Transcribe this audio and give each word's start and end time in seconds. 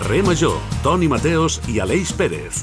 Carrer 0.00 0.22
Major, 0.24 0.54
Toni 0.80 1.10
Mateos 1.12 1.58
i 1.68 1.74
Aleix 1.76 2.08
Pérez. 2.16 2.62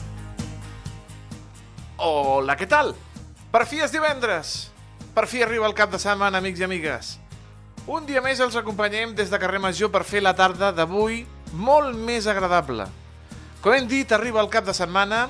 Hola, 2.01 2.55
què 2.57 2.65
tal? 2.65 2.95
Per 3.54 3.61
fi 3.69 3.77
és 3.86 3.93
divendres. 3.93 4.54
Per 5.13 5.27
fi 5.29 5.43
arriba 5.45 5.68
el 5.69 5.75
cap 5.77 5.91
de 5.93 6.00
setmana, 6.01 6.41
amics 6.41 6.63
i 6.63 6.65
amigues. 6.65 7.11
Un 7.86 8.07
dia 8.09 8.23
més 8.25 8.41
els 8.41 8.57
acompanyem 8.57 9.13
des 9.13 9.29
de 9.29 9.37
Carrer 9.37 9.61
Major 9.61 9.91
per 9.93 10.01
fer 10.01 10.23
la 10.25 10.33
tarda 10.33 10.71
d'avui 10.73 11.27
molt 11.54 11.93
més 12.10 12.25
agradable. 12.25 12.89
Com 13.61 13.77
hem 13.77 13.85
dit, 13.85 14.18
arriba 14.18 14.41
el 14.41 14.49
cap 14.49 14.65
de 14.65 14.74
setmana 14.74 15.27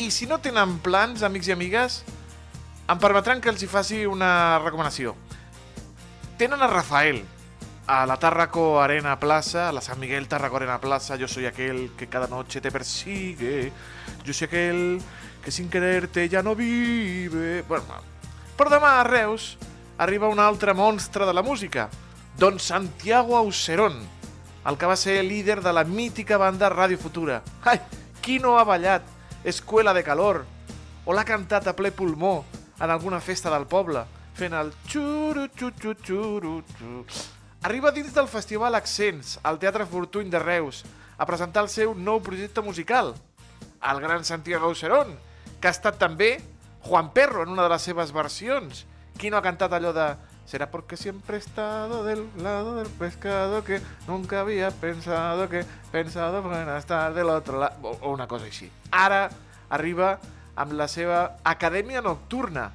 i 0.00 0.08
si 0.08 0.24
no 0.24 0.40
tenen 0.40 0.78
plans, 0.80 1.20
amics 1.20 1.52
i 1.52 1.56
amigues, 1.58 2.00
em 2.88 2.96
permetran 2.96 3.44
que 3.44 3.52
els 3.52 3.60
hi 3.60 3.68
faci 3.68 4.06
una 4.08 4.56
recomanació. 4.64 5.12
Tenen 6.40 6.64
a 6.64 6.72
Rafael, 6.72 7.20
a 7.86 8.06
la 8.06 8.16
Tarraco 8.16 8.80
Arena 8.80 9.18
Plaza, 9.18 9.68
a 9.68 9.72
la 9.72 9.80
San 9.80 9.98
Miguel 9.98 10.28
Tarraco 10.28 10.56
Arena 10.56 10.80
Plaza, 10.80 11.16
yo 11.16 11.26
soy 11.26 11.46
aquel 11.46 11.92
que 11.96 12.06
cada 12.06 12.26
noche 12.26 12.60
te 12.60 12.70
persigue, 12.70 13.72
yo 14.24 14.32
soy 14.32 14.46
aquel 14.46 15.02
que 15.42 15.50
sin 15.50 15.68
quererte 15.68 16.28
ja 16.28 16.42
no 16.42 16.54
vive... 16.54 17.62
Bueno, 17.62 17.84
però 18.56 18.70
demà 18.70 19.00
a 19.00 19.04
Reus 19.04 19.56
arriba 19.98 20.30
un 20.30 20.38
altre 20.38 20.74
monstre 20.74 21.26
de 21.26 21.34
la 21.34 21.42
música, 21.42 21.88
Don 22.38 22.60
Santiago 22.60 23.36
Auserón, 23.36 23.98
el 24.66 24.78
que 24.78 24.86
va 24.86 24.96
ser 24.96 25.24
líder 25.24 25.62
de 25.62 25.72
la 25.72 25.84
mítica 25.84 26.38
banda 26.38 26.68
Radio 26.68 26.98
Futura. 26.98 27.42
Ai, 27.64 27.80
qui 28.22 28.38
no 28.38 28.58
ha 28.58 28.64
ballat? 28.64 29.02
Escuela 29.44 29.92
de 29.92 30.04
Calor. 30.04 30.44
O 31.04 31.12
l'ha 31.12 31.26
cantat 31.26 31.66
a 31.66 31.74
ple 31.74 31.90
pulmó 31.90 32.44
en 32.78 32.90
alguna 32.90 33.18
festa 33.20 33.50
del 33.50 33.66
poble, 33.66 34.06
fent 34.38 34.54
el 34.54 34.70
xuru 34.86 35.48
xuru 35.50 35.96
xuru 35.98 36.62
xuru. 36.78 37.41
Arriba 37.62 37.92
dins 37.94 38.10
del 38.10 38.26
Festival 38.26 38.74
Accents, 38.74 39.36
al 39.46 39.60
Teatre 39.62 39.84
Fortuny 39.86 40.30
de 40.30 40.40
Reus, 40.42 40.82
a 41.14 41.26
presentar 41.30 41.62
el 41.62 41.68
seu 41.70 41.92
nou 41.94 42.18
projecte 42.18 42.58
musical, 42.58 43.12
el 43.86 44.00
gran 44.02 44.24
Santiago 44.26 44.66
Auserón, 44.66 45.12
que 45.62 45.70
ha 45.70 45.74
estat 45.76 45.94
també 46.00 46.40
Juan 46.82 47.12
Perro 47.14 47.44
en 47.44 47.52
una 47.54 47.62
de 47.62 47.70
les 47.70 47.86
seves 47.86 48.10
versions. 48.10 48.82
Qui 49.14 49.30
no 49.30 49.38
ha 49.38 49.44
cantat 49.46 49.76
allò 49.78 49.92
de 49.94 50.08
Será 50.44 50.72
porque 50.72 50.96
siempre 50.96 51.36
he 51.36 51.38
estado 51.38 52.02
del 52.02 52.28
lado 52.36 52.74
del 52.74 52.88
pescado 52.88 53.62
que 53.62 53.80
nunca 54.08 54.40
había 54.40 54.72
pensado 54.72 55.48
que 55.48 55.64
pensado 55.92 56.42
en 56.52 56.68
estar 56.76 57.14
del 57.14 57.28
otro 57.28 57.60
lado 57.60 57.76
o 58.02 58.10
una 58.10 58.26
cosa 58.26 58.46
així. 58.46 58.72
Ara 58.90 59.30
arriba 59.70 60.18
amb 60.56 60.74
la 60.74 60.88
seva 60.90 61.38
Acadèmia 61.44 62.02
Nocturna, 62.02 62.72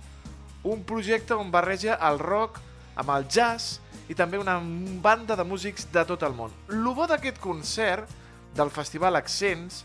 un 0.63 0.87
projecte 0.87 1.35
on 1.35 1.51
barreja 1.51 1.99
el 2.07 2.19
rock 2.23 2.63
amb 2.97 3.13
el 3.13 3.27
jazz 3.29 3.77
i 4.09 4.15
també 4.15 4.39
una 4.39 4.57
banda 5.03 5.35
de 5.35 5.45
músics 5.45 5.87
de 5.93 6.03
tot 6.07 6.23
el 6.23 6.35
món. 6.35 6.53
Lo 6.67 6.95
bo 6.95 7.07
d'aquest 7.07 7.39
concert 7.43 8.09
del 8.57 8.71
Festival 8.73 9.19
Accents 9.19 9.83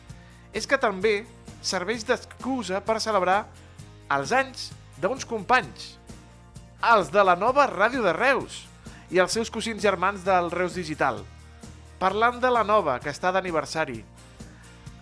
és 0.52 0.68
que 0.68 0.78
també 0.80 1.22
serveix 1.62 2.06
d'excusa 2.06 2.80
per 2.84 3.00
celebrar 3.00 3.44
els 4.12 4.32
anys 4.36 4.70
d'uns 5.00 5.26
companys, 5.28 5.96
els 6.92 7.10
de 7.14 7.24
la 7.24 7.36
nova 7.38 7.66
Ràdio 7.70 8.02
de 8.04 8.12
Reus 8.16 8.62
i 9.12 9.20
els 9.22 9.34
seus 9.34 9.50
cosins 9.52 9.82
germans 9.82 10.24
del 10.24 10.50
Reus 10.52 10.76
Digital. 10.78 11.20
Parlant 12.02 12.40
de 12.42 12.50
la 12.50 12.64
nova, 12.66 12.98
que 12.98 13.12
està 13.12 13.30
d'aniversari. 13.30 14.00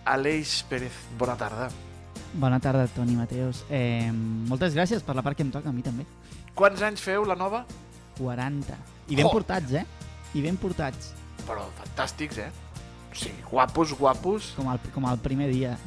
Aleix 0.05 0.61
Pérez, 0.69 0.93
bona 1.17 1.37
tarda. 1.37 1.69
Bona 2.33 2.59
tarda, 2.61 2.85
Toni 2.95 3.15
Mateus. 3.17 3.63
Eh, 3.69 4.11
moltes 4.11 4.75
gràcies 4.77 5.03
per 5.03 5.15
la 5.17 5.23
part 5.25 5.37
que 5.37 5.43
em 5.43 5.51
toca, 5.53 5.69
a 5.69 5.75
mi 5.75 5.83
també. 5.85 6.05
Quants 6.55 6.81
anys 6.85 7.01
feu 7.03 7.25
la 7.25 7.35
nova? 7.35 7.65
40. 8.21 8.77
I 9.09 9.15
ben 9.15 9.25
Oh. 9.25 9.31
portats, 9.31 9.71
eh? 9.73 9.85
I 10.33 10.41
ben 10.41 10.57
portats. 10.57 11.13
Però 11.47 11.65
fantàstics, 11.79 12.37
eh? 12.37 12.51
Sí, 13.13 13.31
guapos, 13.49 13.91
guapos, 13.97 14.53
Com 14.55 14.69
el, 14.71 14.79
com 14.93 15.05
el 15.09 15.17
primer 15.19 15.49
dia. 15.51 15.77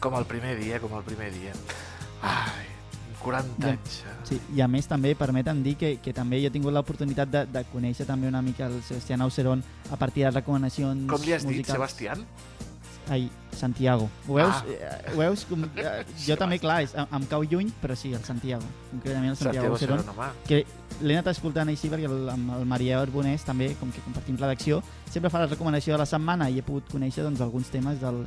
com 0.00 0.16
el 0.18 0.24
primer 0.26 0.58
dia, 0.58 0.80
com 0.80 0.96
el 0.98 1.04
primer 1.04 1.30
dia. 1.32 1.52
Ai, 2.22 2.66
40 3.22 3.66
Ja. 3.66 3.72
anys. 3.74 4.00
eh? 4.02 4.16
Sí, 4.24 4.40
I 4.56 4.60
a 4.62 4.68
més 4.68 4.86
també 4.88 5.14
permeten 5.14 5.62
dir 5.62 5.76
que, 5.76 5.98
que 6.02 6.12
també 6.12 6.40
jo 6.40 6.48
he 6.48 6.50
tingut 6.50 6.72
l'oportunitat 6.72 7.28
de, 7.30 7.44
de 7.46 7.64
conèixer 7.72 8.06
també 8.06 8.26
una 8.26 8.40
mica 8.42 8.66
el 8.66 8.82
Sebastián 8.82 9.20
Auserón 9.22 9.62
a 9.90 9.96
partir 9.96 10.24
de 10.24 10.30
recomanacions 10.30 11.06
Com 11.08 11.20
li 11.22 11.32
has 11.32 11.42
dit, 11.42 11.50
musicals. 11.50 11.76
Sebastián? 11.76 12.26
Ai, 13.10 13.30
Santiago. 13.50 14.08
Ho 14.28 14.34
veus? 14.34 14.54
Ah. 14.54 14.64
Eh, 14.68 15.12
Ho 15.14 15.18
veus? 15.18 15.44
Com, 15.48 15.64
eh, 15.76 16.04
jo 16.26 16.36
també, 16.38 16.58
clar, 16.62 16.82
és, 16.86 16.94
em, 16.94 17.26
cau 17.30 17.42
lluny, 17.42 17.72
però 17.82 17.96
sí, 17.98 18.12
el 18.14 18.22
Santiago. 18.24 18.64
Concretament 18.92 19.32
el 19.32 19.36
Santiago 19.36 19.76
Santiago, 19.76 20.14
home. 20.14 20.30
que 20.46 20.62
l'he 21.02 21.18
anat 21.18 21.32
escoltant 21.34 21.68
així 21.72 21.90
perquè 21.90 22.08
el, 22.08 22.30
amb 22.30 22.54
el 22.58 22.64
Maria 22.68 23.00
Arbonés 23.02 23.44
també, 23.44 23.72
com 23.80 23.90
que 23.92 24.04
compartim 24.06 24.38
redacció, 24.38 24.82
sempre 25.10 25.30
fa 25.30 25.42
la 25.42 25.50
recomanació 25.50 25.96
de 25.96 26.02
la 26.04 26.08
setmana 26.08 26.48
i 26.48 26.60
he 26.60 26.66
pogut 26.66 26.88
conèixer 26.92 27.26
doncs, 27.26 27.42
alguns 27.42 27.72
temes 27.74 28.00
del, 28.00 28.22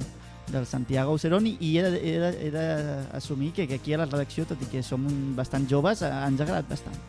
del 0.52 0.66
Santiago 0.70 1.16
Auserón 1.16 1.48
i, 1.48 1.56
i 1.64 1.78
he 1.80 2.52
d'assumir 2.52 3.54
que, 3.54 3.68
que 3.68 3.80
aquí 3.80 3.96
a 3.96 4.04
la 4.04 4.10
redacció, 4.10 4.46
tot 4.46 4.62
i 4.62 4.70
que 4.70 4.84
som 4.84 5.08
bastant 5.38 5.70
joves, 5.72 6.04
eh, 6.04 6.12
ens 6.28 6.42
ha 6.42 6.48
agradat 6.50 6.70
bastant. 6.70 7.00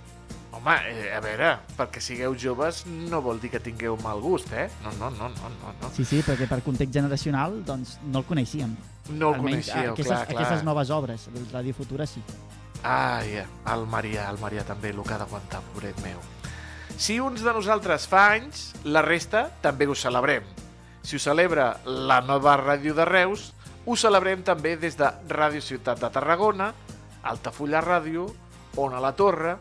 Home, 0.66 0.80
eh, 0.90 1.14
a 1.14 1.20
veure, 1.22 1.52
perquè 1.78 2.00
sigueu 2.02 2.32
joves 2.34 2.80
no 2.90 3.20
vol 3.22 3.38
dir 3.38 3.52
que 3.52 3.60
tingueu 3.62 3.94
mal 4.02 4.18
gust, 4.18 4.50
eh? 4.50 4.64
No, 4.82 4.90
no, 4.98 5.12
no, 5.14 5.28
no, 5.30 5.50
no. 5.60 5.74
no. 5.78 5.90
Sí, 5.94 6.02
sí, 6.02 6.24
perquè 6.26 6.48
per 6.50 6.58
context 6.66 6.90
generacional 6.96 7.60
doncs, 7.62 8.00
no 8.10 8.18
el 8.18 8.26
coneixíem. 8.26 8.72
No 9.12 9.28
el 9.30 9.38
Almenys, 9.38 9.68
coneixíeu, 9.70 9.92
aquestes, 9.92 10.10
clar, 10.10 10.24
clar. 10.26 10.40
aquestes 10.40 10.64
noves 10.66 10.90
obres, 10.90 11.28
el 11.30 11.46
Ràdio 11.52 11.76
Futura 11.78 12.08
sí. 12.10 12.18
Ai, 12.82 13.36
el 13.46 13.86
Marià, 13.92 14.26
el 14.32 14.40
Marià 14.42 14.66
també, 14.66 14.90
el 14.90 14.98
que 15.06 15.14
ha 15.14 15.20
d'aguantar, 15.22 15.62
pobret 15.70 16.02
meu. 16.02 16.18
Si 16.98 17.20
uns 17.22 17.46
de 17.46 17.54
nosaltres 17.54 18.08
fa 18.10 18.24
anys, 18.34 18.72
la 18.82 19.04
resta 19.06 19.44
també 19.62 19.86
ho 19.86 19.94
celebrem. 19.94 20.50
Si 21.06 21.14
ho 21.14 21.22
celebra 21.22 21.76
la 21.86 22.18
nova 22.26 22.56
ràdio 22.58 22.98
de 22.98 23.06
Reus, 23.06 23.52
ho 23.86 23.94
celebrem 23.94 24.42
també 24.42 24.74
des 24.74 24.98
de 24.98 25.14
Ràdio 25.30 25.62
Ciutat 25.62 26.02
de 26.02 26.10
Tarragona, 26.10 26.72
Altafulla 27.22 27.86
Ràdio, 27.86 28.26
Ona 28.82 28.98
la 28.98 29.14
Torre, 29.14 29.54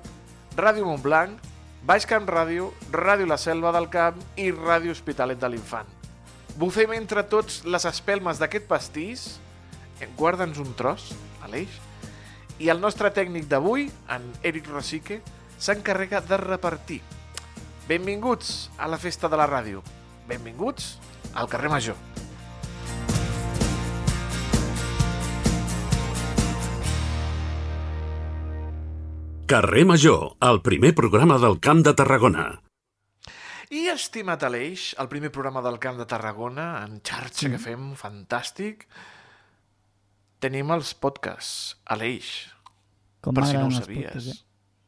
Ràdio 0.55 0.85
Montblanc, 0.87 1.35
Baix 1.83 2.05
Camp 2.07 2.29
Ràdio, 2.31 2.69
Ràdio 2.93 3.27
La 3.27 3.35
Selva 3.35 3.73
del 3.75 3.89
Camp 3.91 4.21
i 4.39 4.53
Ràdio 4.55 4.93
Hospitalet 4.95 5.39
de 5.41 5.49
l'Infant. 5.51 5.89
Bufem 6.55 6.93
entre 6.95 7.25
tots 7.27 7.65
les 7.67 7.83
espelmes 7.89 8.39
d'aquest 8.39 8.63
pastís. 8.69 9.25
Guarda'ns 10.15 10.61
un 10.63 10.71
tros, 10.79 11.09
Aleix. 11.43 11.75
I 12.63 12.71
el 12.71 12.79
nostre 12.79 13.11
tècnic 13.11 13.49
d'avui, 13.51 13.89
en 14.07 14.31
Eric 14.47 14.71
Rosique, 14.71 15.19
s'encarrega 15.59 16.23
de 16.23 16.39
repartir. 16.39 17.01
Benvinguts 17.89 18.69
a 18.79 18.87
la 18.87 18.97
festa 18.97 19.27
de 19.27 19.35
la 19.35 19.51
ràdio. 19.51 19.83
Benvinguts 20.31 20.93
al 21.35 21.51
carrer 21.51 21.73
Major. 21.75 21.99
Carrer 29.45 29.85
Major, 29.85 30.37
el 30.41 30.61
primer 30.65 30.95
programa 30.97 31.35
del 31.37 31.59
Camp 31.59 31.83
de 31.85 31.91
Tarragona. 31.93 32.45
I, 33.69 33.83
estimat 33.93 34.41
Aleix, 34.47 34.95
el 34.97 35.09
primer 35.11 35.29
programa 35.35 35.61
del 35.61 35.77
Camp 35.83 35.99
de 36.01 36.07
Tarragona, 36.09 36.65
en 36.81 36.95
xarxa 37.05 37.51
que 37.53 37.59
fem, 37.61 37.91
fantàstic, 37.99 38.87
tenim 40.41 40.73
els 40.73 40.95
podcasts, 40.97 41.75
Aleix, 41.93 42.31
Com 43.21 43.37
per 43.37 43.45
si 43.45 43.53
no 43.59 43.67
ho 43.67 43.75
sabies. 43.77 44.09
podcasts, 44.09 44.31
eh? 44.33 44.41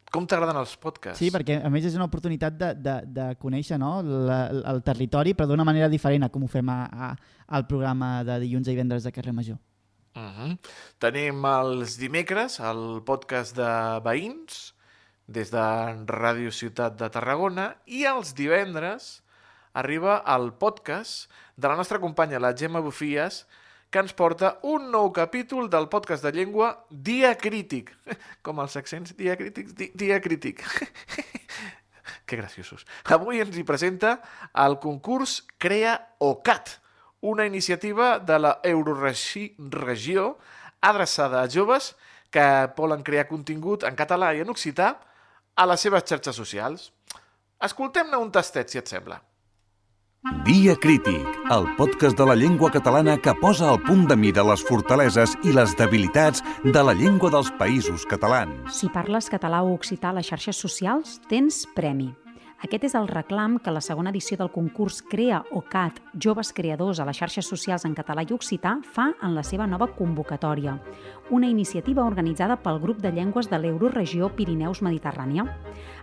Com 0.09 0.25
t'agraden 0.25 0.57
els 0.57 0.73
podcasts? 0.81 1.21
Sí, 1.21 1.29
perquè 1.29 1.59
a 1.61 1.69
més 1.69 1.85
és 1.85 1.99
una 1.99 2.07
oportunitat 2.09 2.57
de, 2.57 2.73
de, 2.81 2.97
de 3.13 3.29
conèixer 3.37 3.77
no, 3.77 3.99
la, 4.01 4.39
el 4.73 4.81
territori, 4.81 5.35
però 5.37 5.51
d'una 5.51 5.67
manera 5.67 5.89
diferent 5.91 6.25
a 6.25 6.33
com 6.33 6.47
ho 6.47 6.49
fem 6.49 6.73
a, 6.73 6.81
a, 6.87 7.13
al 7.53 7.69
programa 7.69 8.23
de 8.25 8.39
dilluns 8.47 8.65
i 8.65 8.73
divendres 8.73 9.05
de 9.05 9.13
Carrer 9.13 9.37
Major. 9.37 9.61
Uh 10.17 10.33
-huh. 10.33 10.57
Tenim 10.97 11.45
els 11.45 11.97
dimecres 12.01 12.59
el 12.59 13.03
podcast 13.05 13.55
de 13.55 14.01
veïns 14.01 14.73
des 15.27 15.51
de 15.51 15.65
Ràdio 16.09 16.49
Ciutat 16.51 16.95
de 16.97 17.09
Tarragona 17.09 17.75
i 17.85 18.05
els 18.09 18.33
divendres 18.33 19.21
arriba 19.73 20.23
el 20.25 20.53
podcast 20.53 21.29
de 21.55 21.67
la 21.67 21.75
nostra 21.75 21.99
companya, 21.99 22.39
la 22.39 22.55
Gemma 22.57 22.79
Bufies, 22.79 23.45
que 23.91 23.99
ens 23.99 24.13
porta 24.13 24.57
un 24.63 24.89
nou 24.91 25.11
capítol 25.13 25.69
del 25.69 25.87
podcast 25.87 26.23
de 26.23 26.31
llengua 26.31 26.71
Diacrític. 26.89 27.93
Com 28.41 28.59
els 28.59 28.75
accents 28.75 29.13
diacrítics, 29.15 29.75
di 29.75 29.91
diacrític. 29.93 30.63
que 32.25 32.35
graciosos. 32.35 32.85
Avui 33.05 33.39
ens 33.39 33.55
hi 33.55 33.63
presenta 33.63 34.17
el 34.65 34.79
concurs 34.79 35.43
Crea 35.57 35.93
OCAT, 36.17 36.79
una 37.21 37.45
iniciativa 37.45 38.19
de 38.19 38.39
la 38.39 38.59
Euroregió 38.63 40.37
adreçada 40.81 41.41
a 41.41 41.49
joves 41.49 41.95
que 42.29 42.69
volen 42.77 43.03
crear 43.03 43.27
contingut 43.27 43.83
en 43.87 43.95
català 43.95 44.33
i 44.35 44.43
en 44.43 44.51
occità 44.53 44.91
a 45.55 45.65
les 45.65 45.81
seves 45.81 46.05
xarxes 46.05 46.35
socials. 46.35 46.91
Escoltem-ne 47.63 48.19
un 48.21 48.29
tastet, 48.31 48.69
si 48.69 48.77
et 48.77 48.87
sembla. 48.87 49.17
Dia 50.43 50.75
Crític, 50.75 51.25
el 51.53 51.67
podcast 51.77 52.17
de 52.17 52.25
la 52.27 52.35
llengua 52.35 52.69
catalana 52.71 53.15
que 53.17 53.33
posa 53.41 53.69
al 53.71 53.79
punt 53.85 54.07
de 54.09 54.17
mira 54.19 54.43
les 54.43 54.63
fortaleses 54.67 55.37
i 55.47 55.55
les 55.55 55.75
debilitats 55.79 56.43
de 56.65 56.83
la 56.83 56.93
llengua 56.97 57.31
dels 57.31 57.51
països 57.61 58.05
catalans. 58.11 58.67
Si 58.75 58.91
parles 58.91 59.31
català 59.31 59.63
o 59.63 59.73
occità 59.73 60.11
a 60.11 60.17
les 60.19 60.27
xarxes 60.27 60.59
socials, 60.59 61.19
tens 61.31 61.65
premi. 61.77 62.11
Aquest 62.65 62.87
és 62.87 62.95
el 62.97 63.05
reclam 63.05 63.59
que 63.61 63.69
la 63.69 63.83
segona 63.85 64.09
edició 64.09 64.33
del 64.39 64.49
concurs 64.49 65.03
Crea 65.05 65.43
o 65.53 65.59
CAT 65.61 65.99
Joves 66.25 66.49
Creadors 66.57 66.97
a 66.97 67.05
les 67.05 67.19
xarxes 67.19 67.45
socials 67.45 67.85
en 67.85 67.93
català 67.93 68.23
i 68.25 68.33
occità 68.33 68.79
fa 68.81 69.11
en 69.21 69.35
la 69.37 69.43
seva 69.45 69.67
nova 69.69 69.85
convocatòria, 69.93 70.73
una 71.29 71.51
iniciativa 71.53 72.05
organitzada 72.09 72.57
pel 72.57 72.81
grup 72.81 72.97
de 73.03 73.13
llengües 73.13 73.51
de 73.51 73.61
l'Euroregió 73.61 74.31
Pirineus 74.33 74.81
Mediterrània. 74.81 75.45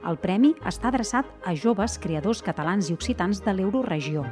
El 0.06 0.20
premi 0.22 0.54
està 0.62 0.92
adreçat 0.92 1.26
a 1.42 1.56
joves 1.58 1.98
creadors 1.98 2.42
catalans 2.46 2.90
i 2.90 2.94
occitans 2.94 3.42
de 3.42 3.56
l'Euroregió. 3.58 4.22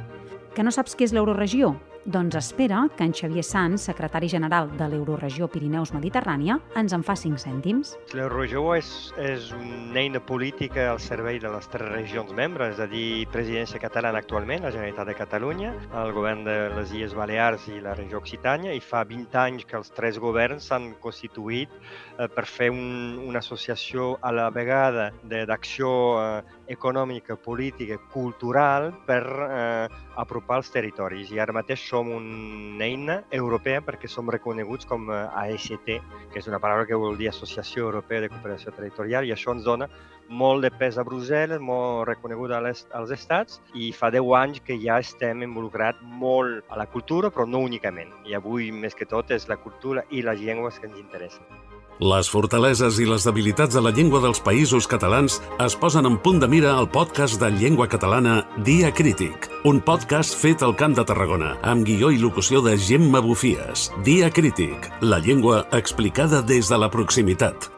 Que 0.55 0.63
no 0.63 0.71
saps 0.71 0.95
què 0.95 1.03
és 1.09 1.11
l'Euroregió? 1.11 1.75
Doncs 2.05 2.35
espera 2.35 2.89
que 2.97 3.05
en 3.05 3.13
Xavier 3.13 3.45
Sanz, 3.47 3.85
secretari 3.87 4.27
general 4.27 4.67
de 4.75 4.89
l'Euroregió 4.91 5.47
Pirineus 5.47 5.93
Mediterrània, 5.95 6.57
ens 6.75 6.91
en 6.91 7.03
fa 7.07 7.15
5 7.15 7.39
cèntims. 7.39 7.93
L'Euroregió 8.11 8.73
és, 8.75 8.89
és 9.23 9.53
una 9.55 10.01
eina 10.01 10.19
política 10.19 10.89
al 10.91 10.99
servei 10.99 11.39
de 11.39 11.47
les 11.53 11.69
tres 11.71 11.87
regions 11.93 12.33
membres, 12.35 12.73
és 12.75 12.81
a 12.83 12.89
dir, 12.91 13.23
presidència 13.31 13.79
catalana 13.79 14.19
actualment, 14.19 14.65
la 14.65 14.73
Generalitat 14.75 15.07
de 15.07 15.15
Catalunya, 15.15 15.71
el 16.01 16.11
govern 16.11 16.43
de 16.43 16.57
les 16.75 16.91
Illes 16.91 17.15
Balears 17.15 17.69
i 17.71 17.79
la 17.79 17.95
regió 17.95 18.19
Occitània, 18.19 18.75
i 18.75 18.83
fa 18.83 19.05
20 19.07 19.39
anys 19.45 19.63
que 19.69 19.79
els 19.79 19.95
tres 19.95 20.19
governs 20.19 20.67
s'han 20.67 20.91
constituït 20.99 21.71
eh, 21.71 22.27
per 22.27 22.43
fer 22.43 22.67
un, 22.75 23.15
una 23.29 23.39
associació 23.39 24.17
a 24.19 24.35
la 24.35 24.49
vegada 24.51 25.13
d'acció 25.23 25.95
eh, 26.19 26.62
econòmica, 26.73 27.37
política, 27.39 27.97
cultural 28.13 28.91
per 29.07 29.21
eh, 29.23 29.87
apropar 30.19 30.59
els 30.61 30.71
territoris. 30.73 31.31
I 31.33 31.41
ara 31.43 31.55
mateix 31.55 31.83
som 31.89 32.09
una 32.13 32.85
eina 32.85 33.19
europea 33.31 33.81
perquè 33.85 34.09
som 34.11 34.29
reconeguts 34.33 34.89
com 34.89 35.09
a 35.13 35.25
AST, 35.45 35.93
que 36.33 36.41
és 36.41 36.49
una 36.51 36.59
paraula 36.59 36.87
que 36.89 36.99
vol 36.99 37.17
dir 37.17 37.29
Associació 37.31 37.87
Europea 37.89 38.25
de 38.25 38.31
Cooperació 38.33 38.73
Territorial, 38.75 39.25
i 39.25 39.33
això 39.35 39.55
ens 39.55 39.65
dona 39.65 39.89
molt 40.29 40.63
de 40.63 40.71
pes 40.71 40.97
a 40.97 41.05
Brussel·les, 41.05 41.61
molt 41.61 42.07
reconegut 42.07 42.53
als 42.55 43.13
estats, 43.15 43.59
i 43.73 43.91
fa 43.93 44.09
10 44.13 44.33
anys 44.39 44.63
que 44.65 44.79
ja 44.81 44.99
estem 45.03 45.43
involucrats 45.45 46.01
molt 46.23 46.63
a 46.69 46.79
la 46.79 46.87
cultura, 46.87 47.29
però 47.29 47.45
no 47.49 47.63
únicament. 47.65 48.13
I 48.25 48.37
avui, 48.39 48.71
més 48.71 48.95
que 48.95 49.09
tot, 49.09 49.31
és 49.31 49.49
la 49.51 49.59
cultura 49.59 50.07
i 50.09 50.23
les 50.25 50.41
llengües 50.41 50.79
que 50.79 50.89
ens 50.89 50.99
interessen. 50.99 51.72
Les 52.01 52.29
fortaleses 52.29 52.97
i 52.99 53.05
les 53.05 53.25
debilitats 53.27 53.75
de 53.75 53.81
la 53.83 53.91
llengua 53.93 54.21
dels 54.23 54.41
països 54.41 54.87
catalans 54.89 55.37
es 55.61 55.75
posen 55.77 56.09
en 56.09 56.17
punt 56.17 56.41
de 56.41 56.49
mira 56.49 56.73
al 56.73 56.89
podcast 56.89 57.39
de 57.41 57.51
llengua 57.53 57.87
catalana 57.87 58.39
Dia 58.65 58.89
Crític, 58.91 59.49
un 59.69 59.79
podcast 59.79 60.33
fet 60.39 60.65
al 60.65 60.73
Camp 60.75 60.97
de 60.97 61.05
Tarragona, 61.05 61.53
amb 61.61 61.85
guió 61.85 62.09
i 62.09 62.17
locució 62.17 62.63
de 62.65 62.75
Gemma 62.77 63.21
Bufies. 63.21 63.91
Dia 64.03 64.31
Crític, 64.33 64.89
la 65.01 65.21
llengua 65.21 65.67
explicada 65.71 66.41
des 66.41 66.73
de 66.73 66.81
la 66.81 66.89
proximitat. 66.89 67.69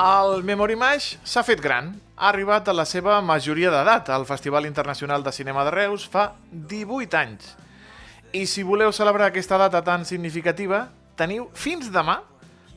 El 0.00 0.44
Memory 0.48 0.78
Mash 0.80 1.18
s'ha 1.28 1.42
fet 1.44 1.60
gran. 1.60 1.90
Ha 2.16 2.30
arribat 2.30 2.70
a 2.70 2.72
la 2.72 2.86
seva 2.88 3.18
majoria 3.20 3.68
d'edat. 3.68 4.08
al 4.08 4.24
Festival 4.24 4.64
Internacional 4.64 5.22
de 5.22 5.30
Cinema 5.30 5.62
de 5.64 5.70
Reus 5.70 6.06
fa 6.08 6.36
18 6.50 7.18
anys. 7.18 7.56
I 8.32 8.46
si 8.46 8.62
voleu 8.62 8.92
celebrar 8.92 9.26
aquesta 9.28 9.58
data 9.58 9.82
tan 9.84 10.06
significativa, 10.06 10.88
teniu 11.16 11.50
fins 11.52 11.92
demà 11.92 12.22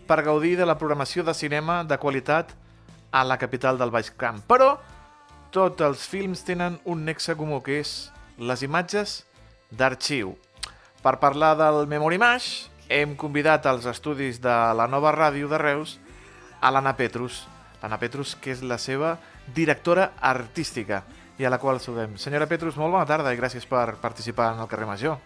per 0.05 0.19
gaudir 0.21 0.57
de 0.57 0.65
la 0.65 0.75
programació 0.75 1.23
de 1.23 1.33
cinema 1.33 1.85
de 1.85 1.97
qualitat 1.97 2.51
a 3.11 3.23
la 3.23 3.37
capital 3.37 3.77
del 3.77 3.91
Baix 3.91 4.11
Camp. 4.11 4.43
Però 4.43 4.81
tots 5.49 5.79
els 5.79 6.03
films 6.05 6.43
tenen 6.43 6.81
un 6.83 7.05
nexe 7.05 7.37
comú, 7.39 7.61
que 7.63 7.79
és 7.79 8.11
les 8.37 8.67
imatges 8.67 9.23
d'arxiu. 9.71 10.35
Per 11.01 11.19
parlar 11.23 11.55
del 11.55 11.87
Memory 11.87 12.17
Mash, 12.17 12.67
hem 12.89 13.15
convidat 13.15 13.65
als 13.65 13.85
estudis 13.85 14.41
de 14.41 14.73
la 14.75 14.91
nova 14.91 15.15
ràdio 15.15 15.47
de 15.47 15.57
Reus 15.57 16.02
a 16.63 16.71
l'Anna 16.71 16.95
Petrus. 16.95 17.43
L'Anna 17.81 17.99
Petrus, 17.99 18.37
que 18.39 18.53
és 18.55 18.63
la 18.63 18.79
seva 18.79 19.17
directora 19.53 20.13
artística 20.23 21.03
i 21.37 21.43
a 21.43 21.51
la 21.51 21.59
qual 21.59 21.81
saludem. 21.83 22.15
Senyora 22.17 22.47
Petrus, 22.47 22.77
molt 22.79 22.93
bona 22.95 23.07
tarda 23.09 23.33
i 23.33 23.39
gràcies 23.39 23.67
per 23.67 23.97
participar 24.01 24.53
en 24.53 24.63
el 24.63 24.69
carrer 24.71 24.87
Major. 24.87 25.19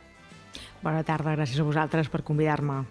Bona 0.82 1.04
tarda, 1.06 1.36
gràcies 1.38 1.62
a 1.62 1.68
vosaltres 1.68 2.10
per 2.10 2.24
convidar-me. 2.26 2.82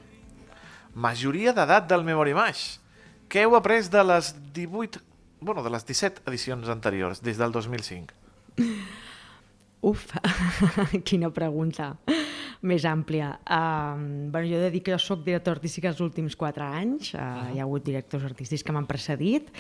Majoria 0.94 1.52
d'edat 1.56 1.88
del 1.90 2.06
Memory 2.06 2.36
Mash. 2.38 2.78
Què 3.26 3.42
heu 3.42 3.56
après 3.58 3.90
de 3.90 4.04
les 4.06 4.30
18, 4.54 5.02
bueno, 5.40 5.64
de 5.66 5.72
les 5.74 5.84
17 5.84 6.22
edicions 6.30 6.70
anteriors, 6.70 7.20
des 7.26 7.40
del 7.42 7.50
2005? 7.52 8.14
Uf, 9.90 10.06
quina 11.08 11.30
pregunta 11.34 11.96
més 12.62 12.84
àmplia. 12.84 13.32
Uh, 13.44 14.30
bueno, 14.30 14.46
jo 14.48 14.56
he 14.58 14.64
de 14.66 14.70
dir 14.70 14.82
que 14.82 14.92
jo 14.94 14.98
soc 15.02 15.24
director 15.26 15.56
artístic 15.56 15.88
els 15.90 16.00
últims 16.00 16.36
quatre 16.36 16.64
anys, 16.64 17.12
uh, 17.14 17.18
uh 17.18 17.22
-huh. 17.22 17.54
hi 17.54 17.58
ha 17.58 17.62
hagut 17.62 17.84
directors 17.84 18.24
artístics 18.24 18.62
que 18.62 18.72
m'han 18.72 18.86
precedit. 18.86 19.50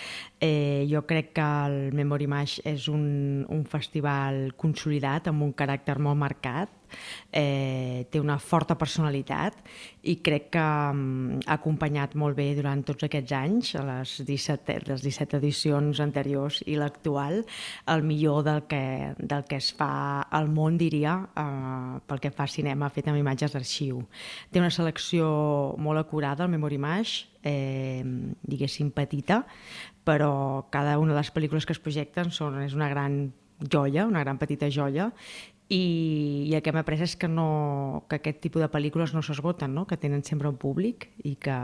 Eh, 0.40 0.86
jo 0.90 1.02
crec 1.06 1.32
que 1.32 1.42
el 1.42 1.92
Memory 1.92 2.26
Mash 2.26 2.60
és 2.64 2.88
un, 2.88 3.44
un 3.48 3.64
festival 3.64 4.54
consolidat 4.56 5.28
amb 5.28 5.42
un 5.42 5.52
caràcter 5.54 5.98
molt 5.98 6.16
marcat, 6.16 6.68
eh, 7.32 8.06
té 8.10 8.20
una 8.20 8.38
forta 8.38 8.76
personalitat 8.78 9.58
i 10.06 10.16
crec 10.22 10.50
que 10.54 10.62
um, 10.62 11.38
ha 11.46 11.56
acompanyat 11.58 12.14
molt 12.18 12.36
bé 12.38 12.48
durant 12.56 12.82
tots 12.86 13.06
aquests 13.06 13.34
anys, 13.36 13.72
a 13.78 13.84
les 13.86 14.16
17, 14.26 14.78
les 14.86 15.02
17 15.04 15.38
edicions 15.40 16.00
anteriors 16.02 16.62
i 16.66 16.76
l'actual, 16.78 17.42
el 17.92 18.04
millor 18.06 18.44
del 18.46 18.64
que, 18.70 19.14
del 19.18 19.46
que 19.48 19.58
es 19.58 19.72
fa 19.76 20.22
al 20.30 20.50
món, 20.52 20.78
diria, 20.78 21.18
eh, 21.34 22.02
pel 22.06 22.22
que 22.22 22.32
fa 22.34 22.46
a 22.46 22.52
cinema 22.52 22.90
fet 22.94 23.10
amb 23.10 23.20
imatges 23.20 23.56
d'arxiu. 23.56 24.04
Té 24.52 24.62
una 24.62 24.70
selecció 24.74 25.26
molt 25.82 26.02
acurada, 26.02 26.46
el 26.46 26.54
Memory 26.54 26.78
Mash, 26.78 27.24
eh, 27.46 28.04
diguéssim 28.46 28.92
petita, 28.94 29.44
però 30.06 30.66
cada 30.70 30.98
una 31.02 31.14
de 31.14 31.20
les 31.20 31.32
pel·lícules 31.34 31.66
que 31.66 31.74
es 31.74 31.82
projecten 31.82 32.30
són, 32.30 32.60
és 32.62 32.74
una 32.78 32.90
gran 32.92 33.32
joia, 33.58 34.06
una 34.06 34.22
gran 34.22 34.38
petita 34.38 34.68
joia, 34.70 35.10
i, 35.68 36.46
i 36.46 36.54
el 36.54 36.62
que 36.62 36.70
m'he 36.70 36.82
après 36.84 37.00
és 37.02 37.16
que, 37.18 37.26
no, 37.26 38.04
que 38.06 38.20
aquest 38.20 38.38
tipus 38.44 38.62
de 38.62 38.68
pel·lícules 38.70 39.10
no 39.16 39.22
s'esgoten, 39.26 39.72
no? 39.74 39.86
que 39.90 39.98
tenen 39.98 40.22
sempre 40.22 40.46
un 40.46 40.58
públic 40.62 41.08
i 41.26 41.34
que, 41.42 41.56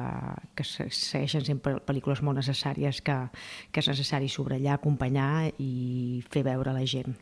que 0.59 0.66
segueixen 0.66 1.47
sempre 1.47 1.76
pel·lícules 1.87 2.23
molt 2.26 2.40
necessàries 2.40 2.99
que, 3.06 3.18
que 3.71 3.85
és 3.85 3.90
necessari 3.92 4.30
subratllar, 4.32 4.80
acompanyar 4.80 5.52
i 5.62 6.23
fer 6.35 6.42
veure 6.49 6.75
la 6.75 6.82
gent. 6.82 7.14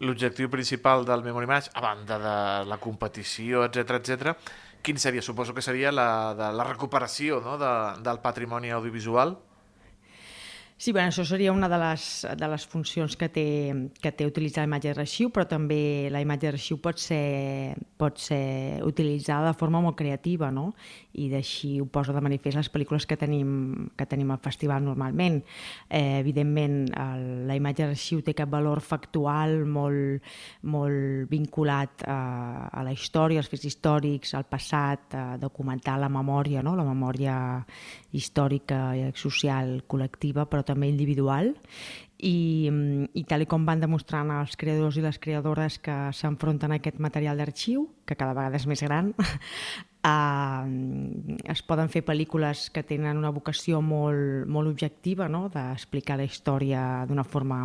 L'objectiu 0.00 0.48
principal 0.48 1.04
del 1.04 1.26
Memory 1.26 1.50
Match, 1.50 1.74
a 1.74 1.82
banda 1.82 2.18
de 2.22 2.36
la 2.70 2.78
competició, 2.78 3.66
etc 3.66 3.98
etc, 3.98 4.36
quin 4.86 5.02
seria? 5.02 5.20
Suposo 5.20 5.52
que 5.52 5.66
seria 5.66 5.90
la, 5.92 6.32
de 6.38 6.54
la 6.56 6.64
recuperació 6.64 7.42
no? 7.44 7.58
de, 7.58 7.72
del 8.06 8.22
patrimoni 8.22 8.70
audiovisual? 8.70 9.34
Sí, 10.80 10.92
bueno, 10.92 11.10
això 11.10 11.26
seria 11.28 11.52
una 11.52 11.68
de 11.68 11.76
les, 11.76 12.04
de 12.40 12.46
les 12.48 12.62
funcions 12.64 13.12
que 13.20 13.26
té, 13.28 13.42
que 14.00 14.10
té 14.16 14.24
utilitzar 14.24 14.62
la 14.62 14.70
imatge 14.70 14.94
d'arxiu, 14.96 15.28
però 15.28 15.42
també 15.44 16.08
la 16.08 16.22
imatge 16.24 16.46
d'arxiu 16.48 16.78
pot 16.80 16.96
ser, 16.96 17.74
pot 18.00 18.16
ser 18.16 18.80
utilitzada 18.88 19.50
de 19.50 19.58
forma 19.60 19.82
molt 19.84 19.98
creativa, 19.98 20.48
no? 20.48 20.70
I 21.20 21.26
d'així 21.28 21.74
ho 21.82 21.84
posa 21.92 22.14
de 22.16 22.22
manifest 22.24 22.56
les 22.56 22.70
pel·lícules 22.72 23.04
que 23.04 23.18
tenim, 23.20 23.90
que 23.92 24.06
tenim 24.08 24.32
al 24.32 24.40
festival 24.40 24.80
normalment. 24.86 25.42
Eh, 25.90 26.22
evidentment, 26.22 26.78
el, 26.96 27.26
la 27.50 27.58
imatge 27.60 27.84
d'arxiu 27.84 28.24
té 28.24 28.32
cap 28.40 28.48
valor 28.48 28.80
factual 28.80 29.66
molt, 29.68 30.32
molt 30.64 31.28
vinculat 31.28 32.06
a, 32.08 32.16
a 32.72 32.86
la 32.88 32.96
història, 32.96 33.44
als 33.44 33.52
fets 33.52 33.68
històrics, 33.68 34.32
al 34.32 34.48
passat, 34.48 35.12
a 35.12 35.36
documentar 35.44 36.00
la 36.00 36.08
memòria, 36.08 36.64
no? 36.64 36.72
la 36.72 36.88
memòria 36.88 37.36
històrica 38.16 38.82
i 38.96 39.04
social 39.12 39.76
col·lectiva, 39.84 40.48
però 40.48 40.64
també 40.70 40.88
individual 40.92 41.52
i, 42.20 42.70
i 43.16 43.22
tal 43.28 43.46
com 43.48 43.64
van 43.66 43.80
demostrant 43.82 44.30
els 44.40 44.56
creadors 44.60 44.98
i 45.00 45.04
les 45.04 45.18
creadores 45.22 45.78
que 45.82 45.96
s'enfronten 46.16 46.72
a 46.72 46.80
aquest 46.80 47.00
material 47.00 47.40
d'arxiu, 47.40 47.88
que 48.06 48.16
cada 48.16 48.36
vegada 48.36 48.60
és 48.60 48.66
més 48.68 48.82
gran, 48.84 49.12
eh, 50.10 51.52
es 51.54 51.62
poden 51.66 51.90
fer 51.92 52.04
pel·lícules 52.06 52.68
que 52.74 52.84
tenen 52.86 53.20
una 53.20 53.32
vocació 53.34 53.80
molt, 53.84 54.46
molt 54.48 54.70
objectiva, 54.70 55.28
no? 55.32 55.46
d'explicar 55.52 56.18
la 56.20 56.28
història 56.28 56.84
d'una 57.08 57.24
forma 57.24 57.62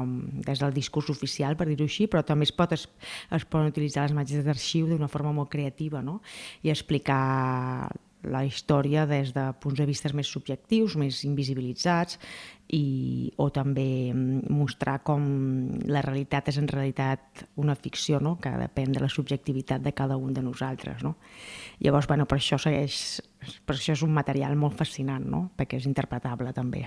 des 0.48 0.64
del 0.64 0.76
discurs 0.76 1.12
oficial, 1.14 1.60
per 1.60 1.68
dir-ho 1.70 1.88
així, 1.90 2.08
però 2.12 2.24
també 2.24 2.48
es, 2.48 2.56
pot, 2.56 2.76
es, 2.76 2.88
es 3.36 3.46
poden 3.46 3.74
utilitzar 3.74 4.08
les 4.08 4.16
imatges 4.16 4.48
d'arxiu 4.48 4.90
d'una 4.90 5.12
forma 5.12 5.36
molt 5.36 5.52
creativa 5.52 6.04
no? 6.06 6.22
i 6.64 6.72
explicar 6.74 7.90
la 8.26 8.44
història 8.46 9.06
des 9.06 9.34
de 9.36 9.44
punts 9.62 9.78
de 9.78 9.86
vista 9.86 10.10
més 10.18 10.30
subjectius, 10.32 10.96
més 10.98 11.22
invisibilitzats, 11.28 12.18
i, 12.74 13.32
o 13.38 13.50
també 13.54 14.12
mm, 14.14 14.50
mostrar 14.50 14.98
com 15.06 15.26
la 15.86 16.02
realitat 16.06 16.50
és 16.50 16.58
en 16.62 16.70
realitat 16.72 17.46
una 17.62 17.76
ficció 17.78 18.20
no? 18.24 18.36
que 18.42 18.54
depèn 18.58 18.96
de 18.96 19.04
la 19.04 19.10
subjectivitat 19.12 19.84
de 19.86 19.94
cada 19.94 20.18
un 20.18 20.34
de 20.34 20.42
nosaltres. 20.42 21.04
No? 21.04 21.16
Llavors, 21.80 22.08
bueno, 22.10 22.26
per 22.26 22.40
això 22.40 22.58
segueix, 22.62 23.22
per 23.66 23.76
això 23.76 23.94
és 23.96 24.04
un 24.06 24.14
material 24.14 24.56
molt 24.60 24.78
fascinant, 24.78 25.26
no? 25.30 25.50
perquè 25.58 25.80
és 25.80 25.88
interpretable 25.90 26.54
també. 26.54 26.86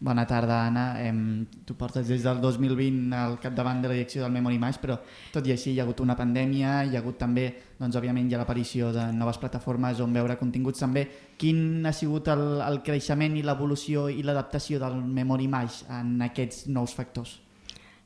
Bona 0.00 0.22
tarda, 0.24 0.60
Anna. 0.68 0.84
Em, 1.02 1.44
tu 1.66 1.74
portes 1.76 2.06
des 2.08 2.22
del 2.24 2.40
2020 2.40 3.12
al 3.16 3.34
capdavant 3.42 3.82
de 3.82 3.90
la 3.90 3.96
direcció 3.98 4.22
del 4.22 4.32
Memory 4.32 4.60
Mash, 4.62 4.78
però 4.80 4.96
tot 5.32 5.46
i 5.46 5.52
així 5.52 5.74
hi 5.74 5.80
ha 5.80 5.84
hagut 5.84 6.00
una 6.00 6.16
pandèmia, 6.16 6.78
hi 6.86 6.94
ha 6.94 7.02
hagut 7.02 7.18
també, 7.20 7.48
doncs, 7.80 7.98
òbviament, 7.98 8.30
hi 8.30 8.38
ha 8.38 8.40
l'aparició 8.40 8.92
de 8.94 9.10
noves 9.12 9.42
plataformes 9.42 10.00
on 10.00 10.14
veure 10.16 10.38
continguts 10.40 10.86
també. 10.86 11.04
Quin 11.36 11.84
ha 11.84 11.92
sigut 11.92 12.30
el, 12.32 12.46
el 12.64 12.80
creixement 12.86 13.36
i 13.36 13.44
l'evolució 13.44 14.08
i 14.08 14.22
l'adaptació 14.22 14.80
del 14.80 15.02
Memory 15.20 15.50
Mash 15.50 15.84
en 15.90 16.16
aquests 16.30 16.68
nous 16.70 16.94
factors? 16.96 17.40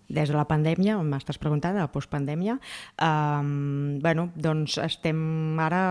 Des 0.09 0.29
de 0.29 0.37
la 0.37 0.47
pandèmia, 0.49 0.97
m'estàs 1.03 1.39
preguntant, 1.41 1.77
la 1.77 1.89
postpandèmia, 1.93 2.59
um, 3.03 3.99
bueno, 4.05 4.29
doncs 4.37 4.77
estem 4.83 5.61
ara 5.63 5.83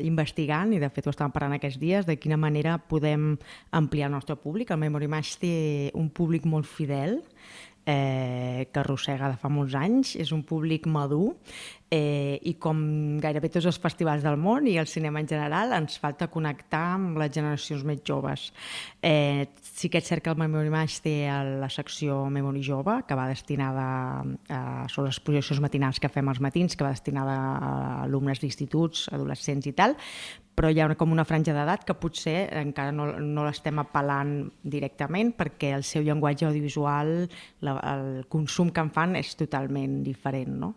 investigant, 0.00 0.72
i 0.72 0.80
de 0.82 0.90
fet 0.90 1.06
ho 1.06 1.14
estàvem 1.14 1.34
parlant 1.34 1.56
aquests 1.58 1.80
dies, 1.80 2.06
de 2.08 2.16
quina 2.20 2.38
manera 2.40 2.78
podem 2.78 3.34
ampliar 3.76 4.08
el 4.08 4.16
nostre 4.16 4.36
públic. 4.36 4.70
El 4.70 4.80
Memory 4.82 5.10
Match 5.12 5.36
té 5.42 5.54
un 5.94 6.08
públic 6.10 6.46
molt 6.48 6.68
fidel, 6.68 7.20
eh, 7.86 8.68
que 8.72 8.80
arrossega 8.80 9.30
de 9.30 9.38
fa 9.40 9.50
molts 9.52 9.74
anys, 9.74 10.14
és 10.16 10.32
un 10.32 10.42
públic 10.46 10.86
madur 10.86 11.34
eh, 11.90 12.38
i 12.46 12.54
com 12.62 12.80
gairebé 13.20 13.50
tots 13.50 13.66
els 13.68 13.78
festivals 13.82 14.22
del 14.24 14.38
món 14.40 14.68
i 14.70 14.76
el 14.80 14.88
cinema 14.90 15.20
en 15.20 15.28
general 15.28 15.74
ens 15.76 15.98
falta 16.00 16.30
connectar 16.30 16.82
amb 16.94 17.18
les 17.20 17.32
generacions 17.34 17.84
més 17.86 18.02
joves. 18.06 18.50
Eh, 19.02 19.50
sí 19.60 19.90
que 19.90 19.98
és 19.98 20.06
cert 20.06 20.24
que 20.24 20.30
el 20.30 20.38
Memory 20.38 20.70
Match 20.70 21.00
té 21.04 21.16
la 21.60 21.70
secció 21.72 22.22
Memory 22.30 22.62
Jove, 22.66 23.00
que 23.08 23.18
va 23.18 23.26
destinada 23.30 23.86
a, 24.22 24.60
són 24.92 25.08
les 25.08 25.18
projeccions 25.24 25.62
matinals 25.62 25.98
que 26.00 26.12
fem 26.12 26.30
als 26.30 26.40
matins, 26.40 26.76
que 26.76 26.86
va 26.86 26.94
destinada 26.94 27.36
a 27.58 27.72
alumnes 28.04 28.40
d'instituts, 28.40 29.08
adolescents 29.12 29.66
i 29.66 29.74
tal, 29.74 29.98
però 30.60 30.68
hi 30.68 30.80
ha 30.82 30.84
una, 30.90 30.96
com 31.00 31.12
una 31.14 31.24
franja 31.24 31.54
d'edat 31.56 31.86
que 31.88 31.94
potser 31.96 32.50
encara 32.60 32.92
no, 32.92 33.06
no 33.16 33.46
l'estem 33.46 33.78
apel·lant 33.80 34.34
directament 34.60 35.32
perquè 35.38 35.70
el 35.72 35.86
seu 35.88 36.04
llenguatge 36.04 36.44
audiovisual, 36.50 37.14
la, 37.64 37.76
el 37.94 38.26
consum 38.28 38.68
que 38.68 38.84
en 38.84 38.90
fan 38.92 39.16
és 39.16 39.32
totalment 39.40 40.02
diferent. 40.04 40.58
No? 40.60 40.74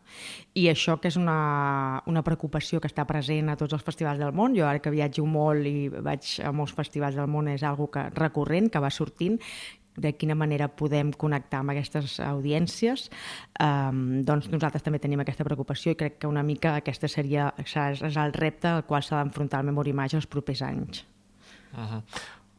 I 0.56 0.70
això 0.72 0.96
que 1.04 1.12
és 1.12 1.20
una, 1.20 2.02
una 2.08 2.24
preocupació 2.24 2.80
que 2.80 2.88
està 2.88 3.04
present 3.04 3.52
a 3.52 3.58
tots 3.60 3.76
els 3.76 3.84
festivals 3.84 4.22
del 4.24 4.32
món, 4.32 4.56
jo 4.56 4.64
ara 4.64 4.80
que 4.80 4.94
viatjo 4.94 5.26
molt 5.28 5.68
i 5.68 5.90
vaig 5.92 6.38
a 6.40 6.54
molts 6.56 6.72
festivals 6.78 7.20
del 7.20 7.28
món 7.28 7.50
és 7.52 7.66
algo 7.68 7.90
que 7.92 8.06
recurrent, 8.16 8.70
que 8.72 8.80
va 8.80 8.92
sortint, 8.94 9.36
de 9.98 10.14
quina 10.18 10.34
manera 10.34 10.70
podem 10.72 11.12
connectar 11.12 11.60
amb 11.62 11.74
aquestes 11.74 12.16
audiències, 12.24 13.10
um, 13.62 14.24
doncs 14.26 14.48
nosaltres 14.50 14.86
també 14.86 15.02
tenim 15.04 15.22
aquesta 15.22 15.46
preocupació 15.46 15.94
i 15.94 16.00
crec 16.00 16.18
que 16.24 16.32
una 16.32 16.42
mica 16.48 16.78
aquesta 16.80 17.12
seria 17.12 17.52
és 17.60 17.76
el 18.18 18.34
repte 18.34 18.72
al 18.72 18.86
qual 18.88 19.04
s'ha 19.04 19.20
d'enfrontar 19.20 19.62
el 19.62 19.70
Memory 19.70 19.94
Image 19.94 20.18
els 20.18 20.28
propers 20.28 20.64
anys. 20.64 21.04
Uh 21.74 21.80
-huh. 21.80 22.02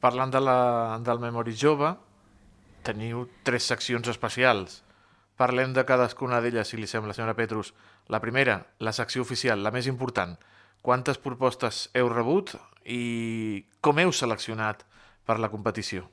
Parlant 0.01 0.31
de 0.31 0.41
la, 0.41 1.01
del 1.03 1.19
Memory 1.19 1.57
Jove, 1.57 1.97
teniu 2.83 3.29
tres 3.43 3.65
seccions 3.65 4.09
especials. 4.09 4.83
Parlem 5.37 5.73
de 5.73 5.85
cadascuna 5.85 6.41
d'elles, 6.41 6.69
si 6.69 6.77
li 6.77 6.87
sembla, 6.87 7.13
senyora 7.13 7.35
Petrus. 7.35 7.73
La 8.13 8.21
primera, 8.21 8.59
la 8.79 8.93
secció 8.93 9.23
oficial, 9.25 9.63
la 9.65 9.73
més 9.73 9.87
important. 9.89 10.37
Quantes 10.85 11.17
propostes 11.17 11.89
heu 11.97 12.11
rebut 12.13 12.53
i 12.85 13.65
com 13.81 14.01
heu 14.03 14.13
seleccionat 14.13 14.85
per 15.25 15.39
la 15.41 15.49
competició? 15.49 16.05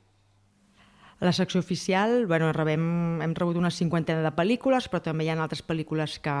A 1.22 1.24
la 1.24 1.32
secció 1.32 1.60
oficial 1.60 2.26
bueno, 2.26 2.48
rebem, 2.50 3.20
hem 3.22 3.34
rebut 3.38 3.54
una 3.60 3.70
cinquantena 3.70 4.24
de 4.24 4.32
pel·lícules, 4.34 4.88
però 4.90 4.98
també 5.04 5.22
hi 5.22 5.28
ha 5.30 5.36
altres 5.38 5.60
pel·lícules 5.62 6.16
que, 6.24 6.34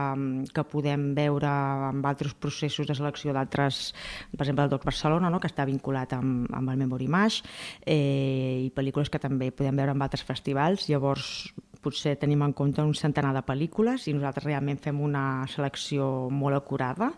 que 0.50 0.64
podem 0.72 1.12
veure 1.14 1.52
amb 1.92 2.08
altres 2.10 2.34
processos 2.34 2.88
de 2.88 2.96
selecció 2.98 3.30
d'altres, 3.36 3.92
per 4.32 4.42
exemple, 4.42 4.64
el 4.64 4.72
Doc 4.72 4.88
Barcelona, 4.88 5.30
no? 5.30 5.38
que 5.38 5.46
està 5.46 5.68
vinculat 5.68 6.16
amb, 6.16 6.48
amb 6.50 6.72
el 6.72 6.80
Memory 6.82 7.06
Mash, 7.06 7.44
eh, 7.86 8.64
i 8.64 8.72
pel·lícules 8.74 9.12
que 9.12 9.22
també 9.22 9.52
podem 9.54 9.78
veure 9.78 9.94
en 9.94 10.02
altres 10.02 10.26
festivals. 10.26 10.88
Llavors, 10.90 11.52
potser 11.82 12.14
tenim 12.20 12.42
en 12.46 12.54
compte 12.56 12.82
un 12.82 12.94
centenar 12.94 13.34
de 13.34 13.42
pel·lícules 13.46 14.06
i 14.06 14.14
nosaltres 14.16 14.46
realment 14.46 14.80
fem 14.80 15.00
una 15.02 15.44
selecció 15.50 16.08
molt 16.30 16.56
acurada 16.56 17.12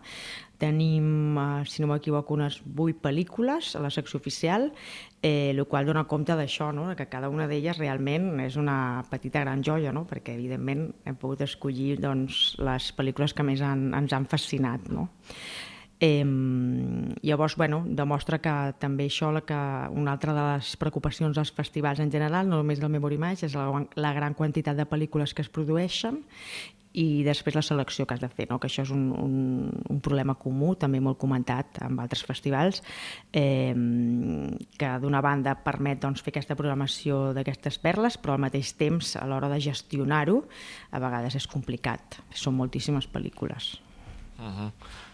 Tenim, 0.57 1.37
eh, 1.37 1.65
si 1.65 1.81
no 1.81 1.89
m'equivoco, 1.89 2.33
unes 2.33 2.61
vuit 2.63 2.97
pel·lícules 3.01 3.73
a 3.75 3.81
la 3.83 3.91
secció 3.91 4.19
oficial, 4.19 4.71
eh, 5.21 5.51
el 5.51 5.65
qual 5.67 5.85
dona 5.85 6.05
compte 6.07 6.35
d'això, 6.35 6.71
no? 6.73 6.87
que 6.95 7.09
cada 7.11 7.29
una 7.29 7.47
d'elles 7.47 7.77
realment 7.77 8.39
és 8.39 8.55
una 8.55 9.03
petita 9.09 9.41
gran 9.43 9.63
joia, 9.63 9.91
no? 9.91 10.05
perquè 10.07 10.35
evidentment 10.35 10.87
hem 11.05 11.15
pogut 11.19 11.41
escollir 11.41 11.99
doncs, 11.99 12.55
les 12.59 12.91
pel·lícules 12.95 13.33
que 13.33 13.43
més 13.43 13.61
han, 13.61 13.91
ens 13.93 14.13
han 14.13 14.25
fascinat. 14.31 14.87
No? 14.89 15.09
Eh, 16.05 16.23
llavors, 17.23 17.55
bueno, 17.55 17.81
demostra 17.87 18.37
que 18.37 18.53
també 18.77 19.07
això, 19.09 19.31
la 19.33 19.41
que 19.41 19.57
una 19.97 20.13
altra 20.13 20.35
de 20.37 20.43
les 20.51 20.75
preocupacions 20.77 21.33
dels 21.33 21.49
festivals 21.55 22.01
en 22.03 22.11
general, 22.13 22.45
no 22.45 22.59
només 22.61 22.81
del 22.81 22.91
Memory 22.93 23.17
Match, 23.17 23.47
és 23.47 23.55
la, 23.57 23.65
la 23.97 24.11
gran 24.13 24.35
quantitat 24.37 24.77
de 24.77 24.85
pel·lícules 24.85 25.33
que 25.33 25.41
es 25.41 25.49
produeixen 25.49 26.21
i 26.95 27.23
després 27.25 27.57
la 27.57 27.63
selecció 27.65 28.05
que 28.05 28.13
has 28.15 28.21
de 28.21 28.29
fer, 28.29 28.45
no? 28.51 28.59
que 28.61 28.69
això 28.69 28.85
és 28.85 28.91
un, 28.93 29.07
un, 29.17 29.71
un 29.91 30.03
problema 30.05 30.37
comú, 30.39 30.75
també 30.79 31.01
molt 31.03 31.17
comentat 31.19 31.81
amb 31.83 31.99
altres 32.03 32.21
festivals, 32.27 32.83
eh, 33.33 33.73
que 34.77 34.91
d'una 35.01 35.23
banda 35.25 35.57
permet 35.65 36.03
doncs, 36.05 36.21
fer 36.23 36.35
aquesta 36.35 36.55
programació 36.59 37.33
d'aquestes 37.35 37.81
perles, 37.81 38.19
però 38.21 38.37
al 38.37 38.45
mateix 38.45 38.75
temps, 38.77 39.15
a 39.17 39.25
l'hora 39.27 39.49
de 39.51 39.59
gestionar-ho, 39.65 40.37
a 40.93 41.03
vegades 41.03 41.41
és 41.41 41.49
complicat. 41.51 42.21
Són 42.31 42.55
moltíssimes 42.61 43.09
pel·lícules. 43.11 43.73
Uh 44.37 44.53
-huh. 44.53 44.71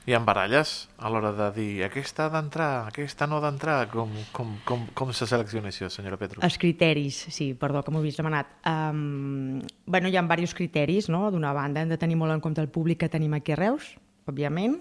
Hi 0.09 0.15
ha 0.17 0.19
baralles 0.25 0.89
a 0.97 1.11
l'hora 1.13 1.29
de 1.37 1.47
dir 1.53 1.83
aquesta 1.85 2.25
ha 2.25 2.31
d'entrar, 2.33 2.87
aquesta 2.89 3.27
no 3.29 3.37
ha 3.37 3.43
d'entrar? 3.43 3.83
Com, 3.91 4.15
com, 4.33 4.55
com, 4.65 4.87
com 4.97 5.11
se 5.13 5.27
selecciona 5.29 5.69
això, 5.69 5.91
senyora 5.93 6.17
Petro? 6.17 6.41
Els 6.41 6.57
criteris, 6.57 7.19
sí, 7.29 7.51
perdó, 7.53 7.83
que 7.85 7.93
m'ho 7.93 8.01
havies 8.01 8.17
demanat. 8.17 8.49
Um, 8.65 9.59
bueno, 9.85 10.09
hi 10.09 10.17
ha 10.17 10.23
diversos 10.25 10.57
criteris, 10.57 11.11
no? 11.13 11.27
D'una 11.29 11.53
banda, 11.53 11.83
hem 11.85 11.93
de 11.93 11.99
tenir 12.01 12.17
molt 12.17 12.33
en 12.33 12.41
compte 12.41 12.65
el 12.65 12.71
públic 12.73 13.03
que 13.03 13.11
tenim 13.13 13.37
aquí 13.37 13.53
a 13.53 13.59
Reus, 13.61 13.91
òbviament. 14.29 14.77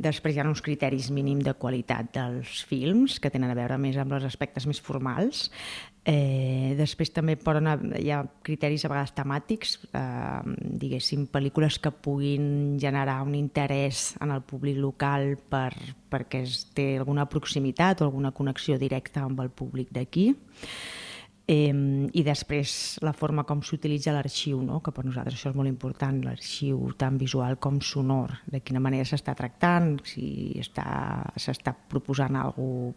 Després 0.00 0.36
hi 0.36 0.42
ha 0.42 0.48
uns 0.48 0.62
criteris 0.64 1.10
mínim 1.14 1.40
de 1.44 1.54
qualitat 1.58 2.12
dels 2.14 2.62
films, 2.68 3.18
que 3.20 3.30
tenen 3.30 3.52
a 3.52 3.58
veure 3.58 3.78
més 3.80 3.98
amb 4.00 4.14
els 4.16 4.26
aspectes 4.28 4.66
més 4.70 4.80
formals. 4.80 5.48
Eh, 6.08 6.74
després 6.78 7.10
també 7.12 7.34
poden 7.36 7.68
hi 8.00 8.08
ha 8.14 8.22
criteris 8.46 8.86
a 8.86 8.92
vegades 8.92 9.12
temàtics, 9.16 9.74
eh, 9.92 10.54
diguéssim, 10.80 11.26
pel·lícules 11.28 11.80
que 11.82 11.92
puguin 11.92 12.78
generar 12.80 13.20
un 13.26 13.34
interès 13.36 14.14
en 14.22 14.32
el 14.32 14.40
públic 14.42 14.78
local 14.80 15.34
per, 15.50 15.74
perquè 16.08 16.44
es 16.46 16.64
té 16.72 16.94
alguna 16.96 17.28
proximitat 17.28 18.00
o 18.00 18.08
alguna 18.08 18.32
connexió 18.32 18.78
directa 18.78 19.26
amb 19.26 19.44
el 19.44 19.50
públic 19.50 19.92
d'aquí. 19.92 20.30
Eh, 20.32 21.07
I 21.48 22.22
després 22.26 22.98
la 23.00 23.14
forma 23.16 23.46
com 23.48 23.62
s'utilitza 23.64 24.12
l'arxiu, 24.12 24.60
no? 24.60 24.82
que 24.84 24.92
per 24.92 25.06
nosaltres 25.06 25.38
això 25.38 25.48
és 25.48 25.56
molt 25.56 25.70
important, 25.70 26.18
l'arxiu 26.26 26.82
tant 27.00 27.16
visual 27.16 27.56
com 27.56 27.78
sonor, 27.80 28.34
de 28.52 28.60
quina 28.60 28.82
manera 28.84 29.08
s'està 29.08 29.32
tractant, 29.38 29.94
si 30.04 30.60
s'està 30.60 31.72
proposant 31.88 32.36
alguna 32.36 32.92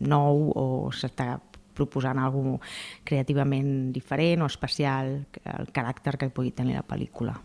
nou 0.00 0.50
o 0.56 0.66
s'està 0.94 1.36
proposant 1.74 2.18
alguna 2.18 2.58
creativament 3.04 3.92
diferent 3.92 4.42
o 4.42 4.50
especial, 4.50 5.14
el 5.44 5.70
caràcter 5.72 6.18
que 6.18 6.30
pugui 6.34 6.52
tenir 6.52 6.76
la 6.76 6.86
pel·lícula. 6.86 7.38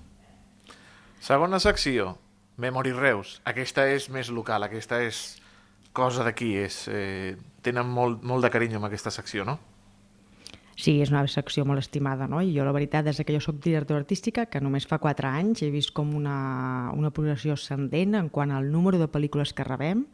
Segona 1.24 1.60
secció, 1.60 2.16
Memory 2.58 2.94
Reus. 2.98 3.38
Aquesta 3.46 3.88
és 3.90 4.10
més 4.14 4.30
local, 4.34 4.66
aquesta 4.66 5.02
és 5.06 5.40
cosa 5.94 6.26
d'aquí, 6.26 6.56
és, 6.66 6.88
eh, 6.90 7.36
tenen 7.62 7.88
molt, 7.88 8.24
molt 8.24 8.44
de 8.44 8.52
carinyo 8.54 8.78
amb 8.78 8.90
aquesta 8.90 9.12
secció, 9.12 9.46
no? 9.46 9.60
Sí, 10.78 11.00
és 11.02 11.10
una 11.10 11.24
secció 11.26 11.66
molt 11.66 11.82
estimada, 11.82 12.28
no? 12.30 12.38
I 12.46 12.52
jo 12.54 12.66
la 12.66 12.74
veritat, 12.76 13.08
des 13.08 13.18
que 13.26 13.34
jo 13.34 13.42
sóc 13.42 13.58
directora 13.64 14.04
artística, 14.04 14.46
que 14.46 14.62
només 14.62 14.86
fa 14.86 15.00
4 15.02 15.32
anys, 15.32 15.64
he 15.66 15.72
vist 15.74 15.90
com 15.98 16.14
una, 16.14 16.92
una 16.94 17.10
progressió 17.10 17.58
ascendent 17.58 18.14
en 18.20 18.30
quant 18.30 18.54
al 18.54 18.70
número 18.72 19.02
de 19.02 19.10
pel·lícules 19.10 19.56
que 19.58 19.66
rebem, 19.66 20.06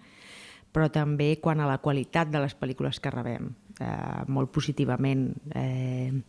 però 0.74 0.88
també 0.90 1.34
quan 1.44 1.60
a 1.60 1.68
la 1.68 1.82
qualitat 1.84 2.32
de 2.32 2.40
les 2.42 2.56
pel·lícules 2.56 3.02
que 3.04 3.12
rebem, 3.12 3.52
eh, 3.84 4.24
molt 4.32 4.56
positivament. 4.56 5.34
Eh, 5.54 6.24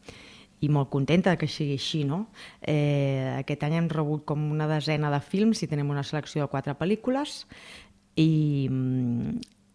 i 0.64 0.68
molt 0.72 0.88
contenta 0.92 1.36
que 1.36 1.48
sigui 1.50 1.76
així. 1.78 2.02
No? 2.08 2.26
Eh, 2.62 3.36
aquest 3.38 3.64
any 3.66 3.78
hem 3.78 3.88
rebut 3.92 4.24
com 4.28 4.50
una 4.50 4.68
desena 4.70 5.10
de 5.12 5.20
films 5.20 5.62
i 5.62 5.68
tenim 5.70 5.90
una 5.92 6.04
selecció 6.06 6.44
de 6.44 6.50
quatre 6.52 6.74
pel·lícules 6.78 7.42
i, 8.16 8.68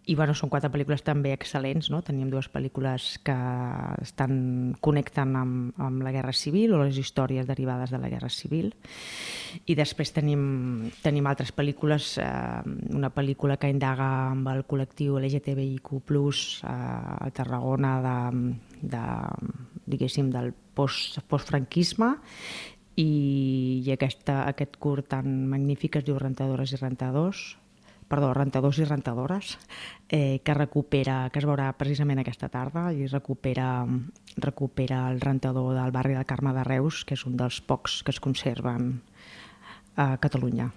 i 0.10 0.16
bueno, 0.18 0.34
són 0.34 0.50
quatre 0.50 0.72
pel·lícules 0.74 1.04
també 1.06 1.36
excel·lents, 1.36 1.92
no? 1.94 2.00
Tenim 2.01 2.32
dues 2.34 2.48
pel·lícules 2.50 3.12
que 3.22 3.36
estan 4.01 4.32
connecten 4.82 5.36
amb, 5.38 5.75
amb 5.78 6.01
la 6.01 6.13
Guerra 6.16 6.34
Civil 6.34 6.74
o 6.74 6.80
les 6.82 6.98
històries 6.98 7.46
derivades 7.46 7.94
de 7.94 8.00
la 8.01 8.10
Guerra 8.10 8.32
Civil. 8.34 8.72
I 9.70 9.75
després 9.78 10.10
tenim, 10.16 10.42
tenim 11.04 11.30
altres 11.30 11.54
pel·lícules, 11.54 12.16
eh, 12.24 12.25
una 12.98 13.13
pel·lícula 13.13 13.60
que 13.62 13.70
indaga 13.70 14.10
amb 14.32 14.50
el 14.50 14.66
col·lectiu 14.66 15.20
LGTBIQ+, 15.22 16.01
eh, 16.01 16.74
a 16.74 17.30
Tarragona 17.30 17.94
de, 18.08 18.18
de, 18.82 19.06
diguéssim, 19.94 20.34
del 20.34 20.56
post, 20.74 21.22
postfranquisme 21.30 22.16
i, 22.98 23.10
i 23.86 23.94
aquesta, 23.94 24.42
aquest 24.50 24.82
curt 24.82 25.13
tan 25.13 25.46
magnífic 25.54 26.01
es 26.01 26.10
diu 26.10 26.18
Rentadores 26.18 26.74
i 26.74 26.82
Rentadors, 26.82 27.60
perdó, 28.10 28.34
rentadors 28.34 28.80
i 28.82 28.88
rentadores, 28.89 29.58
eh, 30.10 30.42
que 30.44 30.54
recupera, 30.58 31.30
que 31.32 31.39
es 31.39 31.48
veurà 31.48 31.70
precisament 31.78 32.20
aquesta 32.20 32.50
tarda, 32.50 32.89
i 32.92 33.08
recupera, 33.08 33.86
recupera 34.38 35.06
el 35.12 35.22
rentador 35.22 35.75
del 35.78 35.94
barri 35.96 36.18
del 36.18 36.25
Carme 36.25 36.54
de 36.58 36.66
Reus, 36.68 37.06
que 37.06 37.16
és 37.16 37.25
un 37.30 37.38
dels 37.38 37.62
pocs 37.62 38.01
que 38.04 38.16
es 38.16 38.20
conserven 38.20 38.96
a 39.96 40.16
Catalunya. 40.18 40.72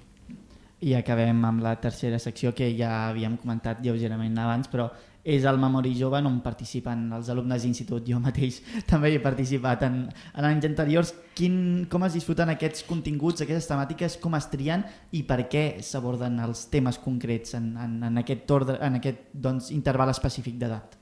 I 0.83 0.97
acabem 0.99 1.45
amb 1.47 1.63
la 1.63 1.77
tercera 1.81 2.19
secció 2.19 2.51
que 2.59 2.73
ja 2.77 3.09
havíem 3.09 3.37
comentat 3.39 3.81
lleugerament 3.85 4.39
abans, 4.43 4.69
però 4.69 4.91
és 5.25 5.45
el 5.47 5.59
Memori 5.59 5.93
Jove 5.95 6.19
on 6.27 6.41
participen 6.43 7.05
els 7.15 7.29
alumnes 7.31 7.63
d'institut. 7.63 8.07
Jo 8.09 8.19
mateix 8.23 8.61
també 8.91 9.13
he 9.13 9.21
participat 9.23 9.85
en, 9.87 10.01
en 10.11 10.49
anys 10.49 10.67
anteriors. 10.69 11.15
Quin, 11.39 11.87
com 11.91 12.05
es 12.09 12.17
disfruten 12.19 12.51
aquests 12.53 12.87
continguts, 12.89 13.45
aquestes 13.45 13.71
temàtiques, 13.71 14.19
com 14.23 14.35
es 14.39 14.49
trien 14.53 14.83
i 15.13 15.23
per 15.29 15.45
què 15.53 15.67
s'aborden 15.85 16.41
els 16.43 16.67
temes 16.73 16.99
concrets 17.03 17.55
en, 17.59 17.73
en, 17.79 18.01
en 18.11 18.25
aquest, 18.25 18.51
ordre, 18.51 18.81
en 18.83 18.99
aquest 18.99 19.31
doncs, 19.33 19.71
interval 19.73 20.13
específic 20.13 20.59
d'edat? 20.61 20.99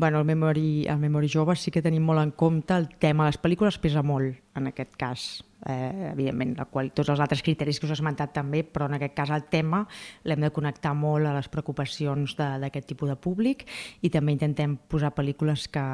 Bueno, 0.00 0.20
el 0.20 0.24
Memory, 0.24 0.86
el 0.88 0.98
Memory 0.98 1.28
Jove 1.28 1.56
sí 1.56 1.70
que 1.70 1.82
tenim 1.82 2.06
molt 2.08 2.22
en 2.22 2.30
compte 2.32 2.76
el 2.76 2.86
tema. 3.02 3.26
Les 3.28 3.36
pel·lícules 3.40 3.76
pesa 3.82 4.00
molt, 4.06 4.38
en 4.56 4.66
aquest 4.66 4.96
cas 4.98 5.28
eh, 5.66 6.10
evidentment, 6.12 6.54
la 6.58 6.66
qual, 6.70 6.90
tots 6.96 7.10
els 7.12 7.20
altres 7.20 7.42
criteris 7.44 7.80
que 7.80 7.86
us 7.86 7.92
he 7.92 7.98
esmentat 7.98 8.32
també, 8.34 8.62
però 8.64 8.88
en 8.88 8.96
aquest 8.96 9.14
cas 9.16 9.32
el 9.34 9.46
tema 9.52 9.82
l'hem 10.24 10.44
de 10.44 10.52
connectar 10.54 10.94
molt 10.96 11.28
a 11.28 11.34
les 11.36 11.50
preocupacions 11.52 12.36
d'aquest 12.38 12.88
tipus 12.88 13.12
de 13.12 13.16
públic 13.20 13.66
i 14.02 14.10
també 14.12 14.34
intentem 14.36 14.76
posar 14.90 15.12
pel·lícules 15.16 15.68
que, 15.72 15.84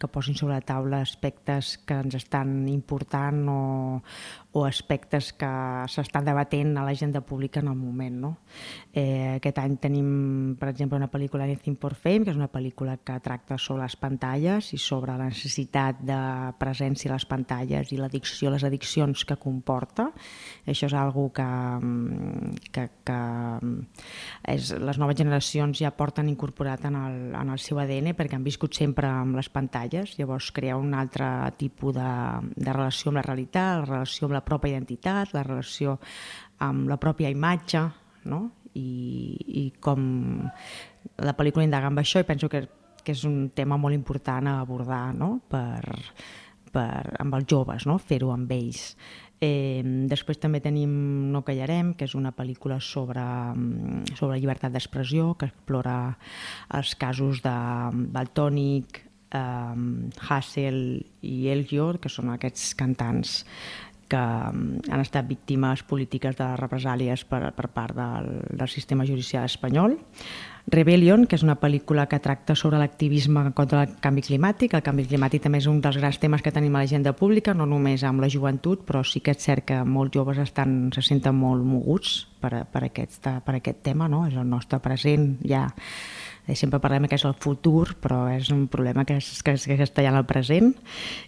que 0.00 0.10
posin 0.10 0.38
sobre 0.38 0.56
la 0.58 0.66
taula 0.66 1.02
aspectes 1.04 1.76
que 1.86 1.98
ens 2.04 2.18
estan 2.18 2.66
important 2.68 3.44
o, 3.50 3.60
o 4.54 4.64
aspectes 4.66 5.32
que 5.34 5.50
s'estan 5.90 6.26
debatent 6.26 6.76
a 6.78 6.84
l'agenda 6.86 7.22
pública 7.26 7.60
en 7.60 7.70
el 7.72 7.78
moment. 7.78 8.20
No? 8.24 8.32
Eh, 8.92 9.36
aquest 9.38 9.58
any 9.62 9.78
tenim, 9.82 10.54
per 10.58 10.70
exemple, 10.70 10.98
una 10.98 11.10
pel·lícula 11.10 11.46
Anything 11.46 11.78
for 11.80 11.94
Fame, 11.98 12.24
que 12.24 12.34
és 12.34 12.38
una 12.38 12.50
pel·lícula 12.52 12.96
que 13.02 13.18
tracta 13.22 13.58
sobre 13.58 13.84
les 13.84 13.96
pantalles 13.98 14.72
i 14.74 14.78
sobre 14.78 15.16
la 15.18 15.30
necessitat 15.30 16.02
de 16.06 16.20
presència 16.60 17.10
a 17.10 17.16
les 17.16 17.26
pantalles 17.26 17.93
i 17.94 17.98
l'addicció, 18.00 18.50
les 18.52 18.64
addiccions 18.66 19.24
que 19.24 19.36
comporta. 19.40 20.08
Això 20.66 20.88
és 20.88 20.96
algo 20.98 21.28
que, 21.34 21.46
que, 22.74 22.86
que 23.06 23.18
és, 24.52 24.72
les 24.78 25.00
noves 25.00 25.18
generacions 25.18 25.80
ja 25.80 25.92
porten 25.94 26.28
incorporat 26.32 26.84
en 26.90 26.98
el, 27.00 27.18
en 27.38 27.54
el 27.54 27.62
seu 27.62 27.80
ADN 27.82 28.12
perquè 28.18 28.38
han 28.38 28.46
viscut 28.46 28.76
sempre 28.76 29.08
amb 29.10 29.38
les 29.38 29.50
pantalles, 29.52 30.16
llavors 30.18 30.50
crea 30.54 30.78
un 30.80 30.94
altre 30.94 31.28
tipus 31.60 31.96
de, 31.96 32.10
de 32.56 32.72
relació 32.72 33.12
amb 33.12 33.20
la 33.20 33.26
realitat, 33.28 33.84
la 33.84 33.90
relació 33.90 34.28
amb 34.28 34.38
la 34.38 34.44
pròpia 34.44 34.74
identitat, 34.74 35.34
la 35.34 35.46
relació 35.46 35.98
amb 36.64 36.88
la 36.90 37.00
pròpia 37.00 37.32
imatge, 37.32 37.82
no? 38.30 38.44
I, 38.74 38.90
i 39.62 39.64
com 39.78 40.00
la 41.22 41.34
pel·lícula 41.38 41.62
indaga 41.62 41.90
amb 41.90 42.00
això 42.02 42.18
i 42.18 42.26
penso 42.26 42.48
que, 42.50 42.64
que 43.04 43.14
és 43.14 43.22
un 43.28 43.50
tema 43.54 43.78
molt 43.78 43.94
important 43.94 44.48
a 44.50 44.56
abordar 44.64 45.12
no? 45.14 45.36
per, 45.50 45.84
per, 46.74 47.14
amb 47.22 47.38
els 47.38 47.46
joves, 47.50 47.86
no? 47.88 47.98
fer-ho 48.02 48.32
amb 48.34 48.50
ells. 48.54 48.94
Eh, 49.42 49.82
després 50.08 50.38
també 50.40 50.60
tenim 50.62 50.92
No 51.32 51.42
callarem, 51.44 51.92
que 51.98 52.06
és 52.08 52.14
una 52.14 52.32
pel·lícula 52.36 52.78
sobre, 52.80 53.22
mm, 53.22 54.14
sobre 54.18 54.38
llibertat 54.38 54.72
d'expressió, 54.72 55.34
que 55.38 55.50
explora 55.50 56.16
els 56.72 56.94
casos 56.94 57.42
de 57.42 57.56
Baltònic, 58.14 59.02
eh, 59.32 59.74
Hassel 60.28 61.04
i 61.22 61.48
Elgior, 61.48 61.98
que 61.98 62.08
són 62.08 62.30
aquests 62.30 62.74
cantants 62.74 63.44
que 64.08 64.20
mm, 64.20 64.90
han 64.90 65.02
estat 65.02 65.28
víctimes 65.28 65.82
polítiques 65.86 66.36
de 66.38 66.48
represàlies 66.60 67.24
per, 67.28 67.48
per 67.56 67.68
part 67.74 67.96
del, 67.96 68.32
del 68.50 68.68
sistema 68.68 69.06
judicial 69.08 69.46
espanyol. 69.48 69.98
Rebellion, 70.66 71.26
que 71.28 71.36
és 71.36 71.42
una 71.44 71.58
pel·lícula 71.60 72.06
que 72.08 72.18
tracta 72.24 72.54
sobre 72.56 72.78
l'activisme 72.80 73.50
contra 73.52 73.82
el 73.84 73.96
canvi 74.00 74.22
climàtic. 74.24 74.72
El 74.72 74.84
canvi 74.86 75.04
climàtic 75.10 75.44
també 75.44 75.60
és 75.60 75.68
un 75.68 75.82
dels 75.84 75.98
grans 76.00 76.18
temes 76.22 76.40
que 76.40 76.52
tenim 76.54 76.72
a 76.72 76.84
l'agenda 76.84 77.12
pública, 77.12 77.52
no 77.52 77.66
només 77.68 78.04
amb 78.08 78.24
la 78.24 78.30
joventut, 78.32 78.86
però 78.88 79.04
sí 79.04 79.20
que 79.20 79.34
és 79.36 79.44
cert 79.44 79.68
que 79.68 79.82
molts 79.84 80.16
joves 80.16 80.40
estan, 80.40 80.88
se 80.96 81.04
senten 81.04 81.36
molt 81.36 81.64
moguts 81.68 82.22
per, 82.40 82.64
per, 82.72 82.86
aquest, 82.88 83.28
per 83.44 83.58
aquest 83.58 83.82
tema, 83.84 84.08
no? 84.08 84.24
és 84.28 84.38
el 84.40 84.48
nostre 84.48 84.80
present 84.80 85.34
ja 85.44 85.66
sempre 86.52 86.80
parlem 86.82 87.08
que 87.08 87.16
és 87.16 87.24
el 87.24 87.32
futur, 87.40 87.94
però 88.04 88.26
és 88.28 88.50
un 88.52 88.66
problema 88.68 89.06
que, 89.08 89.16
és, 89.16 89.40
que, 89.42 89.54
és, 89.56 89.64
que 89.64 89.80
està 89.80 90.04
ja 90.04 90.12
en 90.12 90.18
el 90.18 90.26
present. 90.28 90.74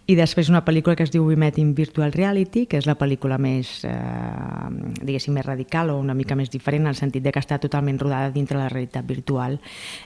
I 0.07 0.17
després 0.19 0.51
una 0.53 0.61
pel·lícula 0.67 0.97
que 0.97 1.07
es 1.07 1.13
diu 1.15 1.25
We 1.25 1.39
Met 1.41 1.57
in 1.63 1.73
Virtual 1.75 2.13
Reality, 2.13 2.67
que 2.69 2.77
és 2.77 2.89
la 2.89 2.99
pel·lícula 3.01 3.39
més, 3.41 3.81
eh, 3.89 4.69
diguéssim, 5.01 5.33
més 5.33 5.47
radical 5.47 5.95
o 5.95 5.99
una 6.03 6.15
mica 6.15 6.37
més 6.37 6.53
diferent, 6.53 6.85
en 6.85 6.93
el 6.93 6.99
sentit 7.01 7.25
de 7.25 7.33
que 7.33 7.41
està 7.41 7.57
totalment 7.63 7.99
rodada 8.03 8.31
dintre 8.35 8.61
la 8.61 8.69
realitat 8.69 9.07
virtual, 9.09 9.57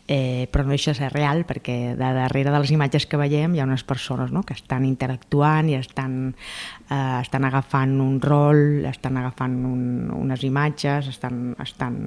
eh, 0.07 0.47
però 0.53 0.65
no 0.65 0.77
deixa 0.77 0.95
de 0.95 1.01
ser 1.03 1.11
real, 1.13 1.43
perquè 1.49 1.97
de 1.99 2.13
darrere 2.21 2.55
de 2.55 2.63
les 2.63 2.71
imatges 2.71 3.09
que 3.11 3.19
veiem 3.19 3.55
hi 3.55 3.65
ha 3.65 3.67
unes 3.67 3.83
persones 3.83 4.31
no?, 4.31 4.45
que 4.47 4.55
estan 4.55 4.87
interactuant 4.87 5.69
i 5.73 5.75
estan, 5.75 6.37
eh, 6.87 7.19
estan 7.19 7.49
agafant 7.49 7.99
un 8.01 8.21
rol, 8.23 8.87
estan 8.87 9.19
agafant 9.19 9.59
un, 9.67 9.83
unes 10.15 10.45
imatges, 10.47 11.11
estan, 11.11 11.57
estan 11.59 11.99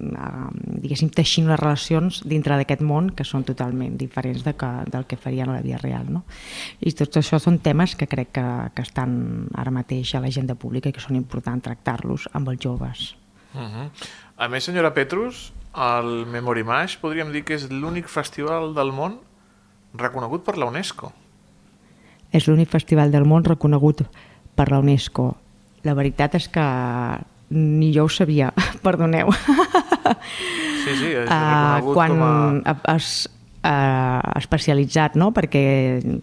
eh, 0.00 0.46
diguéssim, 0.80 1.12
teixint 1.12 1.50
les 1.50 1.60
relacions 1.60 2.22
dintre 2.24 2.45
dintre 2.46 2.60
d'aquest 2.62 2.82
món 2.86 3.10
que 3.10 3.24
són 3.26 3.42
totalment 3.42 3.96
diferents 3.98 4.44
de 4.46 4.52
que, 4.54 4.68
del 4.86 5.06
que 5.10 5.18
farien 5.18 5.50
a 5.50 5.56
la 5.56 5.62
vida 5.64 5.80
real. 5.82 6.06
No? 6.06 6.22
I 6.78 6.92
tot 6.94 7.18
això 7.18 7.40
són 7.42 7.58
temes 7.58 7.96
que 7.98 8.06
crec 8.06 8.30
que, 8.38 8.46
que 8.74 8.82
estan 8.86 9.48
ara 9.58 9.72
mateix 9.74 10.14
a 10.14 10.22
l'agenda 10.22 10.54
pública 10.54 10.88
i 10.88 10.94
que 10.94 11.02
són 11.02 11.18
importants 11.18 11.64
tractar-los 11.66 12.28
amb 12.32 12.48
els 12.48 12.62
joves. 12.62 13.16
Uh 13.54 13.60
-huh. 13.60 13.90
A 14.36 14.48
més, 14.48 14.64
senyora 14.64 14.94
Petrus, 14.94 15.52
el 15.74 16.26
Memory 16.26 16.62
Mash 16.62 16.98
podríem 16.98 17.32
dir 17.32 17.42
que 17.42 17.54
és 17.54 17.68
l'únic 17.70 18.06
festival 18.06 18.74
del 18.74 18.92
món 18.92 19.18
reconegut 19.94 20.44
per 20.44 20.56
la 20.56 20.66
UNESCO. 20.66 21.12
És 22.30 22.46
l'únic 22.46 22.68
festival 22.68 23.10
del 23.10 23.24
món 23.24 23.44
reconegut 23.44 24.02
per 24.54 24.70
la 24.70 24.78
UNESCO. 24.78 25.36
La 25.82 25.94
veritat 25.94 26.34
és 26.34 26.48
que 26.48 26.62
ni 27.50 27.92
jo 27.92 28.04
ho 28.04 28.08
sabia, 28.08 28.52
perdoneu. 28.82 29.30
Sí, 30.86 30.94
sí, 31.00 31.14
és 31.18 31.26
uh, 31.26 31.90
quan 31.90 32.14
com 32.14 32.22
a... 32.22 32.76
es, 32.94 33.26
uh, 33.66 34.20
especialitzat, 34.38 35.16
no? 35.18 35.32
perquè, 35.36 35.64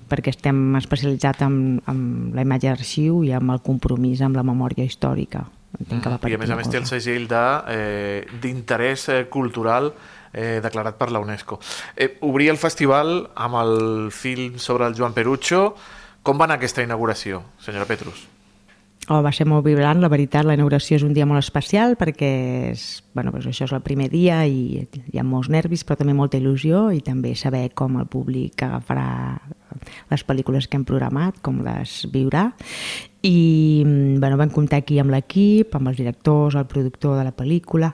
perquè 0.09 0.33
estem 0.33 0.77
especialitzats 0.79 1.43
en, 1.45 1.57
en 1.91 1.99
la 2.35 2.45
imatge 2.47 2.71
d'arxiu 2.71 3.21
i 3.27 3.33
amb 3.35 3.55
el 3.55 3.61
compromís 3.65 4.23
amb 4.23 4.39
la 4.39 4.45
memòria 4.47 4.87
històrica. 4.87 5.43
Entenc 5.79 6.03
que 6.05 6.11
va 6.13 6.29
I 6.29 6.35
a 6.37 6.41
més 6.41 6.51
a 6.53 6.57
més 6.57 6.69
té 6.69 6.77
el 6.77 6.85
segell 6.85 7.25
d'interès 7.27 9.07
eh, 9.09 9.23
cultural 9.33 9.89
eh, 10.31 10.59
declarat 10.61 10.99
per 10.99 11.09
la 11.11 11.21
UNESCO. 11.23 11.59
Eh, 11.95 12.17
obrir 12.29 12.51
el 12.53 12.61
festival 12.61 13.15
amb 13.33 13.57
el 13.63 14.11
film 14.13 14.59
sobre 14.61 14.87
el 14.87 14.97
Joan 14.97 15.17
Perucho. 15.17 15.73
Com 16.23 16.39
va 16.39 16.47
anar 16.47 16.61
aquesta 16.61 16.85
inauguració, 16.85 17.41
senyora 17.59 17.89
Petrus? 17.89 18.29
Oh, 19.11 19.19
va 19.19 19.33
ser 19.35 19.43
molt 19.43 19.65
vibrant, 19.65 19.99
la 19.99 20.07
veritat, 20.07 20.45
la 20.47 20.53
inauguració 20.55 20.95
és 20.95 21.03
un 21.03 21.11
dia 21.11 21.25
molt 21.27 21.41
especial 21.41 21.97
perquè 21.99 22.29
és, 22.69 22.85
bueno, 23.11 23.33
doncs 23.33 23.49
això 23.49 23.65
és 23.67 23.73
el 23.75 23.81
primer 23.83 24.07
dia 24.13 24.37
i 24.47 24.85
hi 24.95 25.19
ha 25.19 25.25
molts 25.27 25.49
nervis 25.51 25.83
però 25.83 25.97
també 25.99 26.15
molta 26.15 26.39
il·lusió 26.39 26.85
i 26.95 27.01
també 27.03 27.33
saber 27.35 27.65
com 27.75 27.97
el 27.99 28.07
públic 28.07 28.63
agafarà 28.63 29.09
les 30.07 30.23
pel·lícules 30.23 30.69
que 30.69 30.79
hem 30.79 30.87
programat, 30.87 31.41
com 31.43 31.59
les 31.65 32.05
viurà. 32.13 32.45
I 33.27 33.83
bueno, 34.21 34.37
vam 34.39 34.53
comptar 34.53 34.79
aquí 34.79 35.01
amb 35.03 35.11
l'equip, 35.11 35.75
amb 35.75 35.91
els 35.91 35.99
directors, 35.99 36.55
el 36.55 36.69
productor 36.71 37.19
de 37.19 37.27
la 37.27 37.35
pel·lícula 37.35 37.91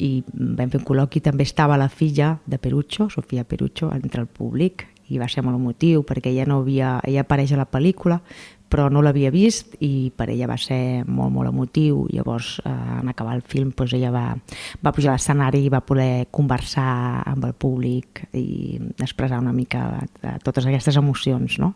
i 0.00 0.22
vam 0.32 0.70
fer 0.70 0.80
un 0.80 0.86
col·loqui, 0.88 1.20
també 1.20 1.44
estava 1.44 1.76
la 1.76 1.90
filla 1.92 2.38
de 2.46 2.56
Perucho, 2.56 3.10
Sofia 3.10 3.44
Perucho, 3.44 3.90
entre 3.92 4.24
el 4.24 4.32
públic 4.32 4.86
i 5.08 5.18
va 5.20 5.28
ser 5.28 5.42
molt 5.44 5.56
emotiu 5.56 6.04
perquè 6.06 6.30
ella 6.32 6.46
no 6.48 6.60
havia, 6.62 6.98
ella 7.04 7.24
apareix 7.24 7.52
a 7.52 7.60
la 7.60 7.68
pel·lícula 7.68 8.20
però 8.68 8.88
no 8.92 9.02
l'havia 9.02 9.30
vist 9.34 9.76
i 9.84 10.10
per 10.14 10.28
ella 10.32 10.48
va 10.50 10.58
ser 10.60 11.04
molt, 11.06 11.32
molt 11.34 11.50
emotiu. 11.50 12.06
Llavors, 12.12 12.58
eh, 12.64 12.72
en 13.00 13.08
acabar 13.08 13.36
el 13.36 13.42
film, 13.42 13.72
doncs 13.76 13.94
ella 13.96 14.10
va, 14.14 14.26
va 14.84 14.92
pujar 14.92 15.12
a 15.12 15.16
l'escenari 15.16 15.64
i 15.66 15.72
va 15.72 15.84
poder 15.84 16.28
conversar 16.30 17.22
amb 17.26 17.48
el 17.48 17.54
públic 17.54 18.26
i 18.32 18.78
expressar 18.98 19.40
una 19.40 19.54
mica 19.56 19.86
totes 20.44 20.66
aquestes 20.66 20.96
emocions, 21.00 21.58
no? 21.58 21.74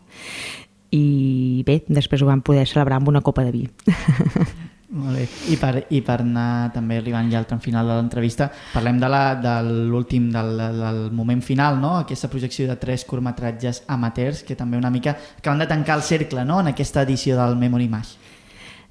I 0.93 1.65
bé, 1.65 1.81
després 1.89 2.21
ho 2.21 2.29
vam 2.29 2.45
poder 2.45 2.67
celebrar 2.69 3.01
amb 3.01 3.09
una 3.09 3.25
copa 3.25 3.47
de 3.47 3.55
vi. 3.55 3.65
Molt 4.93 5.17
bé. 5.17 5.23
I 5.49 5.57
per, 5.57 5.87
I 5.97 6.03
per 6.05 6.19
anar 6.21 6.71
també 6.75 6.99
arribant 7.01 7.31
ja 7.33 7.39
al 7.41 7.47
tram 7.49 7.63
final 7.65 7.89
de 7.89 7.95
l'entrevista, 7.97 8.51
parlem 8.75 8.99
de 9.01 9.09
la- 9.09 9.35
de 9.41 9.55
l'últim, 9.89 10.27
del, 10.31 10.51
del 10.59 10.99
moment 11.17 11.41
final, 11.41 11.79
no? 11.81 11.95
aquesta 12.03 12.29
projecció 12.29 12.67
de 12.69 12.77
tres 12.77 13.07
curtmetratges 13.09 13.85
amateurs, 13.89 14.43
que 14.45 14.55
també 14.55 14.77
una 14.77 14.91
mica 14.91 15.17
acaben 15.39 15.61
de 15.65 15.67
tancar 15.67 15.97
el 15.97 16.03
cercle 16.03 16.45
no? 16.45 16.61
en 16.61 16.69
aquesta 16.75 17.03
edició 17.09 17.39
del 17.41 17.57
Memory 17.57 17.89
Mash. 17.89 18.19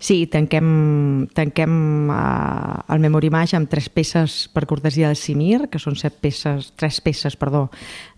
Sí, 0.02 0.26
tanquem, 0.26 1.28
tanquem 1.38 2.10
uh, 2.10 2.80
el 2.90 3.00
Memory 3.04 3.30
Mash 3.30 3.54
amb 3.54 3.70
tres 3.70 3.86
peces 3.94 4.48
per 4.50 4.66
cortesia 4.66 5.12
del 5.12 5.16
Simir, 5.20 5.68
que 5.70 5.78
són 5.78 5.94
set 5.94 6.16
peces, 6.18 6.72
tres 6.74 6.98
peces 7.06 7.38
perdó, 7.38 7.68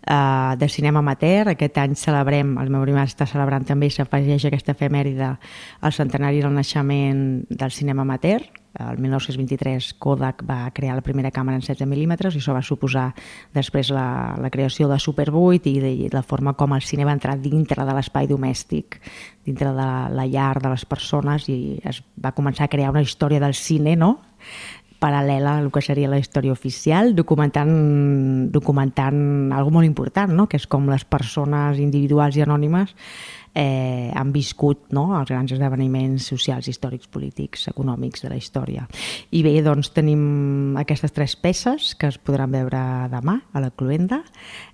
uh, 0.09 0.55
de 0.57 0.69
cinema 0.69 0.99
amateur. 0.99 1.49
Aquest 1.53 1.77
any 1.81 1.95
celebrem, 1.99 2.57
el 2.61 2.71
Memory 2.73 2.95
Mash 2.95 3.13
està 3.15 3.27
celebrant 3.29 3.65
també, 3.67 3.89
s'afegeix 3.89 4.47
aquesta 4.49 4.75
efemèride 4.75 5.35
al 5.81 5.95
centenari 5.95 6.43
del 6.43 6.53
naixement 6.55 7.23
del 7.49 7.71
cinema 7.71 8.03
amateur. 8.03 8.43
El 8.73 8.97
1923 8.97 9.91
Kodak 10.01 10.41
va 10.49 10.71
crear 10.73 10.95
la 10.97 11.03
primera 11.05 11.29
càmera 11.29 11.59
en 11.59 11.61
16 11.61 11.85
mil·límetres 11.85 12.33
i 12.33 12.39
això 12.41 12.55
va 12.55 12.63
suposar 12.65 13.11
després 13.53 13.91
la, 13.93 14.33
la 14.41 14.49
creació 14.49 14.87
de 14.89 14.97
Super 14.97 15.27
8 15.29 15.69
i, 15.69 15.75
de, 15.83 15.91
i 15.93 16.09
la 16.09 16.23
forma 16.25 16.55
com 16.57 16.73
el 16.73 16.81
cine 16.81 17.05
va 17.05 17.13
entrar 17.13 17.37
dintre 17.37 17.85
de 17.85 17.93
l'espai 17.93 18.25
domèstic, 18.25 18.97
dintre 19.45 19.69
de 19.69 19.77
la, 19.77 20.09
la 20.09 20.25
llar 20.25 20.57
de 20.63 20.73
les 20.73 20.87
persones 20.89 21.45
i 21.53 21.77
es 21.85 22.01
va 22.17 22.33
començar 22.33 22.65
a 22.65 22.73
crear 22.73 22.89
una 22.89 23.05
història 23.05 23.43
del 23.43 23.53
cine, 23.53 23.93
no?, 23.95 24.15
paral·lela 25.03 25.57
al 25.59 25.69
que 25.73 25.83
seria 25.83 26.07
la 26.07 26.21
història 26.21 26.55
oficial, 26.55 27.11
documentant, 27.17 27.73
documentant 28.55 29.51
algo 29.51 29.73
molt 29.75 29.89
important, 29.89 30.31
no? 30.31 30.47
que 30.47 30.59
és 30.61 30.67
com 30.69 30.87
les 30.87 31.03
persones 31.03 31.81
individuals 31.83 32.39
i 32.39 32.45
anònimes 32.45 32.95
eh, 33.53 34.11
han 34.15 34.31
viscut 34.33 34.87
no? 34.95 35.05
els 35.19 35.29
grans 35.29 35.51
esdeveniments 35.53 36.29
socials, 36.31 36.69
històrics, 36.71 37.09
polítics, 37.11 37.67
econòmics 37.71 38.23
de 38.23 38.31
la 38.31 38.39
història. 38.39 38.87
I 39.31 39.43
bé, 39.45 39.53
doncs 39.65 39.91
tenim 39.93 40.77
aquestes 40.79 41.13
tres 41.13 41.35
peces 41.35 41.93
que 41.99 42.09
es 42.09 42.17
podran 42.17 42.53
veure 42.55 42.81
demà 43.11 43.39
a 43.53 43.63
la 43.63 43.73
Cluenda 43.75 44.23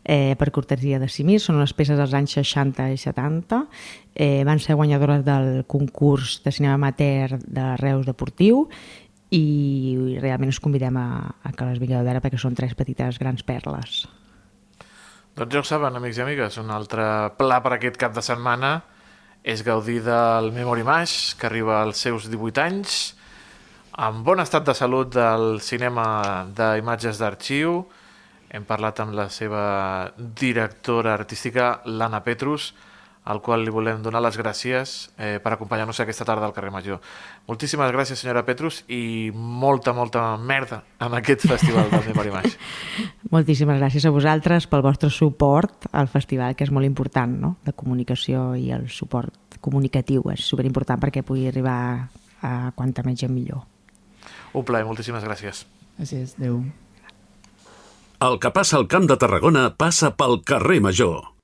eh, 0.04 0.36
per 0.39 0.52
cortesia 0.56 1.02
de 1.02 1.10
Simir, 1.10 1.39
són 1.44 1.60
unes 1.60 1.74
peces 1.74 2.00
dels 2.00 2.15
anys 2.15 2.38
60 2.39 2.89
i 2.94 3.02
70, 3.02 3.63
eh, 4.15 4.46
van 4.48 4.62
ser 4.62 4.78
guanyadores 4.80 5.26
del 5.26 5.65
concurs 5.68 6.39
de 6.46 6.54
cinema 6.54 6.78
amateur 6.80 7.39
de 7.42 7.70
Reus 7.82 8.06
Deportiu 8.08 8.68
i 9.36 10.18
realment 10.22 10.50
us 10.50 10.62
convidem 10.62 10.96
a, 10.98 11.10
a 11.44 11.52
que 11.54 11.68
les 11.68 11.82
vingueu 11.82 12.00
a 12.02 12.06
veure 12.06 12.22
perquè 12.24 12.39
són 12.42 12.56
tres 12.58 12.74
petites 12.78 13.20
grans 13.22 13.46
perles. 13.46 14.06
Doncs 15.38 15.54
ja 15.54 15.62
ho 15.62 15.68
saben, 15.68 15.96
amics 15.96 16.18
i 16.18 16.24
amigues, 16.26 16.58
un 16.60 16.72
altre 16.74 17.04
pla 17.38 17.62
per 17.63 17.76
aquest 17.76 18.00
cap 18.02 18.15
de 18.15 18.24
setmana 18.26 18.80
és 19.44 19.62
gaudir 19.63 20.02
del 20.04 20.52
Memory 20.52 20.84
Mash, 20.84 21.36
que 21.39 21.48
arriba 21.48 21.82
als 21.84 22.02
seus 22.04 22.28
18 22.28 22.63
anys, 22.65 22.98
en 24.00 24.24
bon 24.24 24.42
estat 24.42 24.65
de 24.68 24.76
salut 24.76 25.13
del 25.13 25.62
cinema 25.63 26.48
d'imatges 26.56 27.22
d'arxiu. 27.22 27.82
Hem 28.50 28.65
parlat 28.65 29.00
amb 29.04 29.13
la 29.13 29.28
seva 29.30 29.63
directora 30.18 31.13
artística, 31.13 31.82
l'Anna 31.86 32.24
Petrus, 32.26 32.72
al 33.30 33.44
qual 33.46 33.62
li 33.62 33.70
volem 33.70 34.02
donar 34.02 34.24
les 34.26 34.38
gràcies 34.42 34.94
eh, 35.22 35.38
per 35.44 35.54
acompanyar-nos 35.54 36.00
aquesta 36.02 36.26
tarda 36.26 36.48
al 36.48 36.54
carrer 36.56 36.72
Major. 36.74 36.98
Moltíssimes 37.46 37.92
gràcies, 37.94 38.18
senyora 38.24 38.42
Petrus, 38.48 38.82
i 38.89 39.30
molta, 39.36 39.94
molta 39.94 40.24
merda 40.42 40.82
en 41.06 41.13
aquest 41.20 41.46
festival 41.46 41.92
del 41.92 42.08
Memory 42.10 42.34
Mash. 42.34 42.58
Moltíssimes 43.36 43.78
gràcies 43.78 44.10
a 44.10 44.13
vosaltres 44.15 44.65
pel 44.72 44.82
vostre 44.82 45.12
suport 45.13 45.86
al 45.94 46.10
festival, 46.10 46.58
que 46.58 46.65
és 46.65 46.74
molt 46.74 46.89
important, 46.89 47.38
no? 47.38 47.56
de 47.65 47.78
comunicació 47.78 48.56
i 48.58 48.72
el 48.74 48.89
suport 48.89 49.60
comunicatiu 49.62 50.26
és 50.34 50.50
superimportant 50.50 50.98
perquè 51.02 51.22
pugui 51.22 51.46
arribar 51.52 51.80
a 52.42 52.54
quanta 52.74 53.06
més 53.06 53.22
gent 53.22 53.36
millor. 53.36 53.62
Un 54.58 54.65
plaer, 54.65 54.88
moltíssimes 54.89 55.22
gràcies. 55.22 55.68
Gràcies, 56.00 56.34
adeu. 56.39 56.63
El 58.26 58.39
que 58.42 58.50
passa 58.52 58.82
al 58.82 58.89
Camp 58.89 59.06
de 59.08 59.22
Tarragona 59.22 59.70
passa 59.78 60.15
pel 60.18 60.42
carrer 60.48 60.82
Major. 60.82 61.38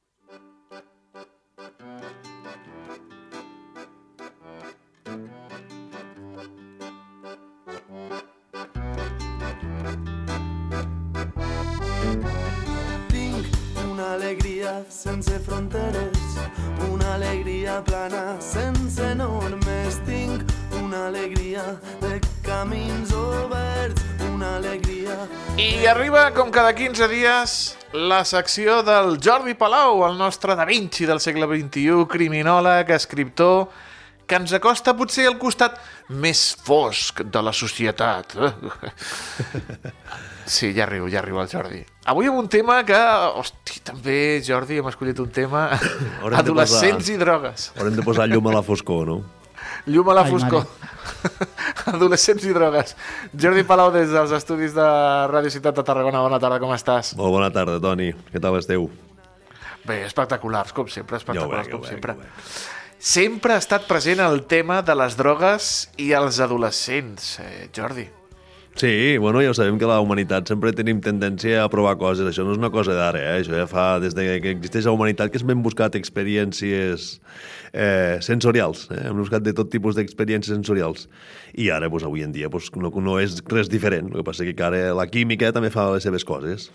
Alegria 14.65 14.85
sense 14.89 15.39
fronteres, 15.39 16.17
una 16.91 17.15
alegria 17.15 17.83
plana 17.83 18.39
sense 18.41 19.13
normes. 19.15 19.99
Tinc 20.05 20.41
una 20.81 21.07
alegria 21.07 21.63
de 22.01 22.19
camins 22.43 23.13
oberts, 23.13 24.01
una 24.33 24.55
alegria... 24.57 25.27
I 25.57 25.85
arriba, 25.87 26.31
com 26.33 26.51
cada 26.51 26.73
15 26.73 27.07
dies, 27.07 27.77
la 27.93 28.23
secció 28.25 28.81
del 28.83 29.19
Jordi 29.21 29.53
Palau, 29.53 30.03
el 30.07 30.17
nostre 30.17 30.55
Da 30.55 30.65
Vinci 30.65 31.05
del 31.05 31.21
segle 31.21 31.45
XXI, 31.45 32.05
criminòleg, 32.09 32.89
escriptor, 32.89 33.67
que 34.25 34.39
ens 34.41 34.53
acosta 34.57 34.95
potser 34.97 35.27
al 35.29 35.37
costat 35.37 35.77
més 36.09 36.55
fosc 36.65 37.21
de 37.21 37.45
la 37.45 37.53
societat. 37.53 38.37
Sí, 40.45 40.75
ja 40.77 40.85
riu, 40.85 41.07
ja 41.09 41.23
riu 41.25 41.39
el 41.41 41.47
Jordi. 41.49 41.79
Avui 42.05 42.27
amb 42.29 42.37
un 42.37 42.47
tema 42.51 42.77
que, 42.85 42.97
hosti, 43.39 43.79
també, 43.85 44.17
Jordi, 44.45 44.77
hem 44.77 44.89
escollit 44.91 45.17
un 45.23 45.31
tema 45.33 45.63
Haurem 46.21 46.37
adolescents 46.37 46.99
posar- 47.07 47.15
i 47.15 47.17
drogues. 47.21 47.71
Haurem 47.79 47.95
de 47.97 48.05
posar 48.05 48.27
llum 48.29 48.45
a 48.51 48.53
la 48.59 48.61
foscor, 48.65 49.07
no? 49.09 49.17
Llum 49.89 50.09
a 50.09 50.15
la 50.19 50.23
Ai, 50.25 50.31
foscor. 50.33 50.67
Adolescents 51.95 52.45
i 52.45 52.53
drogues. 52.53 52.93
Jordi 53.33 53.63
Palau 53.65 53.89
des 53.93 54.13
dels 54.13 54.31
estudis 54.37 54.73
de 54.77 54.85
Ràdio 55.31 55.49
Ciutat 55.53 55.77
de 55.77 55.83
Tarragona. 55.85 56.21
Bona 56.25 56.39
tarda, 56.41 56.59
com 56.61 56.73
estàs? 56.77 57.13
Molt 57.17 57.33
bona 57.33 57.49
tarda, 57.53 57.79
Toni. 57.81 58.11
Què 58.33 58.41
tal 58.41 58.57
esteu? 58.61 58.85
Bé, 59.85 59.99
espectaculars, 60.05 60.73
com 60.73 60.87
sempre, 60.89 61.17
espectaculars, 61.21 61.67
veig, 61.67 61.73
com 61.73 61.81
veig, 61.85 61.91
sempre. 61.93 62.13
ja 62.13 62.21
ho 62.21 62.25
veig. 62.25 62.61
Sempre 63.05 63.53
ha 63.53 63.61
estat 63.61 63.83
present 63.89 64.21
el 64.23 64.39
tema 64.49 64.79
de 64.85 64.95
les 64.97 65.17
drogues 65.17 65.71
i 66.01 66.11
els 66.17 66.39
adolescents, 66.41 67.35
eh, 67.43 67.67
Jordi. 67.75 68.07
Sí, 68.75 69.17
bueno, 69.17 69.39
ja 69.39 69.51
ho 69.51 69.53
sabem 69.55 69.77
que 69.79 69.87
la 69.87 70.01
humanitat 70.03 70.49
sempre 70.51 70.73
tenim 70.75 70.97
tendència 70.99 71.61
a 71.63 71.69
provar 71.71 71.93
coses. 71.95 72.27
Això 72.27 72.43
no 72.43 72.51
és 72.51 72.59
una 72.59 72.69
cosa 72.73 72.91
d'ara, 72.91 73.21
eh? 73.23 73.37
Això 73.39 73.55
ja 73.55 73.69
fa 73.71 73.85
des 74.03 74.17
de 74.17 74.25
que 74.43 74.51
existeix 74.51 74.83
la 74.89 74.91
humanitat 74.91 75.31
que 75.31 75.39
hem 75.39 75.61
buscat 75.63 75.95
experiències 75.95 77.05
eh, 77.71 78.19
sensorials. 78.19 78.89
Eh? 78.91 78.99
Hem 79.07 79.23
buscat 79.23 79.47
de 79.47 79.55
tot 79.55 79.71
tipus 79.71 79.95
d'experiències 79.95 80.51
sensorials. 80.51 81.07
I 81.55 81.71
ara, 81.71 81.87
doncs, 81.87 82.03
avui 82.03 82.27
en 82.27 82.35
dia, 82.35 82.51
doncs, 82.51 82.67
no, 82.75 82.91
no 82.91 83.15
és 83.23 83.39
res 83.47 83.71
diferent. 83.71 84.11
El 84.11 84.19
que 84.19 84.27
passa 84.27 84.43
que 84.43 84.67
ara 84.67 84.89
la 84.91 85.07
química 85.07 85.55
també 85.55 85.71
fa 85.71 85.93
les 85.95 86.03
seves 86.03 86.27
coses. 86.27 86.67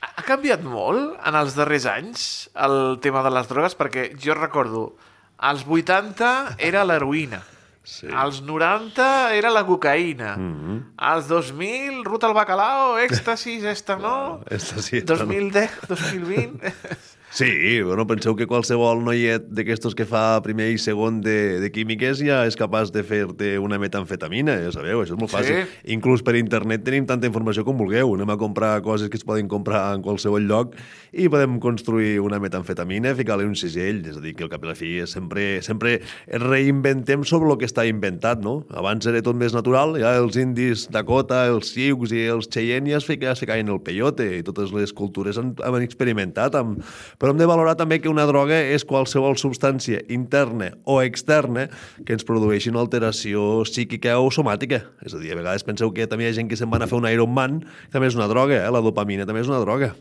Ha 0.00 0.24
canviat 0.24 0.64
molt 0.64 1.18
en 1.28 1.36
els 1.44 1.60
darrers 1.60 1.84
anys 1.92 2.28
el 2.56 3.02
tema 3.04 3.20
de 3.20 3.36
les 3.36 3.52
drogues? 3.52 3.76
Perquè 3.76 4.14
jo 4.16 4.32
recordo, 4.40 4.94
als 5.36 5.68
80 5.68 6.56
era 6.56 6.88
l'heroïna, 6.88 7.44
Sí. 7.84 8.06
als 8.10 8.40
90 8.40 9.34
era 9.36 9.50
la 9.50 9.62
cocaïna, 9.66 10.36
Mm 10.36 10.54
-hmm. 10.56 10.82
als 10.96 11.28
2000 11.28 12.02
ruta 12.04 12.26
al 12.26 12.32
bacalao, 12.34 12.98
èxtasis, 12.98 13.62
esta 13.64 13.96
no, 13.96 14.40
Esta 14.50 14.80
sí, 14.80 14.96
esta 14.98 15.12
no. 15.14 15.18
2010, 15.26 15.70
2020... 15.88 16.72
Sí, 17.34 17.82
bueno, 17.82 18.04
penseu 18.06 18.36
que 18.38 18.46
qualsevol 18.46 19.00
noiet 19.02 19.48
d'aquestos 19.50 19.96
que 19.98 20.04
fa 20.06 20.36
primer 20.44 20.68
i 20.70 20.76
segon 20.78 21.16
de, 21.18 21.58
de 21.58 21.70
químiques 21.74 22.20
ja 22.22 22.44
és 22.46 22.54
capaç 22.54 22.92
de 22.94 23.02
fer-te 23.02 23.56
una 23.58 23.74
metamfetamina, 23.82 24.54
ja 24.62 24.70
sabeu, 24.70 25.00
això 25.02 25.16
és 25.16 25.18
molt 25.18 25.32
Sí. 25.32 25.40
fàcil. 25.40 25.72
Inclús 25.96 26.22
per 26.22 26.36
internet 26.38 26.84
tenim 26.86 27.08
tanta 27.10 27.26
informació 27.26 27.64
com 27.66 27.74
vulgueu. 27.76 28.12
Anem 28.14 28.30
a 28.30 28.36
comprar 28.38 28.76
coses 28.86 29.10
que 29.10 29.18
es 29.18 29.26
poden 29.26 29.48
comprar 29.50 29.96
en 29.96 30.04
qualsevol 30.06 30.46
lloc 30.46 30.76
i 31.10 31.26
podem 31.28 31.58
construir 31.58 32.20
una 32.22 32.38
metamfetamina, 32.38 33.16
ficar-li 33.18 33.48
un 33.50 33.56
cisell, 33.58 34.04
és 34.06 34.16
a 34.16 34.22
dir, 34.22 34.36
que 34.38 34.46
al 34.46 34.52
cap 34.54 34.62
i 34.62 34.70
la 34.70 34.76
fi 34.78 34.92
sempre, 35.10 35.60
sempre 35.66 35.96
reinventem 36.30 37.24
sobre 37.26 37.50
el 37.50 37.58
que 37.58 37.66
està 37.66 37.82
inventat, 37.88 38.44
no? 38.46 38.60
Abans 38.70 39.10
era 39.10 39.24
tot 39.26 39.34
més 39.34 39.52
natural, 39.52 39.98
ja 39.98 40.14
els 40.22 40.38
indis 40.38 40.86
Dakota, 40.94 41.48
els 41.50 41.74
Sioux 41.74 42.14
i 42.14 42.28
els 42.30 42.46
Cheyenne 42.46 42.94
ja 42.94 43.02
es 43.02 43.10
ficaven 43.10 43.74
el 43.74 43.82
peyote 43.82 44.30
i 44.38 44.46
totes 44.46 44.70
les 44.70 44.94
cultures 44.94 45.36
han, 45.42 45.56
han 45.66 45.82
experimentat 45.82 46.54
amb, 46.62 46.78
però 47.24 47.32
hem 47.32 47.38
de 47.40 47.46
valorar 47.48 47.72
també 47.80 47.96
que 48.04 48.10
una 48.12 48.26
droga 48.28 48.58
és 48.74 48.82
qualsevol 48.84 49.38
substància 49.40 50.02
interna 50.12 50.74
o 50.84 50.98
externa 51.00 51.70
que 52.04 52.12
ens 52.12 52.26
produeixi 52.28 52.68
una 52.68 52.82
alteració 52.84 53.62
psíquica 53.64 54.18
o 54.20 54.28
somàtica. 54.28 54.82
És 55.00 55.16
a 55.16 55.22
dir, 55.22 55.32
a 55.32 55.38
vegades 55.40 55.64
penseu 55.64 55.88
que 55.96 56.04
també 56.04 56.26
hi 56.26 56.34
ha 56.34 56.36
gent 56.36 56.50
que 56.52 56.58
se'n 56.60 56.68
van 56.68 56.84
a 56.84 56.86
fer 56.90 56.98
un 57.00 57.08
Ironman, 57.08 57.62
que 57.64 57.94
també 57.96 58.10
és 58.12 58.18
una 58.20 58.28
droga, 58.28 58.58
eh? 58.60 58.68
la 58.68 58.84
dopamina 58.84 59.24
també 59.24 59.40
és 59.40 59.48
una 59.48 59.62
droga. 59.64 59.94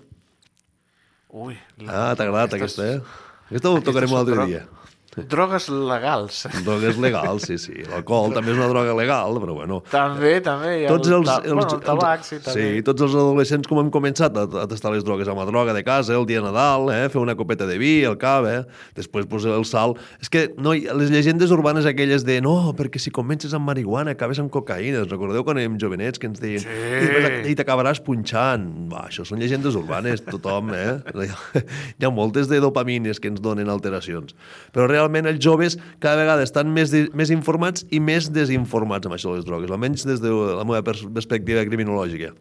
Ui, 1.31 1.55
Ah, 1.87 2.11
t'ha 2.13 2.27
agradat 2.27 2.57
aquestes- 2.59 2.75
aquesta, 2.77 2.91
eh? 2.91 3.47
Aquesta 3.49 3.69
ho 3.71 3.79
tocarem 3.81 4.11
un 4.11 4.17
altre 4.19 4.45
dia. 4.45 4.65
Drogues 5.15 5.67
legals. 5.69 6.47
Drogues 6.65 6.97
legals, 6.97 7.43
sí, 7.49 7.57
sí. 7.61 7.73
L'alcohol 7.89 8.33
també 8.33 8.51
és 8.53 8.57
una 8.57 8.67
droga 8.71 8.95
legal, 8.97 9.37
però 9.43 9.53
bueno. 9.59 9.81
També, 9.91 10.39
també. 10.41 10.71
i 10.83 10.87
Tots 10.89 11.07
el, 11.11 11.19
els, 11.19 11.27
ta- 11.29 11.41
els, 11.43 11.53
bueno, 11.53 11.75
el 11.77 11.83
tabac, 11.85 12.23
sí, 12.25 12.39
també. 12.41 12.63
sí, 12.77 12.81
tots 12.87 13.01
els 13.05 13.13
adolescents 13.13 13.67
com 13.69 13.79
hem 13.83 13.91
començat 13.93 14.35
a, 14.41 14.47
a 14.63 14.65
tastar 14.71 14.93
les 14.95 15.03
drogues 15.05 15.27
amb 15.29 15.37
la 15.43 15.45
droga 15.45 15.73
de 15.77 15.83
casa, 15.85 16.15
el 16.17 16.25
dia 16.25 16.41
de 16.41 16.47
Nadal, 16.47 16.89
eh, 16.95 17.09
fer 17.13 17.21
una 17.21 17.35
copeta 17.35 17.67
de 17.69 17.77
vi, 17.77 18.01
el 18.09 18.17
cava, 18.17 18.55
eh, 18.61 18.63
després 18.95 19.27
pues, 19.29 19.45
el 19.45 19.65
sal... 19.69 19.93
És 20.23 20.29
que 20.33 20.47
no, 20.57 20.73
hi- 20.73 20.87
les 20.97 21.11
llegendes 21.13 21.51
urbanes 21.51 21.85
aquelles 21.85 22.25
de 22.25 22.39
no, 22.41 22.73
perquè 22.73 22.97
si 22.97 23.11
comences 23.13 23.53
amb 23.53 23.67
marihuana 23.69 24.15
acabes 24.17 24.39
amb 24.41 24.49
cocaïna. 24.53 25.05
Recordeu 25.05 25.43
quan 25.45 25.59
érem 25.61 25.77
jovenets 25.77 26.17
que 26.17 26.27
ens 26.31 26.39
deien 26.41 26.63
Sí. 26.63 26.69
"I 26.69 27.05
després- 27.11 27.47
i 27.51 27.55
t'acabaràs 27.59 27.99
punxant. 28.01 28.65
Va, 28.91 29.05
això 29.09 29.25
són 29.27 29.39
llegendes 29.43 29.75
urbanes, 29.75 30.23
tothom, 30.25 30.71
eh? 30.73 30.97
Hi 31.99 32.05
ha 32.05 32.09
moltes 32.09 32.47
de 32.49 32.59
dopamines 32.63 33.19
que 33.19 33.27
ens 33.29 33.41
donen 33.43 33.69
alteracions. 33.69 34.33
Però 34.73 34.87
realment 34.87 35.01
els 35.11 35.39
joves 35.39 35.77
cada 35.99 36.15
vegada 36.15 36.43
estan 36.43 36.71
més, 36.73 36.91
més 37.13 37.29
informats 37.31 37.85
i 37.91 37.99
més 37.99 38.31
desinformats 38.31 39.05
amb 39.07 39.15
això 39.15 39.31
de 39.31 39.37
les 39.41 39.45
drogues, 39.45 39.71
almenys 39.71 40.05
des 40.05 40.21
de 40.21 40.29
la 40.29 40.63
meva 40.63 40.81
pers 40.83 41.03
perspectiva 41.13 41.63
criminològica. 41.65 42.33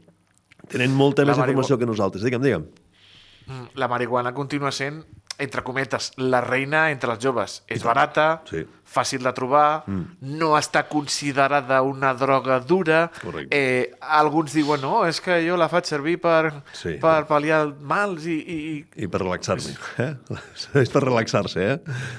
Tenen 0.68 0.92
molta 0.94 1.22
La 1.22 1.32
més 1.32 1.38
marihu- 1.38 1.52
informació 1.58 1.78
que 1.78 1.86
nosaltres. 1.86 2.22
Digue'm, 2.22 2.42
digue'm. 2.42 2.66
Mm, 3.46 3.66
La 3.74 3.88
marihuana 3.88 4.32
continua 4.32 4.70
sent, 4.70 5.04
entre 5.38 5.62
cometes, 5.62 6.12
la 6.16 6.40
reina 6.40 6.90
entre 6.92 7.10
els 7.12 7.18
joves. 7.24 7.62
És 7.66 7.82
barata, 7.82 8.42
Sí. 8.48 8.64
Fàcil 8.92 9.22
de 9.24 9.32
trobar, 9.32 9.84
no 9.88 10.52
està 10.58 10.84
considerada 10.88 11.80
una 11.82 12.12
droga 12.14 12.58
dura. 12.60 13.06
Correcte. 13.22 13.56
Eh, 13.56 13.90
alguns 14.00 14.52
diuen, 14.54 14.80
no, 14.82 15.04
és 15.08 15.20
que 15.24 15.38
jo 15.46 15.56
la 15.56 15.68
faig 15.72 15.88
servir 15.88 16.18
per, 16.20 16.52
Sí. 16.76 16.96
per 17.00 17.24
pal·liar 17.28 17.62
mals 17.80 18.26
i, 18.26 18.36
i, 18.38 18.84
I 19.04 19.08
per 19.08 19.22
relaxar-me. 19.22 19.74
Eh? 20.04 20.10
és 20.82 20.92
per 20.92 21.02
relaxar-se, 21.04 21.64
eh? 21.74 21.78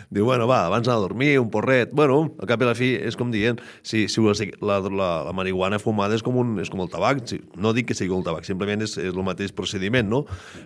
Diu, 0.09 0.25
bueno, 0.25 0.47
va, 0.49 0.63
abans 0.67 0.87
a 0.89 0.97
dormir, 1.01 1.35
un 1.39 1.49
porret... 1.53 1.91
Bueno, 1.93 2.33
al 2.39 2.49
cap 2.49 2.61
i 2.61 2.67
a 2.67 2.71
la 2.71 2.75
fi 2.77 2.93
és 2.97 3.17
com 3.19 3.31
dient, 3.33 3.61
si, 3.85 4.07
si 4.09 4.21
ho- 4.21 4.33
si 4.33 4.49
la, 4.61 4.79
la, 4.89 5.11
la 5.29 5.33
marihuana 5.35 5.79
fumada 5.79 6.15
és 6.17 6.23
com, 6.25 6.37
un, 6.41 6.55
és 6.63 6.69
com 6.73 6.81
el 6.83 6.89
tabac. 6.89 7.23
Si, 7.29 7.41
no 7.57 7.73
dic 7.75 7.91
que 7.91 7.97
sigui 7.97 8.15
el 8.15 8.23
tabac, 8.25 8.45
simplement 8.47 8.81
és, 8.85 8.97
és 8.97 9.13
el 9.13 9.23
mateix 9.25 9.53
procediment, 9.55 10.07
no? 10.09 10.23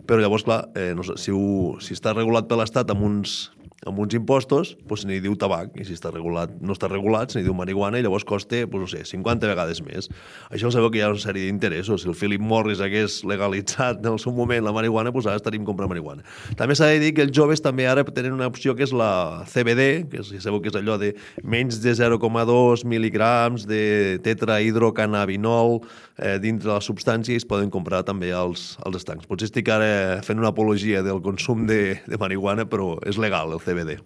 Però 0.08 0.20
llavors, 0.22 0.46
clar, 0.48 0.64
eh, 0.78 0.94
no 0.96 1.04
si, 1.08 1.32
ho, 1.36 1.76
si 1.84 1.96
està 1.98 2.14
regulat 2.16 2.48
per 2.50 2.58
l'Estat 2.62 2.92
amb 2.94 3.04
uns, 3.08 3.38
amb 3.86 4.00
uns 4.02 4.16
impostos, 4.18 4.72
doncs 4.88 5.04
se 5.04 5.08
n'hi 5.08 5.20
diu 5.22 5.36
tabac, 5.38 5.76
i 5.78 5.86
si 5.86 5.94
està 5.94 6.10
regulat, 6.10 6.56
no 6.66 6.74
està 6.74 6.90
regulat, 6.90 7.30
se 7.30 7.38
n'hi 7.38 7.46
diu 7.46 7.54
marihuana, 7.58 8.00
i 8.00 8.06
llavors 8.06 8.26
costa, 8.26 8.64
doncs, 8.66 8.78
no 8.82 8.90
sé, 8.90 9.04
50 9.06 9.52
vegades 9.52 9.84
més. 9.86 10.10
Això 10.50 10.72
sabeu 10.74 10.90
que 10.90 10.98
hi 10.98 11.04
ha 11.06 11.12
una 11.14 11.22
sèrie 11.22 11.46
d'interessos. 11.46 12.02
Si 12.02 12.10
el 12.10 12.18
Philip 12.18 12.42
Morris 12.42 12.82
hagués 12.82 13.20
legalitzat 13.28 14.02
en 14.02 14.16
el 14.16 14.20
seu 14.24 14.34
moment 14.34 14.66
la 14.66 14.74
marihuana, 14.74 15.14
doncs 15.14 15.30
ara 15.30 15.38
estaríem 15.38 15.68
comprant 15.68 15.92
marihuana. 15.92 16.26
També 16.58 16.78
s'ha 16.78 16.90
de 16.90 17.04
dir 17.06 17.14
que 17.14 17.28
els 17.28 17.36
joves 17.36 17.62
també 17.62 17.86
ara 17.88 18.06
tenen 18.08 18.34
una 18.34 18.50
opció 18.50 18.74
que 18.76 18.88
és 18.88 18.96
la 18.96 19.44
CBD, 19.46 20.08
que 20.10 20.26
ja 20.26 20.42
sabeu 20.42 20.62
que 20.64 20.74
és 20.74 20.80
allò 20.80 20.98
de 20.98 21.14
menys 21.44 21.78
de 21.84 21.94
0,2 21.94 22.86
mil·ligrams 22.88 23.68
de 23.70 24.18
tetrahidrocannabinol 24.26 25.84
eh, 26.18 26.38
dintre 26.44 26.74
la 26.74 26.82
substància 26.84 27.34
i 27.34 27.42
es 27.42 27.48
poden 27.48 27.72
comprar 27.74 28.04
també 28.08 28.34
als, 28.36 28.76
als 28.86 29.02
estancs. 29.02 29.30
Potser 29.30 29.50
estic 29.50 29.70
ara 29.74 30.20
fent 30.26 30.42
una 30.42 30.52
apologia 30.54 31.04
del 31.06 31.22
consum 31.26 31.66
de, 31.70 31.98
de 32.06 32.22
marihuana, 32.22 32.68
però 32.70 32.96
és 33.08 33.20
legal 33.22 33.54
el 33.56 33.64
CBD. 33.64 34.00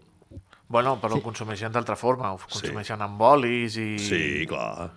Bueno, 0.71 0.95
però 1.01 1.17
ho 1.17 1.23
consumeixen 1.23 1.73
d'altra 1.75 1.97
forma, 1.99 2.31
ho 2.31 2.39
consumeixen 2.39 3.01
amb 3.03 3.19
olis 3.27 3.75
i... 3.75 3.89
Sí, 3.99 4.23
clar. 4.47 4.87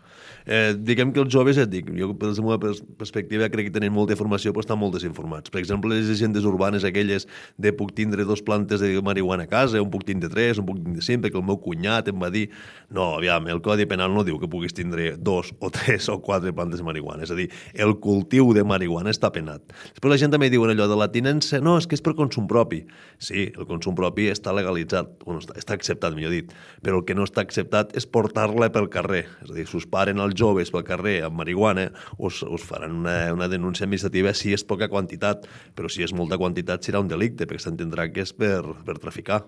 Eh, 0.46 0.74
diguem 0.76 1.12
que 1.12 1.22
els 1.22 1.32
joves, 1.32 1.56
et 1.56 1.70
dic, 1.72 1.88
jo 1.96 2.10
de 2.12 2.30
la 2.30 2.44
meva 2.44 2.58
pers- 2.60 2.82
perspectiva 2.98 3.48
crec 3.48 3.70
que 3.70 3.74
tenen 3.78 3.92
molta 3.94 4.12
informació 4.12 4.52
però 4.52 4.60
estan 4.60 4.78
molt 4.78 4.94
desinformats. 4.98 5.50
Per 5.50 5.60
exemple, 5.62 5.94
les 5.94 6.08
llegendes 6.08 6.44
urbanes 6.44 6.84
aquelles 6.84 7.26
de 7.56 7.72
puc 7.72 7.94
tindre 7.96 8.26
dos 8.28 8.42
plantes 8.44 8.80
de 8.80 8.92
marihuana 9.00 9.48
a 9.48 9.50
casa, 9.50 9.80
un 9.80 9.90
puc 9.90 10.04
tindre 10.04 10.28
tres, 10.28 10.60
un 10.60 10.66
puc 10.68 10.82
tindre 10.82 11.02
cinc, 11.02 11.24
perquè 11.24 11.40
el 11.40 11.46
meu 11.48 11.56
cunyat 11.62 12.08
em 12.12 12.20
va 12.20 12.30
dir 12.30 12.50
no, 12.94 13.14
aviam, 13.16 13.48
el 13.48 13.62
Codi 13.64 13.86
Penal 13.90 14.12
no 14.14 14.22
diu 14.26 14.38
que 14.38 14.48
puguis 14.50 14.74
tindre 14.76 15.14
dos 15.16 15.52
o 15.58 15.70
tres 15.72 16.08
o 16.12 16.20
quatre 16.22 16.52
plantes 16.52 16.78
de 16.78 16.86
marihuana. 16.86 17.24
És 17.24 17.32
a 17.32 17.38
dir, 17.38 17.48
el 17.74 17.96
cultiu 18.02 18.52
de 18.54 18.62
marihuana 18.64 19.10
està 19.14 19.32
penat. 19.34 19.64
Després 19.94 20.12
la 20.12 20.20
gent 20.20 20.34
també 20.34 20.50
diu 20.52 20.66
allò 20.68 20.86
de 20.90 20.98
la 20.98 21.08
tinença, 21.12 21.60
no, 21.64 21.76
és 21.80 21.88
que 21.88 21.98
és 21.98 22.04
per 22.04 22.14
consum 22.18 22.46
propi. 22.50 22.84
Sí, 23.18 23.48
el 23.50 23.66
consum 23.66 23.96
propi 23.98 24.28
està 24.30 24.54
legalitzat, 24.54 25.16
bueno, 25.24 25.42
està, 25.42 25.74
acceptat, 25.74 26.14
millor 26.14 26.34
dit, 26.34 26.52
però 26.84 27.00
el 27.00 27.06
que 27.08 27.16
no 27.16 27.26
està 27.26 27.42
acceptat 27.42 27.96
és 27.98 28.06
portar-la 28.06 28.70
pel 28.74 28.90
carrer. 28.92 29.24
És 29.42 29.50
a 29.50 29.56
dir, 29.56 29.66
si 29.70 29.78
us 29.80 29.88
paren 29.90 30.22
els 30.34 30.40
joves 30.40 30.74
pel 30.74 30.84
carrer 30.84 31.22
amb 31.24 31.38
marihuana, 31.38 31.88
us, 32.18 32.42
us 32.42 32.66
faran 32.66 33.00
una, 33.04 33.32
una 33.32 33.48
denúncia 33.48 33.86
administrativa 33.86 34.34
si 34.34 34.52
és 34.52 34.66
poca 34.66 34.90
quantitat, 34.90 35.46
però 35.74 35.88
si 35.88 36.02
és 36.02 36.12
molta 36.12 36.38
quantitat 36.38 36.82
serà 36.82 37.00
un 37.00 37.08
delicte, 37.08 37.46
perquè 37.46 37.62
s'entendrà 37.68 38.10
que 38.12 38.26
és 38.26 38.34
per, 38.34 38.62
per 38.84 38.98
traficar. 38.98 39.44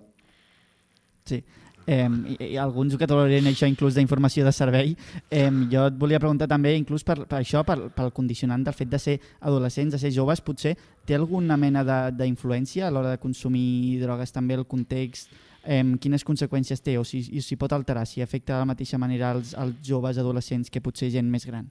Sí. 1.26 1.42
Eh, 1.86 2.08
i, 2.34 2.36
i 2.52 2.56
alguns 2.58 2.94
ho 2.94 2.98
cataloguen 2.98 3.46
això 3.46 3.66
inclús 3.70 3.94
d'informació 3.94 4.44
de 4.44 4.52
servei. 4.54 4.96
Eh, 5.30 5.50
jo 5.70 5.86
et 5.86 5.98
volia 5.98 6.18
preguntar 6.22 6.48
també, 6.50 6.74
inclús 6.74 7.06
per, 7.06 7.20
per 7.30 7.40
això, 7.40 7.62
per, 7.66 7.78
pel 7.94 8.10
condicionant 8.14 8.64
del 8.66 8.74
fet 8.74 8.90
de 8.90 8.98
ser 8.98 9.16
adolescents, 9.40 9.94
de 9.94 10.00
ser 10.02 10.10
joves, 10.14 10.42
potser 10.42 10.74
té 11.06 11.14
alguna 11.14 11.56
mena 11.56 11.84
d'influència 12.10 12.88
a 12.88 12.90
l'hora 12.90 13.14
de 13.14 13.22
consumir 13.22 14.00
drogues 14.02 14.34
també 14.34 14.58
el 14.58 14.66
context, 14.66 15.30
eh, 15.66 15.82
quines 16.00 16.24
conseqüències 16.24 16.80
té 16.82 16.96
o 16.98 17.04
si, 17.04 17.24
i 17.30 17.42
si 17.44 17.58
pot 17.60 17.72
alterar, 17.76 18.06
si 18.06 18.22
afecta 18.22 18.54
de 18.54 18.62
la 18.62 18.70
mateixa 18.72 18.98
manera 18.98 19.34
als, 19.34 19.54
als 19.54 19.82
joves 19.84 20.18
adolescents 20.22 20.70
que 20.70 20.80
potser 20.80 21.10
gent 21.10 21.28
més 21.30 21.46
gran. 21.46 21.68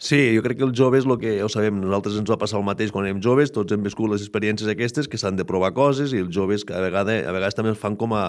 Sí, 0.00 0.16
jo 0.32 0.40
crec 0.40 0.56
que 0.56 0.64
els 0.64 0.72
joves, 0.78 1.04
el 1.04 1.18
que 1.20 1.34
ja 1.36 1.44
ho 1.44 1.50
sabem, 1.52 1.76
nosaltres 1.76 2.14
ens 2.16 2.30
va 2.32 2.38
passar 2.40 2.56
el 2.56 2.64
mateix 2.64 2.88
quan 2.88 3.04
érem 3.04 3.18
joves, 3.20 3.50
tots 3.52 3.74
hem 3.76 3.82
viscut 3.84 4.08
les 4.08 4.22
experiències 4.24 4.70
aquestes, 4.72 5.10
que 5.12 5.20
s'han 5.20 5.36
de 5.36 5.44
provar 5.44 5.74
coses, 5.76 6.14
i 6.16 6.22
els 6.24 6.30
joves 6.32 6.64
cada 6.64 6.80
vegada, 6.86 7.18
a 7.20 7.34
vegades 7.36 7.58
també 7.58 7.74
es 7.74 7.82
fan 7.82 7.98
com, 8.00 8.14
a, 8.16 8.22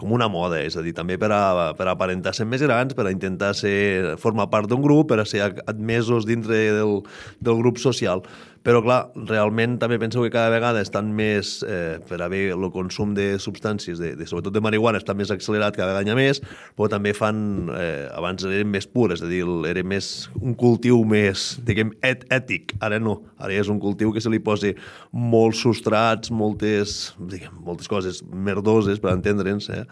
com 0.00 0.14
una 0.16 0.30
moda, 0.32 0.62
és 0.64 0.78
a 0.80 0.84
dir, 0.86 0.94
també 0.96 1.18
per, 1.20 1.28
a, 1.36 1.74
per 1.76 1.84
a 1.84 1.92
aparentar 1.92 2.32
ser 2.32 2.48
més 2.48 2.64
grans, 2.64 2.96
per 2.96 3.04
a 3.04 3.12
intentar 3.12 3.52
ser, 3.60 4.16
formar 4.24 4.48
part 4.48 4.72
d'un 4.72 4.80
grup, 4.80 5.10
per 5.12 5.20
a 5.20 5.28
ser 5.28 5.44
admesos 5.68 6.24
dintre 6.24 6.62
del, 6.78 7.02
del 7.44 7.60
grup 7.60 7.76
social. 7.84 8.24
Però, 8.68 8.82
clar, 8.84 8.98
realment 9.30 9.78
també 9.80 9.96
penso 9.96 10.20
que 10.20 10.28
cada 10.28 10.50
vegada 10.52 10.82
estan 10.84 11.06
més, 11.16 11.62
eh, 11.64 12.02
per 12.04 12.18
haver 12.20 12.50
el 12.52 12.66
consum 12.68 13.14
de 13.16 13.38
substàncies, 13.40 13.96
de, 13.96 14.10
de, 14.18 14.26
sobretot 14.28 14.52
de 14.52 14.60
marihuana, 14.60 15.00
està 15.00 15.14
més 15.16 15.32
accelerat 15.32 15.72
cada 15.78 15.94
vegada 15.94 16.16
més, 16.18 16.42
però 16.76 16.90
també 16.92 17.14
fan, 17.16 17.38
eh, 17.72 18.10
abans 18.12 18.44
eren 18.44 18.68
més 18.68 18.84
pures, 18.84 19.22
és 19.22 19.24
a 19.24 19.30
dir, 19.30 19.40
era 19.70 19.86
més 19.88 20.28
un 20.42 20.52
cultiu 20.52 21.00
més, 21.08 21.54
diguem, 21.64 21.94
et, 22.04 22.28
ètic. 22.28 22.76
Ara 22.84 23.00
no, 23.00 23.22
ara 23.40 23.56
és 23.56 23.72
un 23.72 23.80
cultiu 23.80 24.12
que 24.12 24.20
se 24.20 24.28
li 24.28 24.44
posa 24.44 24.74
molts 25.16 25.64
substrats, 25.64 26.28
moltes, 26.28 27.14
diguem, 27.16 27.56
moltes 27.64 27.88
coses 27.88 28.20
merdoses, 28.28 29.00
per 29.00 29.16
entendre'ns, 29.16 29.72
eh? 29.72 29.86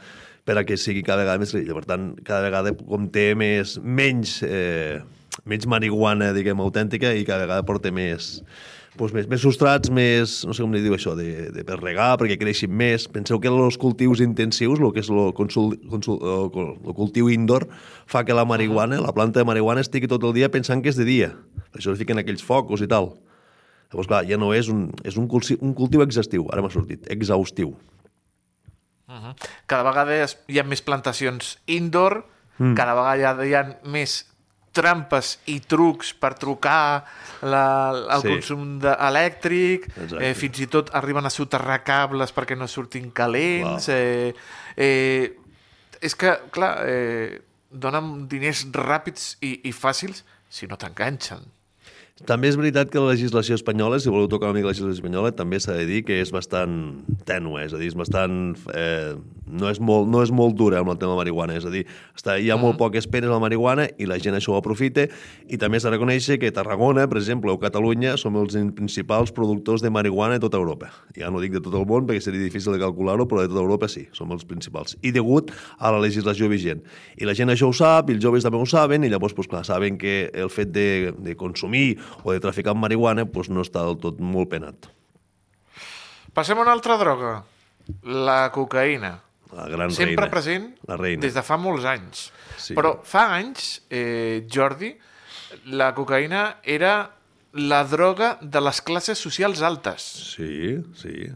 per 0.45 0.61
a 0.61 0.69
que 0.69 0.77
sigui 0.77 1.01
cada 1.01 1.25
vegada 1.25 1.41
més... 1.41 1.57
Per 1.57 1.89
tant, 1.89 2.11
cada 2.29 2.45
vegada 2.45 2.77
com 2.77 3.09
té 3.09 3.31
més, 3.41 3.79
menys, 3.81 4.43
eh, 4.45 5.01
menys 5.45 5.67
marihuana, 5.69 6.33
diguem, 6.33 6.61
autèntica 6.63 7.13
i 7.15 7.25
cada 7.27 7.45
vegada 7.45 7.67
porta 7.67 7.93
més, 7.93 8.41
doncs 8.97 9.13
més, 9.13 9.27
més 9.29 9.43
substrats, 9.45 9.91
més, 9.93 10.39
no 10.49 10.55
sé 10.57 10.65
com 10.65 10.73
li 10.73 10.81
diu 10.85 10.97
això, 10.97 11.13
de, 11.19 11.51
de 11.53 11.65
per 11.69 11.77
regar, 11.83 12.15
perquè 12.21 12.39
creixin 12.41 12.73
més. 12.73 13.05
Penseu 13.13 13.41
que 13.43 13.53
els 13.53 13.77
cultius 13.81 14.23
intensius, 14.25 14.81
el 14.81 14.95
que 14.95 15.05
és 15.05 15.11
el, 15.13 15.21
consul, 15.37 15.75
consul, 15.93 16.21
el, 16.23 16.95
cultiu 16.97 17.29
indoor, 17.33 17.69
fa 18.09 18.25
que 18.25 18.37
la 18.37 18.47
marihuana, 18.49 19.03
la 19.05 19.13
planta 19.17 19.43
de 19.43 19.49
marihuana, 19.49 19.85
estigui 19.85 20.09
tot 20.09 20.25
el 20.25 20.33
dia 20.39 20.49
pensant 20.53 20.81
que 20.83 20.93
és 20.95 21.01
de 21.01 21.05
dia. 21.09 21.35
Per 21.73 21.83
això 21.83 21.93
es 21.93 22.01
fiquen 22.01 22.23
aquells 22.23 22.45
focus 22.47 22.87
i 22.87 22.89
tal. 22.91 23.13
Llavors, 23.93 24.09
clar, 24.09 24.23
ja 24.27 24.39
no 24.41 24.55
és 24.57 24.71
un, 24.73 24.89
és 25.07 25.19
un, 25.21 25.29
cultiu, 25.31 25.61
un 25.63 25.77
cultiu 25.77 26.03
exhaustiu, 26.03 26.49
ara 26.51 26.65
m'ha 26.65 26.73
sortit, 26.73 27.05
exhaustiu. 27.13 27.77
Cada 29.71 29.85
vegada 29.87 30.17
hi 30.51 30.59
ha 30.59 30.65
més 30.67 30.83
plantacions 30.83 31.59
indoor, 31.71 32.25
Mm. 32.57 32.73
cada 32.73 32.95
vegada 32.97 33.45
hi 33.45 33.53
ha 33.53 33.63
més 33.85 34.25
trampes 34.77 35.33
i 35.53 35.57
trucs 35.65 36.13
per 36.21 36.35
trucar 36.39 37.05
la, 37.43 37.65
el 38.17 38.23
Sí. 38.23 38.29
consum 38.35 38.77
de, 38.83 38.93
elèctric, 39.09 39.89
Exacte. 39.97 40.21
eh, 40.21 40.35
fins 40.37 40.61
i 40.61 40.69
tot 40.73 40.93
arriben 40.95 41.25
a 41.27 41.33
soterrar 41.33 41.81
cables 41.87 42.33
perquè 42.37 42.57
no 42.57 42.69
surtin 42.69 43.11
calents. 43.17 43.89
Eh, 43.89 44.35
eh, 44.77 45.33
és 46.01 46.15
que, 46.15 46.37
clar, 46.53 46.75
eh, 46.87 47.41
donen 47.71 48.27
diners 48.29 48.67
ràpids 48.77 49.37
i, 49.41 49.63
i 49.69 49.73
fàcils 49.73 50.23
si 50.49 50.69
no 50.71 50.77
t'enganxen. 50.79 51.43
També 52.25 52.49
és 52.49 52.57
veritat 52.57 52.89
que 52.89 52.97
la 52.97 53.11
legislació 53.11 53.59
espanyola, 53.59 53.99
si 54.01 54.09
voleu 54.09 54.25
tocar 54.33 54.49
una 54.49 54.57
mica 54.57 54.71
la 54.71 54.73
legislació 54.73 54.97
espanyola, 54.97 55.35
també 55.37 55.59
s'ha 55.61 55.75
de 55.77 55.85
dir 55.85 55.99
que 56.09 56.17
és 56.23 56.31
bastant 56.33 57.03
tènue, 57.29 57.67
és 57.67 57.75
a 57.77 57.81
dir, 57.83 57.91
és 57.93 57.99
bastant... 57.99 58.55
Eh, 58.73 59.13
no, 59.47 59.69
és 59.71 59.79
molt, 59.79 60.09
no 60.11 60.23
és 60.25 60.33
molt 60.35 60.57
dura 60.59 60.81
amb 60.81 60.91
el 60.91 60.97
tema 60.99 61.13
de 61.13 61.15
la 61.15 61.21
marihuana, 61.21 61.55
és 61.61 61.67
a 61.69 61.71
dir, 61.71 61.85
està, 62.17 62.35
hi 62.41 62.49
ha 62.51 62.57
molt 62.59 62.79
poques 62.81 63.07
penes 63.07 63.31
a 63.31 63.37
la 63.37 63.43
marihuana 63.43 63.85
i 64.01 64.09
la 64.09 64.17
gent 64.19 64.35
això 64.35 64.55
ho 64.55 64.57
aprofita 64.59 65.05
i 65.47 65.59
també 65.61 65.79
s'ha 65.79 65.93
de 65.93 65.95
reconèixer 65.95 66.41
que 66.43 66.51
Tarragona, 66.57 67.05
per 67.07 67.21
exemple, 67.21 67.53
o 67.53 67.61
Catalunya 67.63 68.17
som 68.19 68.35
els 68.41 68.57
principals 68.75 69.31
productors 69.37 69.85
de 69.85 69.93
marihuana 69.95 70.41
de 70.41 70.45
tota 70.47 70.59
Europa. 70.59 70.91
Ja 71.15 71.31
no 71.31 71.43
dic 71.45 71.55
de 71.55 71.63
tot 71.63 71.77
el 71.79 71.87
món 71.87 72.09
perquè 72.09 72.25
seria 72.25 72.43
difícil 72.43 72.75
de 72.75 72.81
calcular-ho, 72.83 73.29
però 73.31 73.45
de 73.45 73.53
tota 73.53 73.63
Europa 73.63 73.91
sí, 73.93 74.07
som 74.17 74.33
els 74.35 74.43
principals. 74.49 74.97
I 75.07 75.13
degut 75.15 75.53
a 75.79 75.93
la 75.95 76.03
legislació 76.03 76.51
vigent. 76.51 76.83
I 77.21 77.29
la 77.29 77.37
gent 77.39 77.53
això 77.53 77.71
ho 77.71 77.77
sap, 77.77 78.11
i 78.11 78.17
els 78.17 78.25
joves 78.25 78.47
també 78.47 78.59
ho 78.59 78.67
saben, 78.67 79.07
i 79.07 79.13
llavors, 79.13 79.37
doncs, 79.37 79.53
clar, 79.53 79.63
saben 79.69 80.01
que 80.01 80.33
el 80.35 80.51
fet 80.51 80.75
de, 80.75 81.15
de 81.23 81.37
consumir 81.39 82.01
o 82.25 82.33
de 82.33 82.41
traficar 82.41 82.73
amb 82.75 82.83
marihuana 82.85 83.25
doncs, 83.25 83.49
no 83.51 83.63
està 83.65 83.85
del 83.87 83.99
tot 84.03 84.21
molt 84.21 84.51
penat. 84.51 84.89
Passem 86.37 86.59
a 86.59 86.63
una 86.67 86.73
altra 86.73 86.97
droga, 87.01 87.43
la 88.03 88.51
cocaïna. 88.53 89.21
la 89.57 89.69
gran 89.69 89.91
sempre 89.91 90.17
reina. 90.27 90.31
present 90.31 90.75
La 90.89 90.97
reina. 90.97 91.21
des 91.23 91.35
de 91.35 91.43
fa 91.43 91.57
molts 91.57 91.85
anys. 91.85 92.31
Sí. 92.59 92.75
Però 92.75 93.01
fa 93.05 93.29
anys, 93.37 93.83
eh, 93.91 94.45
Jordi, 94.51 94.91
la 95.67 95.95
cocaïna 95.95 96.59
era 96.65 97.11
la 97.53 97.85
droga 97.85 98.39
de 98.43 98.61
les 98.61 98.81
classes 98.83 99.19
socials 99.19 99.63
altes. 99.63 100.03
Sí, 100.37 100.77
sí. 100.95 101.31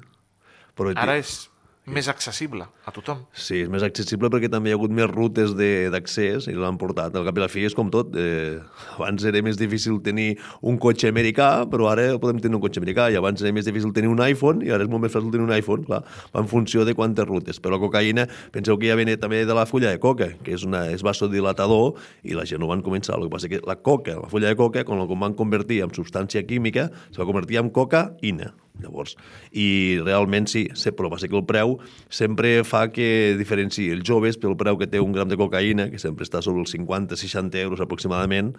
Però 0.77 0.93
Ara 0.97 1.17
és 1.17 1.50
més 1.91 2.09
accessible 2.11 2.67
a 2.87 2.93
tothom. 2.95 3.25
Sí, 3.35 3.61
és 3.65 3.71
més 3.73 3.85
accessible 3.87 4.31
perquè 4.33 4.51
també 4.53 4.71
hi 4.71 4.75
ha 4.75 4.79
hagut 4.79 4.93
més 4.95 5.09
rutes 5.11 5.53
d'accés 5.57 6.47
i 6.51 6.55
l'han 6.57 6.79
portat. 6.81 7.17
Al 7.17 7.27
cap 7.27 7.39
i 7.39 7.43
la 7.43 7.49
fi 7.51 7.65
és 7.69 7.77
com 7.77 7.91
tot. 7.93 8.15
Eh, 8.19 8.61
abans 8.97 9.25
era 9.29 9.43
més 9.45 9.59
difícil 9.61 10.01
tenir 10.05 10.37
un 10.67 10.79
cotxe 10.81 11.11
americà, 11.11 11.51
però 11.71 11.91
ara 11.91 12.07
podem 12.23 12.41
tenir 12.43 12.59
un 12.59 12.65
cotxe 12.65 12.83
americà. 12.83 13.11
I 13.11 13.19
abans 13.21 13.43
era 13.43 13.53
més 13.57 13.69
difícil 13.69 13.93
tenir 13.97 14.13
un 14.13 14.23
iPhone 14.25 14.65
i 14.67 14.73
ara 14.75 14.87
és 14.87 14.93
molt 14.93 15.05
més 15.07 15.15
fàcil 15.15 15.33
tenir 15.35 15.49
un 15.49 15.55
iPhone, 15.57 15.87
clar. 15.89 16.03
En 16.39 16.49
funció 16.51 16.87
de 16.87 16.95
quantes 16.95 17.29
rutes. 17.29 17.61
Però 17.61 17.77
la 17.77 17.83
cocaïna, 17.83 18.27
penseu 18.55 18.79
que 18.81 18.91
ja 18.91 18.99
venia 18.99 19.19
també 19.21 19.45
de 19.47 19.57
la 19.57 19.67
fulla 19.67 19.93
de 19.93 20.01
coca, 20.03 20.33
que 20.45 20.55
és, 20.57 20.65
una, 20.67 20.87
és 20.95 21.05
vasodilatador 21.07 21.99
i 22.23 22.39
la 22.39 22.47
gent 22.49 22.63
ho 22.63 22.71
van 22.71 22.87
començar. 22.87 23.19
El 23.19 23.29
que 23.29 23.35
passa 23.37 23.51
que 23.51 23.63
la 23.67 23.81
coca, 23.83 24.19
la 24.21 24.31
fulla 24.33 24.53
de 24.53 24.59
coca, 24.59 24.87
quan 24.87 25.03
la 25.03 25.09
van 25.11 25.37
convertir 25.37 25.83
en 25.85 25.95
substància 25.95 26.47
química, 26.47 26.91
se 27.11 27.21
va 27.21 27.29
convertir 27.29 27.61
en 27.61 27.75
cocaïna. 27.75 28.55
Llavors, 28.81 29.17
i 29.53 29.99
realment 30.01 30.47
sí, 30.49 30.67
sé, 30.79 30.93
però 30.97 31.11
passa 31.13 31.29
que 31.29 31.37
el 31.37 31.45
preu 31.49 31.75
sempre 32.09 32.61
fa 32.65 32.87
que 32.95 33.35
diferenciï 33.37 33.91
els 33.97 34.07
joves 34.07 34.39
pel 34.41 34.57
preu 34.61 34.79
que 34.81 34.89
té 34.89 35.03
un 35.03 35.13
gram 35.13 35.29
de 35.29 35.37
cocaïna, 35.41 35.91
que 35.91 36.01
sempre 36.01 36.25
està 36.25 36.41
sobre 36.45 36.65
els 36.65 36.73
50-60 36.73 37.61
euros 37.61 37.83
aproximadament, 37.85 38.55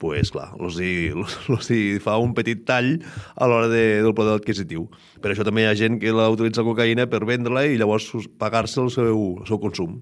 pues, 0.00 0.32
clar, 0.32 0.48
els 0.58 0.80
hi, 0.80 1.12
els 1.54 1.70
hi 1.70 1.82
fa 2.02 2.16
un 2.18 2.32
petit 2.34 2.64
tall 2.66 2.96
a 3.36 3.46
l'hora 3.50 3.68
de, 3.70 3.84
del 4.02 4.16
poder 4.16 4.38
adquisitiu. 4.40 4.88
Per 5.20 5.34
això 5.34 5.44
també 5.46 5.66
hi 5.66 5.70
ha 5.70 5.76
gent 5.78 6.00
que 6.02 6.14
la 6.16 6.30
utilitza 6.32 6.64
cocaïna 6.66 7.06
per 7.12 7.26
vendre-la 7.28 7.68
i 7.68 7.76
llavors 7.78 8.08
pagar-se 8.40 8.80
el 8.82 8.90
seu, 8.96 9.20
el 9.42 9.46
seu 9.50 9.60
consum. 9.62 10.00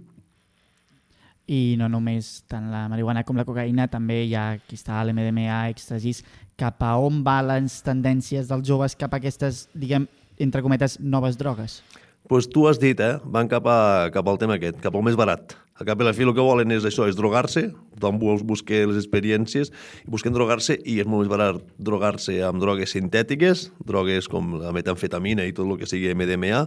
I 1.48 1.76
no 1.80 1.88
només 1.88 2.42
tant 2.48 2.66
la 2.72 2.84
marihuana 2.92 3.24
com 3.24 3.38
la 3.40 3.46
cocaïna, 3.48 3.88
també 3.88 4.22
hi 4.26 4.34
ha 4.36 4.50
aquí 4.58 4.76
està 4.76 5.00
l'MDMA, 5.00 5.62
èxtasis, 5.72 6.20
cap 6.60 6.82
a 6.84 6.96
on 7.00 7.22
van 7.24 7.48
les 7.48 7.78
tendències 7.86 8.50
dels 8.50 8.66
joves 8.68 8.98
cap 8.98 9.14
a 9.14 9.22
aquestes, 9.22 9.66
diguem, 9.72 10.04
entre 10.38 10.62
cometes, 10.62 10.98
noves 11.00 11.40
drogues? 11.40 11.80
pues 12.28 12.46
tu 12.48 12.68
has 12.68 12.78
dit, 12.78 13.00
eh? 13.00 13.16
Van 13.24 13.48
cap, 13.48 13.66
a, 13.66 14.10
cap 14.12 14.28
al 14.28 14.38
tema 14.38 14.58
aquest, 14.58 14.78
cap 14.84 14.94
al 14.94 15.02
més 15.02 15.16
barat. 15.16 15.56
Al 15.78 15.86
cap 15.86 16.00
i 16.02 16.06
la 16.06 16.10
fi 16.10 16.24
el 16.26 16.32
que 16.34 16.42
volen 16.42 16.72
és 16.74 16.82
això, 16.88 17.04
és 17.06 17.14
drogar-se, 17.14 17.68
tothom 17.94 18.16
vols 18.18 18.42
buscar 18.42 18.80
les 18.90 18.96
experiències, 18.98 19.70
i 20.02 20.10
busquen 20.10 20.34
drogar-se 20.34 20.74
i 20.74 20.96
és 20.98 21.06
molt 21.06 21.22
més 21.22 21.30
barat 21.30 21.60
drogar-se 21.78 22.34
amb 22.42 22.58
drogues 22.58 22.90
sintètiques, 22.96 23.68
drogues 23.86 24.26
com 24.30 24.56
la 24.58 24.72
metamfetamina 24.74 25.46
i 25.46 25.54
tot 25.54 25.70
el 25.70 25.78
que 25.78 25.86
sigui 25.86 26.10
MDMA, 26.18 26.64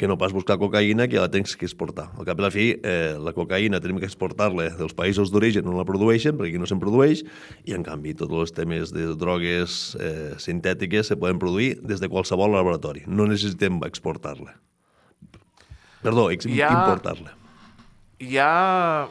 que 0.00 0.08
no 0.08 0.16
pas 0.16 0.32
buscar 0.32 0.56
cocaïna 0.56 1.04
que 1.04 1.18
ja 1.18 1.26
la 1.26 1.32
tens 1.32 1.52
que 1.52 1.68
exportar. 1.68 2.08
Al 2.16 2.24
cap 2.24 2.40
i 2.40 2.46
la 2.46 2.52
fi, 2.54 2.66
eh, 2.80 3.20
la 3.20 3.36
cocaïna 3.36 3.82
tenim 3.84 4.00
que 4.00 4.08
exportar-la 4.08 4.70
dels 4.80 4.96
països 4.96 5.32
d'origen 5.32 5.68
on 5.68 5.76
la 5.76 5.84
produeixen, 5.84 6.40
perquè 6.40 6.54
aquí 6.54 6.64
no 6.64 6.68
se'n 6.70 6.80
produeix, 6.80 7.26
i 7.68 7.76
en 7.76 7.84
canvi 7.84 8.16
tots 8.16 8.40
els 8.40 8.56
temes 8.56 8.96
de 8.96 9.12
drogues 9.20 9.96
eh, 10.00 10.32
sintètiques 10.40 11.12
se 11.12 11.20
poden 11.20 11.36
produir 11.42 11.74
des 11.84 12.00
de 12.00 12.08
qualsevol 12.08 12.56
laboratori. 12.56 13.04
No 13.06 13.28
necessitem 13.28 13.82
exportar-la. 13.84 14.56
Perdó, 16.00 16.30
importar-la. 16.32 17.45
Hi 18.18 18.38
ha 18.40 19.08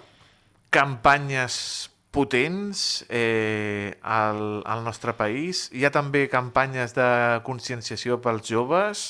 campanyes 0.73 1.89
potents 2.15 3.05
eh, 3.09 3.93
al, 4.01 4.63
al 4.65 4.83
nostre 4.83 5.13
país. 5.13 5.69
Hi 5.75 5.85
ha 5.85 5.91
també 5.93 6.25
campanyes 6.31 6.95
de 6.95 7.07
conscienciació 7.45 8.17
pels 8.23 8.47
joves. 8.49 9.05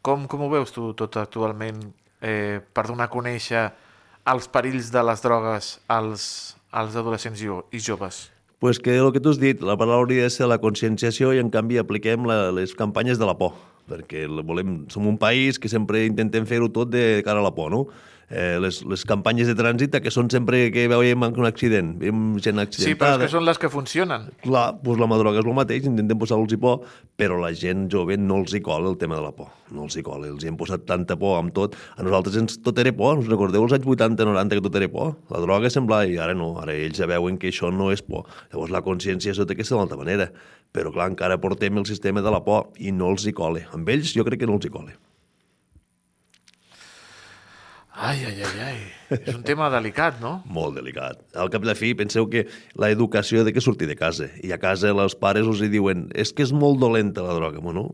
Com, 0.00 0.24
com 0.30 0.46
ho 0.46 0.50
veus 0.52 0.72
tu 0.72 0.92
tot 0.96 1.18
actualment 1.20 1.82
eh, 2.24 2.60
per 2.72 2.86
donar 2.88 3.10
a 3.10 3.12
conèixer 3.12 3.66
els 4.30 4.46
perills 4.52 4.88
de 4.94 5.02
les 5.04 5.20
drogues 5.24 5.74
als, 5.90 6.24
als 6.72 6.96
adolescents 6.96 7.40
i, 7.42 7.48
jo- 7.50 7.64
i 7.72 7.80
joves? 7.80 8.28
pues 8.60 8.76
que 8.78 8.92
el 9.00 9.06
que 9.12 9.20
tu 9.24 9.30
has 9.32 9.38
dit, 9.40 9.62
la 9.64 9.72
paraula 9.80 10.02
hauria 10.02 10.26
de 10.26 10.30
ser 10.30 10.44
la 10.44 10.58
conscienciació 10.60 11.30
i 11.32 11.38
en 11.40 11.48
canvi 11.48 11.78
apliquem 11.80 12.26
la, 12.28 12.50
les 12.52 12.74
campanyes 12.76 13.16
de 13.16 13.24
la 13.24 13.32
por, 13.40 13.54
perquè 13.88 14.26
volem, 14.28 14.82
som 14.92 15.06
un 15.08 15.16
país 15.16 15.56
que 15.56 15.70
sempre 15.72 16.02
intentem 16.04 16.44
fer-ho 16.44 16.68
tot 16.68 16.90
de 16.92 17.22
cara 17.24 17.40
a 17.40 17.46
la 17.46 17.54
por, 17.56 17.70
no? 17.72 17.86
Eh, 18.30 18.60
les, 18.62 18.76
les 18.86 19.02
campanyes 19.04 19.48
de 19.50 19.56
trànsit 19.58 19.96
que 19.98 20.10
són 20.14 20.28
sempre 20.30 20.68
que 20.70 20.84
veiem 20.86 21.24
un 21.26 21.46
accident, 21.48 21.96
veiem 21.98 22.36
gent 22.38 22.60
Sí, 22.60 22.60
però 22.60 22.62
és 22.62 22.68
accidentada. 22.68 23.24
que 23.24 23.30
són 23.32 23.44
les 23.44 23.58
que 23.58 23.70
funcionen. 23.72 24.28
Clar, 24.44 24.66
doncs 24.78 25.00
la 25.02 25.08
mà 25.10 25.18
droga 25.18 25.40
és 25.42 25.48
el 25.50 25.56
mateix, 25.56 25.88
intentem 25.90 26.20
posar-los 26.20 26.54
por, 26.62 26.84
però 27.18 27.40
la 27.42 27.50
gent 27.58 27.88
jove 27.90 28.14
no 28.16 28.38
els 28.38 28.54
hi 28.54 28.60
cola 28.62 28.88
el 28.88 28.96
tema 29.00 29.18
de 29.18 29.24
la 29.26 29.32
por. 29.34 29.50
No 29.74 29.88
els 29.88 29.98
hi 29.98 30.04
cola, 30.06 30.28
els 30.30 30.44
hi 30.44 30.48
hem 30.52 30.56
posat 30.60 30.86
tanta 30.86 31.18
por 31.18 31.40
amb 31.40 31.50
tot. 31.52 31.74
A 31.98 32.06
nosaltres 32.06 32.38
ens, 32.38 32.60
tot 32.62 32.78
era 32.78 32.94
por, 32.94 33.18
us 33.18 33.26
recordeu 33.26 33.66
els 33.66 33.74
anys 33.74 33.90
80-90 33.90 34.60
que 34.60 34.64
tot 34.68 34.78
era 34.78 34.88
por? 34.94 35.16
La 35.34 35.42
droga 35.42 35.68
semblava, 35.68 36.06
i 36.06 36.16
ara 36.22 36.32
no, 36.38 36.54
ara 36.62 36.72
ells 36.72 37.02
ja 37.02 37.10
veuen 37.10 37.36
que 37.36 37.50
això 37.50 37.74
no 37.74 37.90
és 37.90 38.00
por. 38.06 38.30
Llavors 38.54 38.70
la 38.70 38.82
consciència 38.86 39.34
això 39.34 39.42
té 39.46 39.58
que 39.58 39.66
ser 39.66 39.74
d'una 39.74 39.88
altra 39.90 39.98
manera. 39.98 40.30
Però 40.70 40.94
clar, 40.94 41.10
encara 41.10 41.40
portem 41.42 41.82
el 41.82 41.86
sistema 41.90 42.22
de 42.22 42.30
la 42.30 42.44
por 42.46 42.70
i 42.78 42.94
no 42.94 43.10
els 43.10 43.26
hi 43.26 43.34
cola. 43.34 43.66
Amb 43.74 43.90
ells 43.90 44.14
jo 44.14 44.22
crec 44.22 44.44
que 44.44 44.46
no 44.46 44.54
els 44.54 44.70
hi 44.70 44.70
cola. 44.70 44.94
Ai, 48.02 48.24
ai, 48.24 48.40
ai, 48.40 48.60
ai. 48.64 48.78
És 49.10 49.34
un 49.34 49.42
tema 49.42 49.66
delicat, 49.68 50.20
no? 50.22 50.38
Molt 50.56 50.76
delicat. 50.78 51.18
Al 51.36 51.50
cap 51.52 51.64
la 51.66 51.74
fi, 51.76 51.90
penseu 51.98 52.28
que 52.30 52.44
la 52.78 52.88
educació 52.88 53.42
de 53.44 53.52
que 53.52 53.60
sortir 53.60 53.88
de 53.90 53.96
casa. 53.98 54.30
I 54.40 54.54
a 54.54 54.58
casa 54.62 54.92
els 54.94 55.16
pares 55.18 55.48
us 55.50 55.60
hi 55.60 55.68
diuen 55.68 56.06
és 56.16 56.30
que 56.32 56.46
és 56.46 56.52
molt 56.56 56.78
dolenta 56.80 57.24
la 57.26 57.34
droga. 57.36 57.60
Bueno, 57.60 57.88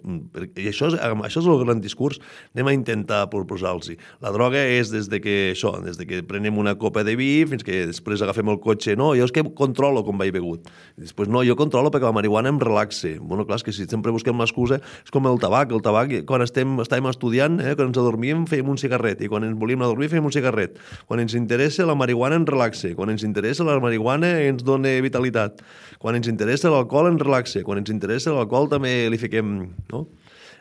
I 0.54 0.68
això 0.70 0.92
és, 0.92 0.98
això 1.00 1.42
és 1.42 1.48
el 1.48 1.62
gran 1.64 1.80
discurs. 1.82 2.20
Anem 2.54 2.70
a 2.70 2.74
intentar 2.76 3.24
proposar-los. 3.32 3.96
La 4.22 4.30
droga 4.34 4.60
és 4.76 4.92
des 4.92 5.08
de 5.10 5.20
que 5.24 5.36
això, 5.54 5.72
des 5.82 5.98
de 5.98 6.06
que 6.06 6.20
prenem 6.28 6.60
una 6.60 6.76
copa 6.78 7.02
de 7.06 7.16
vi 7.18 7.30
fins 7.48 7.66
que 7.66 7.86
després 7.88 8.22
agafem 8.22 8.52
el 8.52 8.60
cotxe. 8.62 8.94
No, 8.94 9.10
jo 9.18 9.26
és 9.26 9.34
que 9.34 9.42
controlo 9.58 10.04
com 10.06 10.20
vaig 10.20 10.30
begut. 10.36 10.70
I 10.94 11.06
després, 11.08 11.32
no, 11.32 11.42
jo 11.46 11.58
controlo 11.58 11.90
perquè 11.90 12.06
la 12.06 12.14
marihuana 12.14 12.52
em 12.52 12.62
relaxe. 12.62 13.16
Bueno, 13.18 13.48
clar, 13.48 13.58
que 13.64 13.74
si 13.74 13.88
sempre 13.88 14.14
busquem 14.14 14.38
l'excusa, 14.38 14.78
és 15.02 15.10
com 15.10 15.26
el 15.26 15.40
tabac. 15.42 15.74
El 15.74 15.82
tabac, 15.82 16.12
quan 16.28 16.44
estem, 16.44 16.78
estàvem 16.84 17.10
estudiant, 17.10 17.58
eh, 17.58 17.74
quan 17.74 17.90
ens 17.90 17.98
adormíem, 17.98 18.46
fèiem 18.46 18.70
un 18.70 18.78
cigarret. 18.78 19.24
I 19.24 19.32
quan 19.32 19.48
ens 19.48 19.58
volíem 19.58 19.82
dormir, 19.96 20.10
fèiem 20.12 20.28
un 20.28 20.34
cigarret. 20.34 20.76
Quan 21.08 21.24
ens 21.24 21.34
interessa, 21.38 21.86
la 21.88 21.96
marihuana 21.98 22.38
ens 22.40 22.52
relaxa. 22.52 22.92
Quan 22.98 23.10
ens 23.14 23.24
interessa, 23.26 23.64
la 23.66 23.80
marihuana 23.82 24.36
ens 24.44 24.62
dona 24.66 24.92
vitalitat. 25.04 25.64
Quan 26.02 26.20
ens 26.20 26.28
interessa, 26.28 26.70
l'alcohol 26.70 27.10
ens 27.14 27.24
relaxa. 27.24 27.64
Quan 27.66 27.80
ens 27.80 27.90
interessa, 27.90 28.36
l'alcohol 28.36 28.70
també 28.72 28.94
li 29.10 29.20
fiquem... 29.20 29.58
No? 29.90 30.06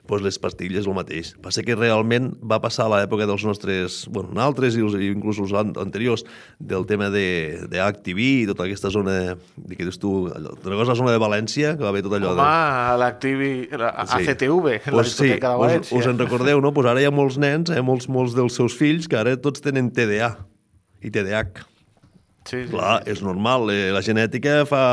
Pues 0.07 0.21
les 0.21 0.37
pastilles 0.39 0.85
el 0.87 0.93
mateix. 0.97 1.33
Passa 1.41 1.63
que 1.65 1.75
realment 1.75 2.31
va 2.45 2.59
passar 2.63 2.85
a 2.85 2.91
l'època 2.93 3.25
dels 3.27 3.43
nostres, 3.47 4.03
bueno, 4.13 4.33
altres 4.43 4.75
i 4.77 4.83
inclús 5.09 5.39
els 5.41 5.53
an- 5.57 5.73
anteriors, 5.81 6.23
del 6.59 6.85
tema 6.85 7.09
de, 7.09 7.65
de 7.69 7.81
HTV 7.81 8.19
i 8.43 8.45
tota 8.49 8.65
aquesta 8.67 8.91
zona, 8.93 9.35
de 9.57 9.75
que 9.75 9.83
dius 9.87 9.97
tu, 9.99 10.27
allò, 10.29 10.53
la 10.63 10.95
zona 10.97 11.11
de 11.15 11.21
València, 11.21 11.75
que 11.77 11.83
va 11.83 11.89
haver 11.93 12.03
tot 12.05 12.13
allò 12.19 12.33
Home, 12.33 12.41
de... 12.41 12.97
l'activi... 13.01 13.51
la 13.75 13.89
ACTV, 14.05 14.67
la 14.85 14.91
Pues 14.99 15.13
sí, 15.15 15.23
discoteca 15.29 15.49
de 15.49 15.55
us, 15.55 15.61
València. 15.65 15.97
us 15.99 16.05
en 16.13 16.19
recordeu, 16.21 16.61
no? 16.61 16.73
Pues 16.73 16.87
ara 16.91 17.01
hi 17.01 17.09
ha 17.09 17.13
molts 17.13 17.37
nens, 17.41 17.69
eh, 17.73 17.81
molts, 17.81 18.07
molts 18.09 18.35
dels 18.37 18.53
seus 18.57 18.75
fills, 18.77 19.07
que 19.09 19.17
ara 19.17 19.35
tots 19.41 19.61
tenen 19.65 19.91
TDA 19.91 20.35
i 21.01 21.11
TDAH. 21.11 21.65
Sí, 22.45 22.59
sí, 22.61 22.69
Clar, 22.69 22.99
és 23.09 23.23
normal, 23.25 23.71
eh, 23.73 23.89
la 23.89 24.03
genètica 24.05 24.59
fa, 24.69 24.83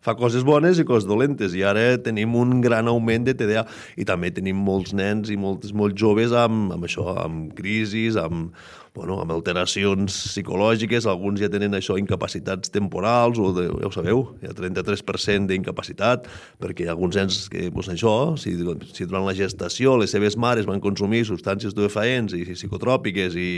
fa 0.00 0.14
coses 0.16 0.44
bones 0.46 0.78
i 0.80 0.86
coses 0.88 1.04
dolentes 1.04 1.52
i 1.52 1.60
ara 1.68 1.98
tenim 2.00 2.32
un 2.40 2.62
gran 2.64 2.88
augment 2.88 3.26
de 3.26 3.34
TDA 3.36 3.66
i 4.00 4.06
també 4.08 4.30
tenim 4.32 4.56
molts 4.56 4.94
nens 4.96 5.28
i 5.28 5.36
molts, 5.36 5.74
molts 5.76 6.00
joves 6.00 6.32
amb, 6.32 6.72
amb 6.72 6.88
això, 6.88 7.04
amb 7.26 7.52
crisis, 7.58 8.16
amb, 8.16 8.56
bueno, 8.96 9.20
amb 9.20 9.36
alteracions 9.36 10.16
psicològiques, 10.32 11.04
alguns 11.04 11.44
ja 11.44 11.52
tenen 11.52 11.76
això, 11.76 11.98
incapacitats 12.00 12.72
temporals, 12.72 13.36
o 13.36 13.52
de, 13.52 13.68
ja 13.68 13.92
ho 13.92 13.94
sabeu, 13.94 14.24
hi 14.40 14.48
ha 14.48 14.56
33% 14.56 15.52
d'incapacitat, 15.52 16.24
perquè 16.58 16.86
hi 16.86 16.88
ha 16.88 16.96
alguns 16.96 17.20
nens 17.20 17.44
que, 17.52 17.68
doncs 17.68 17.92
això, 17.92 18.18
si, 18.40 18.56
si 18.96 19.04
durant 19.04 19.28
la 19.28 19.36
gestació 19.36 19.98
les 20.00 20.16
seves 20.16 20.40
mares 20.40 20.64
van 20.64 20.80
consumir 20.80 21.26
substàncies 21.28 21.74
estupefaents 21.74 22.32
i 22.32 22.46
psicotròpiques 22.48 23.36
i, 23.36 23.50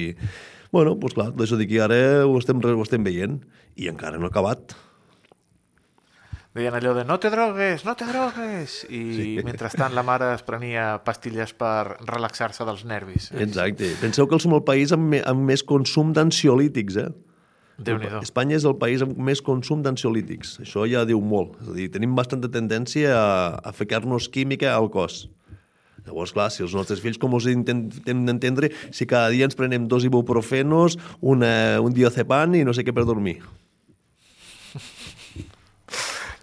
Bueno, 0.71 0.95
doncs 0.95 1.17
clar, 1.17 1.33
d'això 1.35 1.59
d'aquí 1.59 1.81
ara 1.83 1.99
ho 2.27 2.37
estem, 2.39 2.61
ho 2.63 2.85
estem 2.85 3.07
veient 3.07 3.41
i 3.77 3.91
encara 3.91 4.21
no 4.21 4.29
ha 4.29 4.33
acabat. 4.33 4.77
Deien 6.51 6.75
allò 6.75 6.97
de 6.97 7.05
no 7.07 7.15
te 7.23 7.31
drogues, 7.31 7.85
no 7.87 7.95
te 7.95 8.07
drogues, 8.09 8.81
i 8.91 9.01
sí. 9.15 9.27
mentrestant 9.47 9.95
la 9.95 10.03
mare 10.07 10.33
es 10.35 10.43
prenia 10.43 10.97
pastilles 11.07 11.55
per 11.55 12.01
relaxar-se 12.03 12.67
dels 12.67 12.83
nervis. 12.91 13.31
Exacte. 13.39 13.93
Penseu 14.03 14.27
que 14.27 14.39
som 14.43 14.57
el 14.59 14.65
país 14.67 14.95
amb, 14.97 15.15
amb 15.23 15.47
més 15.47 15.63
consum 15.67 16.11
d'ansiolítics, 16.17 16.99
eh? 17.05 17.11
Déu-n'hi-do. 17.81 18.21
Espanya 18.27 18.59
és 18.59 18.67
el 18.69 18.75
país 18.83 19.03
amb 19.05 19.17
més 19.31 19.41
consum 19.41 19.85
d'ansiolítics. 19.85 20.59
Això 20.67 20.85
ja 20.91 21.07
diu 21.09 21.23
molt. 21.25 21.55
És 21.63 21.71
a 21.71 21.77
dir, 21.79 21.87
tenim 21.95 22.19
bastanta 22.19 22.51
tendència 22.53 23.15
a, 23.17 23.31
a 23.63 23.73
ficar-nos 23.73 24.29
química 24.29 24.75
al 24.75 24.91
cos. 24.93 25.23
Llavors, 26.07 26.33
clar, 26.37 26.49
si 26.51 26.65
els 26.65 26.75
nostres 26.77 27.03
fills, 27.03 27.19
com 27.21 27.35
us 27.37 27.49
intentem 27.51 28.25
entendre, 28.33 28.71
si 28.91 29.07
cada 29.07 29.29
dia 29.33 29.49
ens 29.49 29.59
prenem 29.59 29.89
dos 29.91 30.07
ibuprofenos, 30.09 30.99
una, 31.21 31.53
un 31.85 31.95
diazepam 31.97 32.57
i 32.59 32.65
no 32.65 32.75
sé 32.77 32.87
què 32.87 32.95
per 32.97 33.07
dormir. 33.09 33.41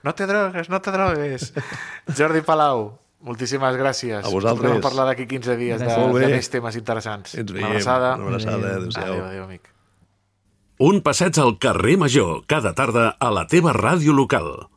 No 0.06 0.14
te 0.16 0.28
drogues, 0.30 0.70
no 0.70 0.80
te 0.80 0.94
drogues. 0.94 1.52
Jordi 2.16 2.44
Palau, 2.46 2.94
Moltíssimes 3.28 3.76
gràcies. 3.76 4.22
A 4.22 4.30
vosaltres. 4.30 4.62
Tornem 4.62 4.78
a 4.78 4.84
parlar 4.86 5.08
d'aquí 5.10 5.26
15 5.28 5.56
dies 5.58 5.82
de, 5.82 5.88
de 5.90 6.30
més 6.36 6.52
temes 6.54 6.78
interessants. 6.78 7.34
Ens 7.34 7.50
Una 7.50 7.58
veiem. 7.58 7.72
abraçada. 7.72 8.14
Una 8.22 8.30
abraçada. 8.30 8.58
Adéu. 8.58 8.78
Adéu-siau. 8.78 9.04
Adéu, 9.10 9.26
adéu, 9.26 9.44
amic. 9.48 9.72
Un 10.88 11.02
passeig 11.02 11.40
al 11.42 11.56
carrer 11.58 11.96
Major, 11.98 12.44
cada 12.46 12.76
tarda 12.78 13.10
a 13.18 13.32
la 13.34 13.48
teva 13.50 13.74
ràdio 13.74 14.14
local. 14.14 14.68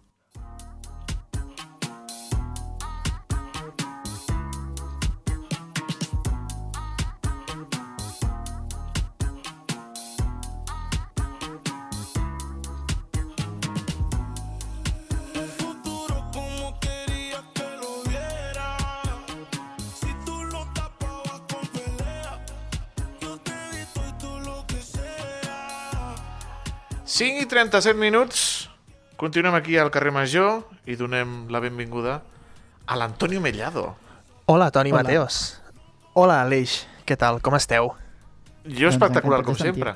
37 27.60 27.98
minuts. 28.00 28.70
Continuem 29.20 29.54
aquí 29.54 29.76
al 29.76 29.90
carrer 29.92 30.14
Major 30.16 30.62
i 30.88 30.94
donem 30.96 31.44
la 31.52 31.60
benvinguda 31.60 32.22
a 32.88 32.96
l'Antonio 32.96 33.42
Mellado. 33.44 33.96
Hola, 34.46 34.70
Toni 34.70 34.94
Hola. 34.94 35.02
Mateos. 35.02 35.60
Hola, 36.14 36.40
Aleix. 36.40 36.86
Què 37.04 37.18
tal? 37.20 37.42
Com 37.44 37.58
esteu? 37.58 37.92
Jo 38.64 38.88
Doncs 38.88 38.94
espectacular, 38.94 39.42
com 39.44 39.58
sempre. 39.60 39.92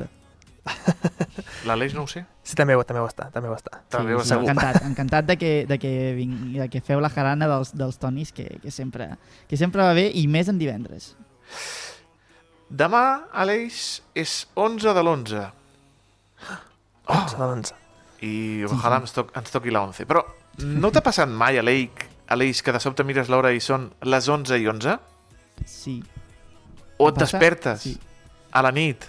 L'Aleix 1.64 1.96
no 1.96 2.04
ho 2.04 2.10
sé. 2.10 2.26
Sí, 2.44 2.52
també 2.52 2.76
ho, 2.76 2.84
també 2.84 3.00
ho 3.00 3.08
està, 3.08 3.30
també 3.32 3.48
ho 3.48 3.56
està. 3.56 3.80
També 3.88 4.12
ho 4.12 4.20
sí, 4.20 4.34
segur. 4.34 4.44
encantat, 4.44 4.84
encantat 4.84 5.32
de 5.32 5.40
que, 5.40 5.56
de 5.72 5.80
que, 5.80 5.96
vingui, 6.20 6.60
de 6.60 6.68
que 6.68 6.84
feu 6.84 7.00
la 7.00 7.08
jarana 7.08 7.48
dels, 7.48 7.72
dels 7.72 7.96
tonis, 7.96 8.36
que, 8.36 8.44
que, 8.60 8.70
sempre, 8.70 9.14
que 9.48 9.56
sempre 9.56 9.88
va 9.88 9.96
bé, 9.96 10.10
i 10.12 10.28
més 10.28 10.52
en 10.52 10.60
divendres. 10.60 11.14
Demà, 12.68 13.04
Aleix, 13.32 14.02
és 14.12 14.42
11 14.52 14.92
de 14.92 15.08
l'11 15.08 15.44
Oh. 17.06 17.18
11 17.20 17.36
de 17.36 17.44
l'11. 17.44 17.72
i 18.24 18.32
ojalà 18.64 19.00
ens, 19.02 19.12
toc, 19.12 19.32
ens 19.36 19.50
toqui 19.52 19.70
la 19.74 19.82
11. 19.84 20.06
Però 20.08 20.22
no 20.64 20.90
t'ha 20.94 21.02
passat 21.04 21.28
mai, 21.28 21.58
Aleix, 21.60 21.90
Aleix, 22.32 22.62
que 22.64 22.72
de 22.72 22.80
sobte 22.80 23.04
mires 23.04 23.28
l'hora 23.28 23.50
i 23.52 23.60
són 23.60 23.90
les 24.08 24.28
11 24.28 24.56
i 24.62 24.68
11? 24.70 24.94
Sí. 25.68 25.98
O 26.98 27.08
et 27.10 27.18
despertes 27.20 27.82
Sí. 27.82 27.98
a 28.52 28.62
la 28.62 28.70
nit 28.72 29.04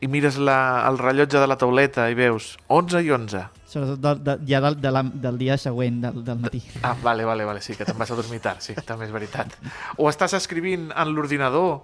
i 0.00 0.06
mires 0.06 0.36
la, 0.38 0.84
el 0.88 0.98
rellotge 0.98 1.38
de 1.40 1.46
la 1.50 1.56
tauleta 1.58 2.04
i 2.10 2.14
veus 2.14 2.52
11 2.68 3.00
i 3.02 3.10
11. 3.10 3.40
Sobretot 3.68 3.98
de, 4.00 4.12
de, 4.28 4.36
ja 4.46 4.60
del, 4.62 4.76
de 4.80 4.90
la, 4.94 5.02
del 5.02 5.38
dia 5.40 5.56
següent, 5.58 6.00
del, 6.04 6.20
del 6.24 6.38
matí. 6.38 6.60
Ah, 6.82 6.94
vale, 7.02 7.24
vale, 7.26 7.44
vale, 7.44 7.60
sí, 7.64 7.74
que 7.76 7.84
te'n 7.88 7.98
vas 7.98 8.10
a 8.10 8.16
dormir 8.16 8.38
tard, 8.44 8.60
sí, 8.64 8.74
també 8.86 9.08
és 9.08 9.12
veritat. 9.12 9.56
O 9.98 10.06
estàs 10.08 10.36
escrivint 10.38 10.90
en 10.94 11.14
l'ordinador, 11.16 11.80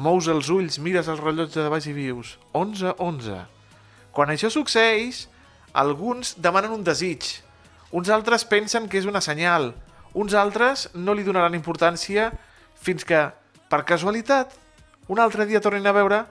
mous 0.00 0.26
els 0.32 0.48
ulls, 0.50 0.78
mires 0.80 1.08
el 1.12 1.18
rellotge 1.20 1.60
de 1.60 1.68
baix 1.68 1.86
i 1.90 1.92
vius 1.96 2.38
11, 2.56 2.94
11. 2.98 3.40
Quan 4.12 4.32
això 4.32 4.50
succeeix, 4.50 5.26
alguns 5.72 6.34
demanen 6.42 6.74
un 6.74 6.82
desig, 6.86 7.26
uns 7.94 8.10
altres 8.10 8.44
pensen 8.46 8.88
que 8.90 8.98
és 8.98 9.06
una 9.06 9.22
senyal, 9.22 9.72
uns 10.14 10.34
altres 10.34 10.88
no 10.94 11.14
li 11.14 11.22
donaran 11.26 11.54
importància 11.54 12.30
fins 12.74 13.06
que, 13.06 13.28
per 13.70 13.84
casualitat, 13.86 14.52
un 15.10 15.18
altre 15.22 15.46
dia 15.46 15.62
tornin 15.62 15.86
a 15.86 15.94
veure 15.94 16.24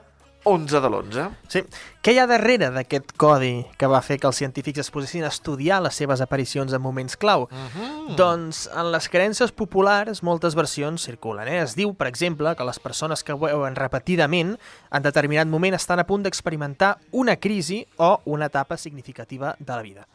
11 0.44 0.80
de 0.80 0.88
l'11. 0.88 1.24
Sí. 1.52 1.60
Què 2.00 2.14
hi 2.14 2.18
ha 2.20 2.26
darrere 2.28 2.70
d'aquest 2.72 3.12
codi 3.20 3.66
que 3.76 3.88
va 3.90 4.00
fer 4.00 4.16
que 4.20 4.28
els 4.30 4.38
científics 4.40 4.80
es 4.80 4.90
posessin 4.92 5.26
a 5.26 5.32
estudiar 5.32 5.82
les 5.84 5.98
seves 6.00 6.22
aparicions 6.24 6.72
en 6.72 6.80
moments 6.80 7.18
clau? 7.20 7.46
Mm. 7.50 8.14
Doncs 8.16 8.62
en 8.72 8.88
les 8.94 9.08
creences 9.12 9.52
populars 9.52 10.22
moltes 10.24 10.56
versions 10.56 11.04
circulen. 11.04 11.48
Eh? 11.48 11.60
Es 11.60 11.76
diu, 11.76 11.92
per 11.94 12.08
exemple, 12.08 12.54
que 12.56 12.66
les 12.66 12.80
persones 12.80 13.24
que 13.24 13.36
veuen 13.36 13.76
repetidament 13.76 14.56
en 14.56 15.04
determinat 15.04 15.50
moment 15.50 15.76
estan 15.76 16.00
a 16.00 16.06
punt 16.08 16.24
d'experimentar 16.24 16.96
una 17.12 17.36
crisi 17.36 17.84
o 17.98 18.16
una 18.24 18.48
etapa 18.48 18.80
significativa 18.80 19.54
de 19.58 19.72
la 19.74 19.84
vida. 19.84 20.08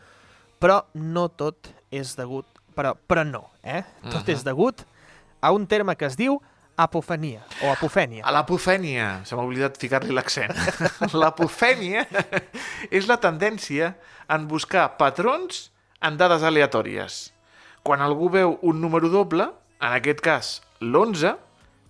Però 0.59 0.81
no 0.93 1.29
tot 1.29 1.69
és 1.93 2.15
degut... 2.17 2.49
Però, 2.75 2.91
però 2.95 3.23
no, 3.23 3.45
eh? 3.63 3.85
Tot 4.11 4.27
és 4.27 4.41
degut 4.43 4.81
a 5.39 5.53
un 5.55 5.63
terme 5.69 5.95
que 5.95 6.09
es 6.09 6.17
diu 6.19 6.41
apofenia 6.75 7.43
o 7.63 7.71
apofènia. 7.71 8.23
A 8.27 8.33
l'apofènia, 8.35 9.21
se 9.25 9.35
m'ha 9.35 9.45
oblidat 9.45 9.79
ficar-li 9.79 10.13
l'accent. 10.15 10.51
L'apofènia 11.21 12.05
és 12.91 13.07
la 13.07 13.17
tendència 13.23 13.93
en 14.31 14.47
buscar 14.51 14.89
patrons 14.99 15.69
en 16.03 16.19
dades 16.19 16.43
aleatòries. 16.43 17.29
Quan 17.85 18.01
algú 18.01 18.29
veu 18.33 18.57
un 18.65 18.81
número 18.81 19.09
doble, 19.13 19.47
en 19.79 19.95
aquest 19.95 20.21
cas 20.25 20.51
l'11, 20.81 21.35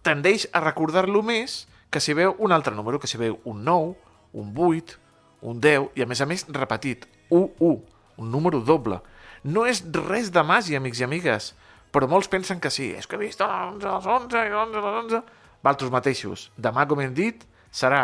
tendeix 0.05 0.45
a 0.53 0.61
recordar-lo 0.61 1.23
més 1.25 1.65
que 1.89 2.01
si 2.03 2.13
veu 2.13 2.35
un 2.43 2.51
altre 2.51 2.75
número, 2.75 2.99
que 2.99 3.09
si 3.09 3.17
veu 3.17 3.39
un 3.47 3.63
9, 3.65 3.95
un 4.35 4.53
8, 4.53 4.99
un 5.47 5.61
10, 5.61 5.91
i 5.95 6.03
a 6.03 6.09
més 6.09 6.21
a 6.21 6.27
més 6.29 6.45
repetit, 6.51 7.07
1, 7.29 7.55
1, 7.59 7.75
un 8.21 8.31
número 8.31 8.59
doble. 8.61 8.99
No 9.45 9.65
és 9.69 9.81
res 10.05 10.31
de 10.33 10.43
màgia, 10.43 10.81
amics 10.81 11.01
i 11.01 11.05
amigues, 11.07 11.53
però 11.95 12.09
molts 12.11 12.27
pensen 12.31 12.59
que 12.59 12.71
sí. 12.73 12.91
És 12.97 13.07
que 13.07 13.15
he 13.15 13.21
vist 13.21 13.39
l'11, 13.39 13.79
les 13.87 14.07
11 14.19 14.41
i 14.43 14.51
l'11, 14.51 14.81
les 14.83 14.97
11... 15.05 15.21
Valtros 15.65 15.93
mateixos. 15.93 16.49
Demà, 16.61 16.83
com 16.85 16.99
hem 17.01 17.13
dit, 17.15 17.39
serà 17.73 18.03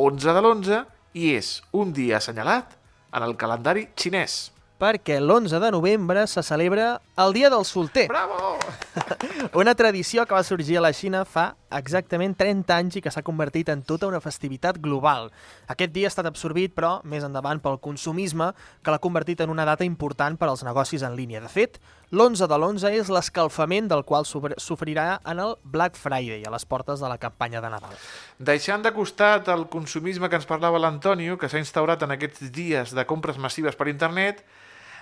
11 0.00 0.32
de 0.32 0.40
l'11 0.40 0.80
i 1.20 1.34
és 1.36 1.58
un 1.76 1.92
dia 1.94 2.18
assenyalat 2.18 2.72
en 3.14 3.26
el 3.26 3.36
calendari 3.38 3.88
xinès. 3.98 4.48
Perquè 4.80 5.18
l'11 5.20 5.60
de 5.60 5.70
novembre 5.74 6.24
se 6.30 6.42
celebra 6.42 6.94
el 7.20 7.34
Dia 7.36 7.50
del 7.52 7.66
Solter. 7.68 8.08
Bravo! 8.08 8.56
Una 9.60 9.74
tradició 9.76 10.24
que 10.24 10.34
va 10.34 10.42
sorgir 10.46 10.80
a 10.80 10.86
la 10.86 10.94
Xina 10.96 11.26
fa 11.28 11.50
exactament 11.70 12.36
30 12.38 12.74
anys 12.76 12.96
i 12.98 13.02
que 13.04 13.10
s'ha 13.12 13.22
convertit 13.26 13.68
en 13.72 13.82
tota 13.86 14.08
una 14.10 14.20
festivitat 14.20 14.78
global. 14.82 15.30
Aquest 15.70 15.92
dia 15.94 16.08
ha 16.08 16.12
estat 16.12 16.26
absorbit, 16.26 16.74
però, 16.74 17.00
més 17.04 17.24
endavant 17.26 17.60
pel 17.62 17.78
consumisme, 17.82 18.52
que 18.82 18.90
l'ha 18.90 19.00
convertit 19.02 19.40
en 19.40 19.50
una 19.50 19.64
data 19.68 19.84
important 19.84 20.38
per 20.38 20.48
als 20.48 20.64
negocis 20.66 21.02
en 21.06 21.16
línia. 21.18 21.40
De 21.40 21.48
fet, 21.48 21.80
l'11 22.10 22.46
de 22.50 22.58
l'11 22.58 22.90
és 23.00 23.10
l'escalfament 23.12 23.88
del 23.88 24.04
qual 24.04 24.24
sofr- 24.26 24.58
sofrirà 24.58 25.20
en 25.24 25.38
el 25.38 25.56
Black 25.64 25.96
Friday, 25.96 26.42
a 26.44 26.50
les 26.50 26.64
portes 26.66 27.00
de 27.00 27.08
la 27.08 27.18
campanya 27.18 27.60
de 27.60 27.70
Nadal. 27.70 27.94
Deixant 28.38 28.82
de 28.82 28.92
costat 28.92 29.48
el 29.48 29.68
consumisme 29.68 30.28
que 30.28 30.36
ens 30.36 30.46
parlava 30.46 30.78
l'Antonio, 30.78 31.38
que 31.38 31.48
s'ha 31.48 31.62
instaurat 31.62 32.02
en 32.02 32.16
aquests 32.16 32.50
dies 32.50 32.94
de 32.94 33.06
compres 33.06 33.38
massives 33.38 33.76
per 33.76 33.88
internet, 33.88 34.44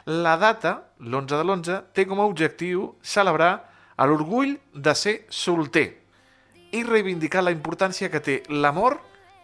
la 0.06 0.36
data, 0.40 0.92
l'11 1.00 1.26
de 1.36 1.44
l'11, 1.44 1.80
té 1.92 2.06
com 2.08 2.20
a 2.20 2.28
objectiu 2.28 2.94
celebrar 3.02 3.66
l'orgull 3.98 4.54
de 4.72 4.94
ser 4.94 5.26
solter 5.28 5.97
i 6.72 6.82
reivindicar 6.84 7.42
la 7.44 7.54
importància 7.54 8.10
que 8.12 8.20
té 8.20 8.42
l'amor 8.48 8.98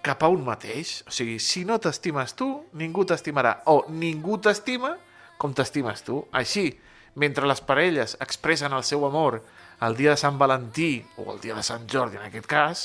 cap 0.05 0.22
a 0.22 0.29
un 0.29 0.45
mateix. 0.45 1.01
O 1.09 1.12
sigui, 1.14 1.39
si 1.41 1.64
no 1.64 1.79
t'estimes 1.81 2.37
tu, 2.37 2.49
ningú 2.77 3.07
t'estimarà. 3.09 3.62
O 3.72 3.85
ningú 3.89 4.39
t'estima 4.39 4.95
com 5.41 5.55
t'estimes 5.57 6.05
tu. 6.05 6.20
Així, 6.37 6.68
mentre 7.16 7.49
les 7.49 7.62
parelles 7.64 8.16
expressen 8.20 8.75
el 8.77 8.85
seu 8.85 9.07
amor 9.07 9.41
el 9.85 9.97
dia 9.97 10.14
de 10.14 10.20
Sant 10.20 10.39
Valentí 10.39 11.05
o 11.18 11.33
el 11.33 11.41
dia 11.43 11.57
de 11.57 11.64
Sant 11.66 11.89
Jordi, 11.91 12.18
en 12.20 12.29
aquest 12.29 12.47
cas, 12.49 12.85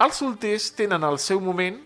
els 0.00 0.18
solters 0.20 0.70
tenen 0.76 1.04
el 1.06 1.18
seu 1.18 1.40
moment, 1.42 1.78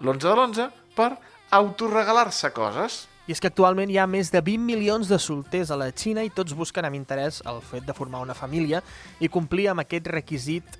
l'11 0.00 0.24
de 0.24 0.32
l'11, 0.32 0.66
per 0.96 1.12
autorregalar-se 1.56 2.50
coses. 2.56 3.04
I 3.26 3.34
és 3.34 3.42
que 3.42 3.50
actualment 3.50 3.90
hi 3.90 3.98
ha 3.98 4.06
més 4.06 4.30
de 4.30 4.42
20 4.44 4.62
milions 4.62 5.08
de 5.10 5.18
solters 5.18 5.72
a 5.74 5.78
la 5.78 5.90
Xina 5.90 6.22
i 6.22 6.30
tots 6.34 6.54
busquen 6.54 6.86
amb 6.86 6.98
interès 6.98 7.40
el 7.46 7.58
fet 7.62 7.86
de 7.86 7.94
formar 7.94 8.22
una 8.22 8.36
família 8.38 8.82
i 9.18 9.30
complir 9.32 9.66
amb 9.72 9.82
aquest 9.82 10.06
requisit 10.12 10.78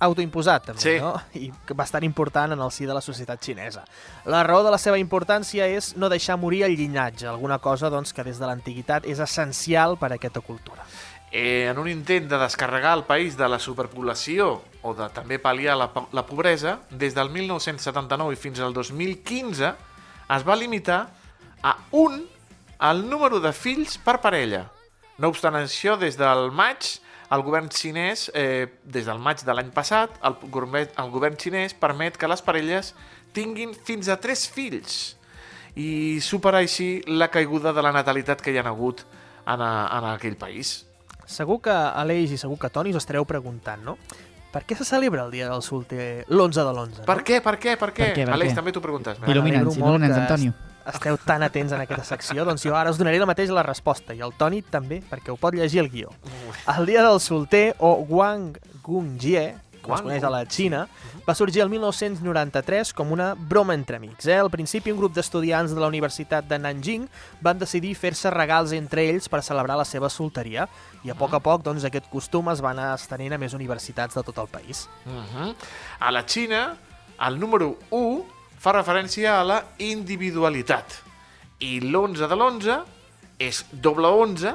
autoimposat, 0.00 0.64
també, 0.66 0.80
Sí. 0.80 0.98
no? 0.98 1.14
I 1.34 1.52
bastant 1.76 2.04
important 2.04 2.52
en 2.52 2.60
el 2.60 2.70
si 2.72 2.86
de 2.86 2.94
la 2.94 3.00
societat 3.00 3.40
xinesa. 3.44 3.84
La 4.24 4.42
raó 4.42 4.62
de 4.64 4.70
la 4.70 4.78
seva 4.78 4.98
importància 4.98 5.66
és 5.68 5.94
no 5.96 6.08
deixar 6.08 6.36
morir 6.38 6.64
el 6.64 6.76
llinatge, 6.76 7.26
alguna 7.28 7.58
cosa 7.58 7.90
doncs, 7.90 8.12
que 8.12 8.24
des 8.24 8.38
de 8.40 8.46
l'antiguitat 8.46 9.06
és 9.06 9.18
essencial 9.20 9.98
per 9.98 10.12
a 10.12 10.14
aquesta 10.16 10.40
cultura. 10.40 10.84
Eh, 11.32 11.68
en 11.70 11.78
un 11.78 11.86
intent 11.86 12.26
de 12.28 12.38
descarregar 12.38 12.96
el 12.98 13.04
país 13.04 13.36
de 13.36 13.46
la 13.48 13.60
superpoblació 13.60 14.62
o 14.82 14.94
de 14.94 15.08
també 15.14 15.38
pal·liar 15.38 15.76
la, 15.78 15.90
la 16.10 16.26
pobresa, 16.26 16.80
des 16.90 17.14
del 17.14 17.30
1979 17.30 18.32
i 18.32 18.36
fins 18.36 18.58
al 18.58 18.72
2015 18.74 19.74
es 20.30 20.48
va 20.48 20.56
limitar 20.56 21.08
a 21.62 21.76
un 21.92 22.26
el 22.80 23.08
número 23.08 23.38
de 23.38 23.52
fills 23.52 23.98
per 23.98 24.20
parella. 24.20 24.64
No 25.18 25.28
obstant 25.28 25.54
això, 25.54 25.98
des 26.00 26.16
del 26.16 26.50
maig, 26.50 26.98
el 27.30 27.42
govern 27.46 27.68
xinès, 27.70 28.30
eh, 28.34 28.66
des 28.84 29.06
del 29.06 29.18
maig 29.22 29.42
de 29.46 29.54
l'any 29.54 29.70
passat, 29.70 30.16
el, 30.26 30.34
gourmet, 30.50 30.90
el 30.98 31.10
govern 31.14 31.36
xinès 31.38 31.74
permet 31.78 32.16
que 32.18 32.26
les 32.28 32.42
parelles 32.42 32.94
tinguin 33.32 33.74
fins 33.74 34.08
a 34.10 34.16
tres 34.18 34.48
fills 34.50 35.16
i 35.78 36.18
superar 36.20 36.60
així 36.64 37.02
la 37.06 37.28
caiguda 37.30 37.72
de 37.72 37.82
la 37.86 37.92
natalitat 37.94 38.40
que 38.42 38.50
hi 38.50 38.58
ha 38.58 38.64
hagut 38.66 39.04
en, 39.46 39.60
a, 39.62 39.70
en 39.98 40.08
aquell 40.16 40.34
país. 40.36 40.80
Segur 41.30 41.60
que 41.62 41.70
Aleix 41.70 42.32
i 42.34 42.38
segur 42.40 42.58
que 42.58 42.68
Toni 42.74 42.90
us 42.90 42.98
estareu 42.98 43.24
preguntant, 43.24 43.84
no? 43.86 43.94
Per 44.50 44.64
què 44.66 44.74
se 44.74 44.82
celebra 44.84 45.22
el 45.22 45.30
dia 45.30 45.46
del 45.48 45.62
solter 45.62 46.24
l'11 46.26 46.56
de 46.58 46.72
l'11? 46.74 47.04
Per 47.06 47.20
què, 47.22 47.38
per 47.40 47.54
què, 47.62 47.76
per 47.78 47.92
què? 47.94 48.08
Per 48.10 48.16
què, 48.16 48.24
per 48.26 48.34
Aleix, 48.34 48.50
què? 48.50 48.56
també 48.58 48.72
t'ho 48.74 48.82
preguntes. 48.82 49.20
Il·lu- 49.22 49.30
Il·lumina'ns, 49.36 49.76
il·lumina'ns, 49.78 50.16
que 50.16 50.20
Antonio. 50.26 50.54
Esteu 50.86 51.18
tan 51.24 51.42
atents 51.42 51.72
en 51.76 51.82
aquesta 51.84 52.04
secció, 52.16 52.44
doncs 52.48 52.64
jo 52.64 52.76
ara 52.76 52.90
us 52.90 52.98
donaré 53.00 53.18
la 53.20 53.28
mateixa 53.28 53.56
la 53.56 53.66
resposta, 53.66 54.14
i 54.14 54.22
el 54.24 54.32
Toni 54.38 54.62
també, 54.62 55.02
perquè 55.10 55.32
ho 55.32 55.38
pot 55.40 55.54
llegir 55.54 55.82
el 55.84 55.90
guió. 55.92 56.14
El 56.76 56.86
dia 56.86 57.02
del 57.06 57.20
solter, 57.20 57.74
o 57.78 57.94
Wang 58.08 58.56
Gungjie, 58.84 59.54
com 59.80 59.94
es 59.96 60.02
coneix 60.04 60.24
a 60.24 60.30
la 60.32 60.42
Xina, 60.44 60.84
va 61.26 61.34
sorgir 61.34 61.62
el 61.64 61.70
1993 61.72 62.92
com 62.96 63.12
una 63.12 63.32
broma 63.34 63.74
entre 63.74 63.96
amics. 63.96 64.26
Eh? 64.26 64.36
Al 64.38 64.50
principi, 64.52 64.92
un 64.92 64.98
grup 64.98 65.14
d'estudiants 65.16 65.72
de 65.74 65.80
la 65.80 65.88
Universitat 65.88 66.46
de 66.48 66.58
Nanjing 66.60 67.06
van 67.44 67.60
decidir 67.60 67.94
fer-se 67.98 68.32
regals 68.34 68.74
entre 68.76 69.06
ells 69.08 69.30
per 69.32 69.42
celebrar 69.46 69.78
la 69.80 69.86
seva 69.88 70.10
solteria, 70.12 70.68
i 71.04 71.12
a 71.12 71.16
poc 71.16 71.36
a 71.36 71.40
poc 71.44 71.64
doncs, 71.64 71.86
aquest 71.88 72.10
costum 72.12 72.50
es 72.52 72.62
va 72.64 72.74
anar 72.74 72.92
estenent 72.96 73.36
a 73.36 73.40
més 73.40 73.56
universitats 73.56 74.18
de 74.18 74.24
tot 74.26 74.38
el 74.38 74.50
país. 74.52 74.88
Uh 75.06 75.24
-huh. 75.32 75.54
A 76.00 76.10
la 76.10 76.24
Xina, 76.26 76.76
el 77.26 77.38
número 77.38 77.76
1 77.90 78.29
fa 78.60 78.74
referència 78.76 79.38
a 79.38 79.44
la 79.44 79.58
individualitat. 79.80 81.00
I 81.64 81.80
l'11 81.80 82.28
de 82.28 82.36
l'11 82.36 82.78
és 83.40 83.64
doble 83.72 84.08
11 84.12 84.52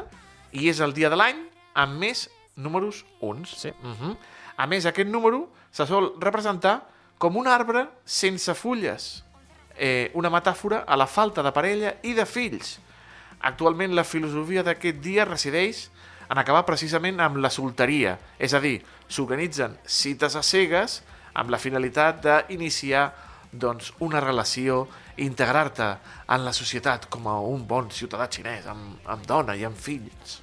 i 0.61 0.69
és 0.69 0.81
el 0.85 0.93
dia 0.93 1.09
de 1.09 1.17
l'any 1.17 1.41
amb 1.81 1.97
més 1.99 2.27
números 2.55 3.03
uns. 3.19 3.49
Sí. 3.57 3.73
Uh 3.81 3.95
-huh. 3.97 4.17
A 4.57 4.67
més, 4.67 4.85
aquest 4.85 5.09
número 5.09 5.49
se 5.71 5.85
sol 5.85 6.13
representar 6.19 6.87
com 7.17 7.35
un 7.35 7.47
arbre 7.47 7.87
sense 8.05 8.53
fulles, 8.53 9.23
eh, 9.75 10.11
una 10.13 10.29
metàfora 10.29 10.83
a 10.87 10.95
la 10.95 11.07
falta 11.07 11.43
de 11.43 11.51
parella 11.51 11.95
i 12.03 12.13
de 12.13 12.25
fills. 12.25 12.79
Actualment 13.41 13.95
la 13.95 14.03
filosofia 14.03 14.63
d'aquest 14.63 14.97
dia 15.01 15.25
resideix 15.25 15.89
en 16.29 16.37
acabar 16.37 16.65
precisament 16.65 17.19
amb 17.19 17.37
la 17.37 17.49
solteria, 17.49 18.19
és 18.39 18.53
a 18.53 18.59
dir, 18.59 18.81
s'organitzen 19.07 19.77
cites 19.85 20.35
a 20.35 20.43
cegues 20.43 21.03
amb 21.33 21.49
la 21.49 21.57
finalitat 21.57 22.21
d'iniciar 22.23 23.24
doncs, 23.59 23.93
una 23.99 24.19
relació, 24.19 24.87
integrar-te 25.17 25.87
en 26.27 26.45
la 26.45 26.53
societat 26.53 27.07
com 27.09 27.27
a 27.31 27.39
un 27.39 27.65
bon 27.67 27.89
ciutadà 27.91 28.27
xinès, 28.31 28.67
amb, 28.67 28.99
amb 29.07 29.25
dona 29.25 29.55
i 29.55 29.65
amb 29.67 29.77
fills. 29.77 30.41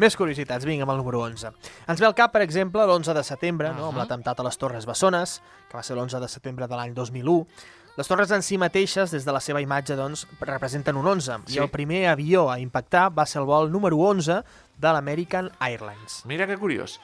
Més 0.00 0.16
curiositats, 0.16 0.64
vinga, 0.64 0.86
amb 0.86 0.94
el 0.94 1.02
número 1.02 1.20
11. 1.26 1.52
Ens 1.88 2.00
ve 2.00 2.06
al 2.08 2.16
cap, 2.16 2.32
per 2.32 2.42
exemple, 2.42 2.82
l'11 2.86 3.14
de 3.14 3.22
setembre, 3.22 3.68
uh 3.70 3.74
-huh. 3.74 3.78
no, 3.78 3.88
amb 3.88 3.98
l'atemptat 3.98 4.40
a 4.40 4.42
les 4.42 4.58
Torres 4.58 4.86
Bessones, 4.86 5.42
que 5.68 5.76
va 5.76 5.82
ser 5.82 5.96
l'11 5.96 6.20
de 6.20 6.28
setembre 6.28 6.66
de 6.66 6.76
l'any 6.76 6.94
2001. 6.94 7.46
Les 7.94 8.08
torres 8.08 8.30
en 8.30 8.40
si 8.42 8.56
mateixes, 8.56 9.10
des 9.10 9.24
de 9.24 9.32
la 9.32 9.40
seva 9.40 9.60
imatge, 9.60 9.94
doncs, 9.96 10.26
representen 10.40 10.96
un 10.96 11.06
11, 11.06 11.42
Sí. 11.46 11.56
i 11.56 11.58
el 11.58 11.68
primer 11.68 12.08
avió 12.08 12.50
a 12.50 12.58
impactar 12.58 13.10
va 13.12 13.26
ser 13.26 13.42
el 13.42 13.46
vol 13.46 13.70
número 13.70 13.98
11 13.98 14.42
de 14.78 14.92
l'American 14.92 15.50
Airlines. 15.60 16.22
Mira 16.24 16.46
que 16.46 16.56
curiós. 16.56 17.00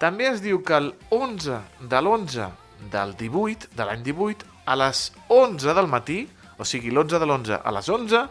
També 0.00 0.28
es 0.28 0.40
diu 0.40 0.62
que 0.62 0.78
el 0.78 0.94
11 1.10 1.58
de 1.80 2.00
l'11 2.00 2.48
del 2.90 3.14
18, 3.18 3.68
de 3.76 3.84
l'any 3.84 4.02
18, 4.02 4.46
a 4.64 4.76
les 4.76 5.10
11 5.28 5.74
del 5.74 5.88
matí, 5.88 6.24
o 6.58 6.64
sigui, 6.64 6.90
l'11 6.92 7.18
de 7.18 7.26
l'11 7.26 7.60
a 7.64 7.72
les 7.72 7.88
11, 7.88 8.22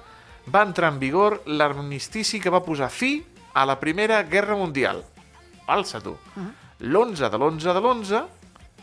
va 0.50 0.64
entrar 0.66 0.94
en 0.94 1.00
vigor 1.00 1.42
l'armistici 1.46 2.40
que 2.42 2.54
va 2.54 2.64
posar 2.66 2.90
fi 2.90 3.20
a 3.54 3.66
la 3.66 3.80
Primera 3.80 4.22
Guerra 4.24 4.56
Mundial. 4.56 5.04
Alça 5.68 6.02
tu. 6.02 6.16
L'11 6.80 7.30
de 7.30 7.38
l'11 7.38 7.74
de 7.74 7.82
l'11 7.82 8.24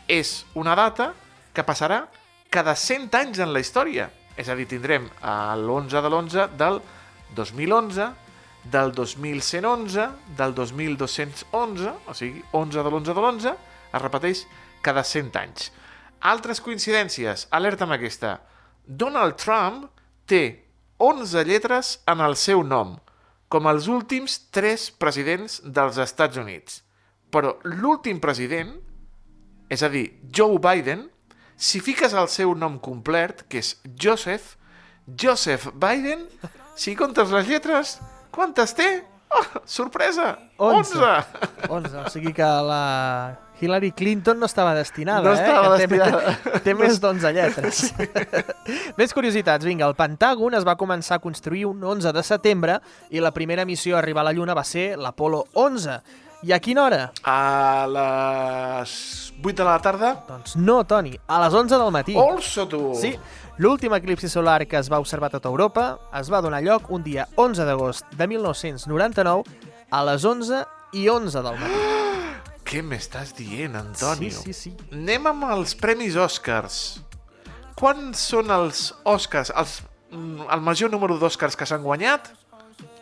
és 0.07 0.45
una 0.55 0.75
data 0.75 1.11
que 1.53 1.65
passarà 1.65 2.05
cada 2.49 2.75
100 2.75 3.15
anys 3.17 3.41
en 3.43 3.51
la 3.53 3.63
història. 3.63 4.09
És 4.37 4.49
a 4.49 4.55
dir, 4.55 4.67
tindrem 4.69 5.07
eh, 5.07 5.55
l'11 5.57 6.01
de 6.03 6.09
l'11 6.11 6.47
del 6.59 6.79
2011, 7.35 8.11
del 8.71 8.93
2111, 8.93 10.07
del 10.37 10.53
2211, 10.55 11.95
o 12.07 12.13
sigui, 12.13 12.43
11 12.51 12.83
de 12.83 12.89
l'11 12.91 13.13
de 13.13 13.21
l'11, 13.21 13.55
es 13.87 14.01
repeteix 14.01 14.45
cada 14.85 15.03
100 15.03 15.35
anys. 15.41 15.71
Altres 16.25 16.61
coincidències, 16.63 17.45
alerta 17.53 17.85
amb 17.85 17.93
aquesta. 17.93 18.39
Donald 18.87 19.37
Trump 19.37 19.85
té 20.25 20.63
11 20.97 21.43
lletres 21.45 21.97
en 22.09 22.23
el 22.25 22.35
seu 22.39 22.63
nom, 22.65 22.95
com 23.47 23.67
els 23.69 23.87
últims 23.91 24.39
tres 24.51 24.89
presidents 24.89 25.59
dels 25.63 25.99
Estats 26.01 26.39
Units. 26.41 26.81
Però 27.29 27.57
l'últim 27.67 28.19
president, 28.23 28.73
és 29.69 29.83
a 29.83 29.91
dir, 29.93 30.07
Joe 30.33 30.57
Biden, 30.63 31.05
si 31.55 31.81
fiques 31.83 32.13
el 32.13 32.29
seu 32.31 32.53
nom 32.55 32.79
complet, 32.79 33.45
que 33.49 33.61
és 33.61 33.75
Joseph, 33.99 34.55
Joseph 35.07 35.69
Biden, 35.73 36.25
si 36.75 36.95
comptes 36.95 37.31
les 37.33 37.47
lletres, 37.47 37.97
quantes 38.31 38.73
té? 38.77 38.89
Oh, 39.29 39.43
sorpresa! 39.65 40.37
11. 40.57 40.97
11! 40.97 41.69
11, 41.69 41.97
o 42.05 42.09
sigui 42.13 42.33
que 42.33 42.47
la 42.67 43.46
Hillary 43.59 43.91
Clinton 43.91 44.39
no 44.39 44.45
estava 44.45 44.73
destinada, 44.75 45.23
No 45.23 45.33
eh? 45.33 45.39
estava 45.41 45.77
que 45.77 45.87
destinada. 45.87 46.35
Té, 46.43 46.59
té 46.67 46.73
més 46.77 46.99
d'11 47.01 47.31
lletres. 47.37 47.93
més 48.99 49.13
curiositats, 49.13 49.65
vinga. 49.65 49.87
El 49.89 49.95
Pentàgon 49.97 50.53
es 50.57 50.65
va 50.67 50.75
començar 50.77 51.17
a 51.17 51.23
construir 51.23 51.65
un 51.65 51.83
11 51.83 52.13
de 52.13 52.23
setembre 52.23 52.79
i 53.09 53.19
la 53.23 53.31
primera 53.33 53.65
missió 53.65 53.95
a 53.95 53.99
arribar 53.99 54.21
a 54.21 54.29
la 54.29 54.33
Lluna 54.37 54.53
va 54.57 54.63
ser 54.67 54.91
l'Apolo 54.97 55.45
11. 55.53 55.97
I 56.45 56.51
a 56.53 56.59
quina 56.61 56.83
hora? 56.85 56.99
A 57.25 57.87
les 57.89 58.91
8 59.41 59.55
de 59.57 59.65
la 59.65 59.79
tarda? 59.81 60.11
Doncs 60.27 60.53
no, 60.61 60.83
Toni, 60.85 61.15
a 61.25 61.39
les 61.41 61.53
11 61.53 61.79
del 61.81 61.91
matí. 61.91 62.13
Olso, 62.15 62.67
tu! 62.69 62.91
Sí, 62.93 63.15
l'últim 63.57 63.95
eclipsi 63.97 64.29
solar 64.29 64.67
que 64.69 64.77
es 64.77 64.91
va 64.93 64.99
observar 65.01 65.31
a 65.31 65.37
tota 65.39 65.49
Europa 65.49 65.87
es 66.19 66.29
va 66.29 66.43
donar 66.45 66.61
lloc 66.61 66.91
un 66.93 67.01
dia 67.01 67.25
11 67.41 67.65
d'agost 67.65 68.05
de 68.13 68.27
1999 68.29 69.43
a 69.89 70.03
les 70.11 70.25
11 70.29 70.61
i 70.93 71.07
11 71.09 71.41
del 71.41 71.57
matí. 71.57 71.81
Què 72.67 72.81
m'estàs 72.83 73.31
dient, 73.37 73.77
Antonio? 73.79 74.31
Sí, 74.31 74.51
sí, 74.51 74.73
sí. 74.75 74.87
Anem 74.91 75.29
amb 75.29 75.45
els 75.53 75.75
premis 75.79 76.17
Oscars. 76.19 76.99
Quants 77.79 78.25
són 78.33 78.51
els 78.51 78.89
Oscars, 79.07 79.53
els, 79.55 79.77
mm, 80.11 80.49
el 80.51 80.61
major 80.65 80.91
número 80.91 81.15
d'Oscars 81.21 81.55
que 81.55 81.65
s'han 81.65 81.83
guanyat? 81.85 82.27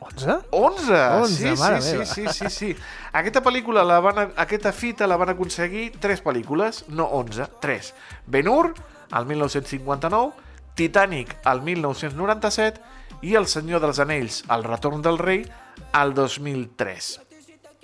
11? 0.06 0.36
11! 0.52 1.00
11, 1.24 1.34
sí, 1.34 1.60
mare 1.60 1.82
sí, 1.82 1.92
meva. 1.94 2.06
sí, 2.06 2.28
sí, 2.28 2.34
sí, 2.38 2.50
sí. 2.50 2.76
Aquesta 3.12 3.42
pel·lícula, 3.42 3.84
la 3.84 4.00
van, 4.00 4.22
aquesta 4.38 4.72
fita 4.72 5.08
la 5.08 5.18
van 5.18 5.34
aconseguir 5.34 5.92
tres 6.00 6.22
pel·lícules, 6.24 6.86
no 6.90 7.10
11, 7.18 7.48
tres. 7.60 7.94
Ben-Hur, 8.28 8.76
el 9.12 9.26
1959, 9.26 10.34
Titanic, 10.76 11.38
el 11.46 11.62
1997 11.62 12.82
i 13.24 13.34
El 13.36 13.48
senyor 13.48 13.82
dels 13.82 14.00
anells, 14.04 14.44
El 14.52 14.64
retorn 14.64 15.02
del 15.02 15.18
rei, 15.18 15.46
el 15.94 16.14
2003. 16.14 17.25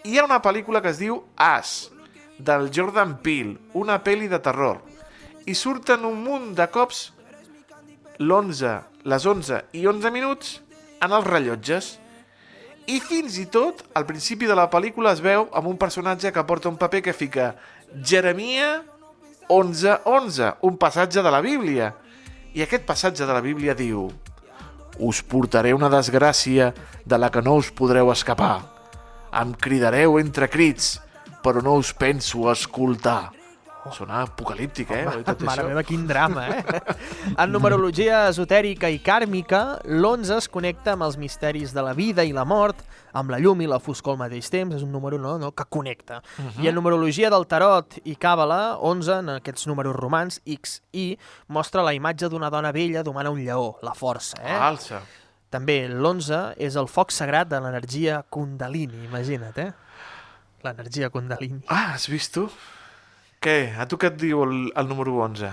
Hi 0.02 0.18
ha 0.18 0.24
una 0.26 0.40
pel·lícula 0.42 0.80
que 0.82 0.90
es 0.90 0.98
diu 0.98 1.20
As, 1.38 1.92
del 2.42 2.72
Jordan 2.74 3.20
Peele, 3.22 3.60
una 3.78 4.00
pel·li 4.02 4.26
de 4.32 4.40
terror. 4.42 4.80
I 5.46 5.54
surten 5.54 6.08
un 6.10 6.24
munt 6.24 6.48
de 6.58 6.66
cops 6.74 7.12
l'11, 8.18 8.72
les 9.06 9.28
11 9.30 9.60
i 9.78 9.86
11 9.86 10.14
minuts 10.16 10.56
en 11.06 11.14
els 11.14 11.30
rellotges. 11.30 11.92
I 12.90 12.98
fins 12.98 13.38
i 13.38 13.46
tot, 13.54 13.86
al 13.94 14.10
principi 14.10 14.50
de 14.50 14.58
la 14.58 14.72
pel·lícula 14.74 15.14
es 15.14 15.22
veu 15.22 15.46
amb 15.54 15.70
un 15.70 15.78
personatge 15.78 16.34
que 16.34 16.48
porta 16.50 16.74
un 16.74 16.82
paper 16.82 17.04
que 17.06 17.14
fica 17.14 17.54
Jeremia 17.94 18.82
11.11, 19.54 20.56
un 20.66 20.82
passatge 20.82 21.22
de 21.22 21.30
la 21.30 21.46
Bíblia. 21.46 21.94
I 22.58 22.66
aquest 22.66 22.90
passatge 22.90 23.30
de 23.30 23.34
la 23.38 23.46
Bíblia 23.46 23.78
diu 23.78 24.10
Us 24.98 25.22
portaré 25.22 25.78
una 25.78 25.94
desgràcia 25.94 26.74
de 27.06 27.18
la 27.22 27.30
que 27.30 27.46
no 27.46 27.60
us 27.62 27.70
podreu 27.70 28.10
escapar. 28.10 28.81
Em 29.32 29.54
cridareu 29.56 30.18
entre 30.20 30.50
crits, 30.52 30.98
però 31.44 31.62
no 31.64 31.78
us 31.80 31.94
penso 31.96 32.50
escoltar. 32.52 33.32
Sona 33.90 34.20
apocalíptic, 34.22 34.92
eh? 34.94 35.06
oi, 35.10 35.24
tot 35.26 35.40
Mare 35.48 35.64
això? 35.64 35.70
meva, 35.72 35.82
quin 35.88 36.04
drama, 36.06 36.44
eh? 36.54 36.82
En 37.42 37.50
numerologia 37.50 38.28
esotèrica 38.30 38.92
i 38.94 39.00
kàrmica, 39.02 39.80
l'11 39.88 40.36
es 40.38 40.48
connecta 40.52 40.94
amb 40.94 41.08
els 41.08 41.18
misteris 41.18 41.74
de 41.74 41.82
la 41.82 41.96
vida 41.98 42.26
i 42.28 42.36
la 42.36 42.44
mort, 42.46 42.84
amb 43.18 43.34
la 43.34 43.40
llum 43.42 43.64
i 43.64 43.70
la 43.72 43.80
foscor 43.82 44.14
al 44.14 44.20
mateix 44.22 44.52
temps, 44.54 44.76
és 44.78 44.84
un 44.86 44.92
número 44.94 45.18
no, 45.18 45.38
no, 45.42 45.50
que 45.56 45.66
connecta. 45.66 46.20
I 46.62 46.70
en 46.70 46.78
numerologia 46.78 47.32
del 47.34 47.48
tarot 47.50 47.98
i 48.06 48.14
càbala, 48.22 48.78
11, 48.78 49.18
en 49.24 49.34
aquests 49.40 49.66
números 49.72 49.98
romans, 49.98 50.44
X, 50.46 50.82
I, 50.94 51.16
mostra 51.50 51.88
la 51.88 51.96
imatge 51.98 52.30
d'una 52.30 52.52
dona 52.54 52.76
vella 52.76 53.02
domant 53.08 53.32
un 53.32 53.42
lleó, 53.42 53.80
la 53.82 53.96
força, 53.98 54.38
eh? 54.44 54.60
Alça. 54.60 55.02
També 55.52 55.82
l'11 55.90 56.42
és 56.64 56.78
el 56.80 56.88
foc 56.88 57.12
sagrat 57.12 57.50
de 57.52 57.60
l'energia 57.60 58.22
Kundalini, 58.32 59.04
imagina't, 59.10 59.58
eh? 59.60 59.72
L'energia 60.64 61.10
Kundalini. 61.12 61.66
Ah, 61.68 61.92
has 61.96 62.08
vist 62.08 62.38
tu? 62.38 62.46
Què? 63.42 63.74
A 63.74 63.88
tu 63.90 63.98
què 63.98 64.12
et 64.12 64.18
diu 64.22 64.44
el, 64.46 64.52
el 64.78 64.86
número 64.88 65.16
11? 65.26 65.50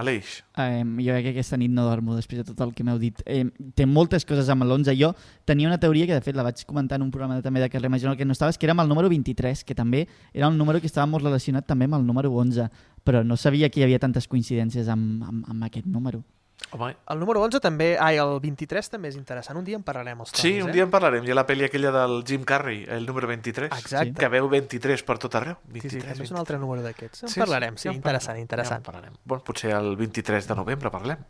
Aleix? 0.00 0.38
Eh, 0.56 0.80
jo 0.80 1.12
crec 1.12 1.26
que 1.26 1.32
aquesta 1.34 1.58
nit 1.60 1.68
no 1.74 1.84
dormo 1.84 2.14
després 2.16 2.40
de 2.40 2.46
tot 2.48 2.62
el 2.64 2.72
que 2.72 2.86
m'heu 2.86 2.96
dit. 3.02 3.20
Eh, 3.28 3.42
té 3.76 3.84
moltes 3.84 4.24
coses 4.24 4.48
amb 4.48 4.64
l'11. 4.64 4.94
Jo 4.96 5.12
tenia 5.46 5.68
una 5.68 5.76
teoria 5.82 6.08
que, 6.08 6.16
de 6.16 6.24
fet, 6.24 6.38
la 6.38 6.46
vaig 6.46 6.64
comentar 6.64 6.96
en 6.96 7.04
un 7.04 7.12
programa 7.12 7.36
de, 7.36 7.44
també 7.44 7.60
de 7.60 7.68
Carrer 7.68 7.92
Major 7.92 8.16
que 8.16 8.24
no 8.24 8.32
estaves, 8.32 8.56
que 8.56 8.64
era 8.64 8.72
amb 8.72 8.86
el 8.86 8.88
número 8.88 9.12
23, 9.12 9.62
que 9.68 9.76
també 9.76 10.06
era 10.32 10.48
un 10.48 10.56
número 10.56 10.80
que 10.80 10.88
estava 10.88 11.06
molt 11.06 11.28
relacionat 11.28 11.68
també 11.68 11.84
amb 11.84 12.00
el 12.00 12.08
número 12.08 12.32
11, 12.32 12.70
però 13.04 13.20
no 13.22 13.36
sabia 13.36 13.68
que 13.68 13.82
hi 13.82 13.86
havia 13.86 14.00
tantes 14.00 14.26
coincidències 14.26 14.88
amb, 14.88 15.20
amb, 15.28 15.44
amb 15.52 15.68
aquest 15.68 15.86
número. 15.86 16.24
Home, 16.70 16.96
El 17.08 17.18
número 17.20 17.40
11 17.40 17.60
també, 17.64 17.96
ai, 17.98 18.18
el 18.20 18.38
23 18.40 18.90
també 18.92 19.08
és 19.08 19.16
interessant. 19.16 19.56
Un 19.56 19.64
dia 19.64 19.76
en 19.78 19.82
parlarem 19.86 20.20
els 20.20 20.30
sí, 20.34 20.42
tonis, 20.50 20.64
un 20.64 20.68
eh? 20.70 20.72
dia 20.76 20.84
en 20.84 20.90
parlarem. 20.92 21.24
Hi 21.24 21.32
ha 21.32 21.36
la 21.38 21.46
pel·li 21.48 21.64
aquella 21.64 21.90
del 21.94 22.18
Jim 22.28 22.44
Carrey, 22.44 22.84
el 22.88 23.06
número 23.08 23.26
23. 23.30 23.72
Exacte. 23.78 24.12
Que 24.20 24.28
veu 24.28 24.48
23 24.52 25.02
per 25.08 25.16
tot 25.22 25.34
arreu. 25.40 25.56
23, 25.64 25.92
Sí, 25.92 26.00
sí, 26.00 26.06
també 26.06 26.24
és 26.26 26.30
un 26.30 26.36
23. 26.36 26.38
altre 26.42 26.58
número 26.58 26.82
d'aquests. 26.84 27.22
En 27.24 27.32
Sí, 27.32 27.40
parlarem, 27.40 27.76
sí, 27.80 27.88
ja 27.88 27.92
en 27.94 27.96
interessant, 27.96 28.36
parlarem, 28.36 28.42
interessant. 28.42 28.70
Ja 28.70 28.76
en 28.76 28.88
parlarem. 28.90 29.16
Bueno, 29.24 29.44
potser 29.44 29.72
el 29.78 29.96
23 29.96 30.48
de 30.48 30.54
novembre 30.60 30.90
parlem. 30.90 31.24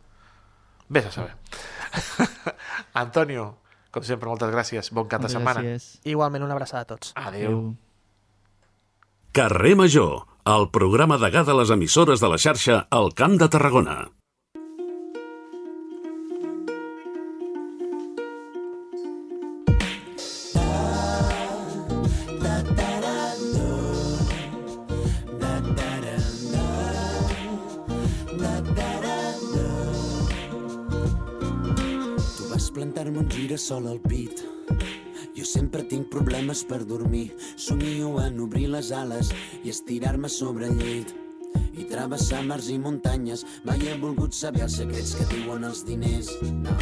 Vés 0.89 1.05
a 1.05 1.11
saber. 1.11 1.35
Antonio, 2.93 3.57
com 3.91 4.03
sempre, 4.03 4.27
moltes 4.29 4.51
gràcies. 4.51 4.91
Bon 4.91 5.07
cap 5.07 5.21
de 5.21 5.27
Moltes 5.29 5.37
setmana. 5.37 5.61
gràcies. 5.63 5.99
Igualment, 6.03 6.43
una 6.43 6.53
abraçada 6.57 6.83
a 6.83 6.89
tots. 6.95 7.13
Adéu. 7.15 7.75
Carrer 9.31 9.75
Major, 9.77 10.25
el 10.45 10.69
programa 10.73 11.17
degà 11.21 11.43
de 11.45 11.53
les 11.53 11.69
emissores 11.69 12.19
de 12.19 12.27
la 12.27 12.37
xarxa 12.41 12.87
al 12.89 13.13
Camp 13.13 13.37
de 13.39 13.47
Tarragona. 13.47 14.09
Un 33.49 33.55
girassol 33.55 33.87
al 33.87 33.99
pit. 33.99 34.43
Jo 35.33 35.45
sempre 35.45 35.81
tinc 35.89 36.09
problemes 36.11 36.61
per 36.63 36.83
dormir. 36.85 37.31
Somio 37.57 38.19
en 38.21 38.39
obrir 38.43 38.67
les 38.69 38.91
ales 38.91 39.31
i 39.63 39.71
estirar-me 39.73 40.29
sobre 40.29 40.67
el 40.67 40.77
llit. 40.77 41.15
I 41.73 41.87
travessar 41.89 42.43
mars 42.45 42.69
i 42.69 42.77
muntanyes. 42.77 43.45
Mai 43.65 43.81
he 43.81 43.95
volgut 43.97 44.37
saber 44.37 44.67
els 44.67 44.77
secrets 44.77 45.15
que 45.17 45.25
diuen 45.33 45.65
els 45.65 45.81
diners. 45.87 46.29
No. 46.61 46.77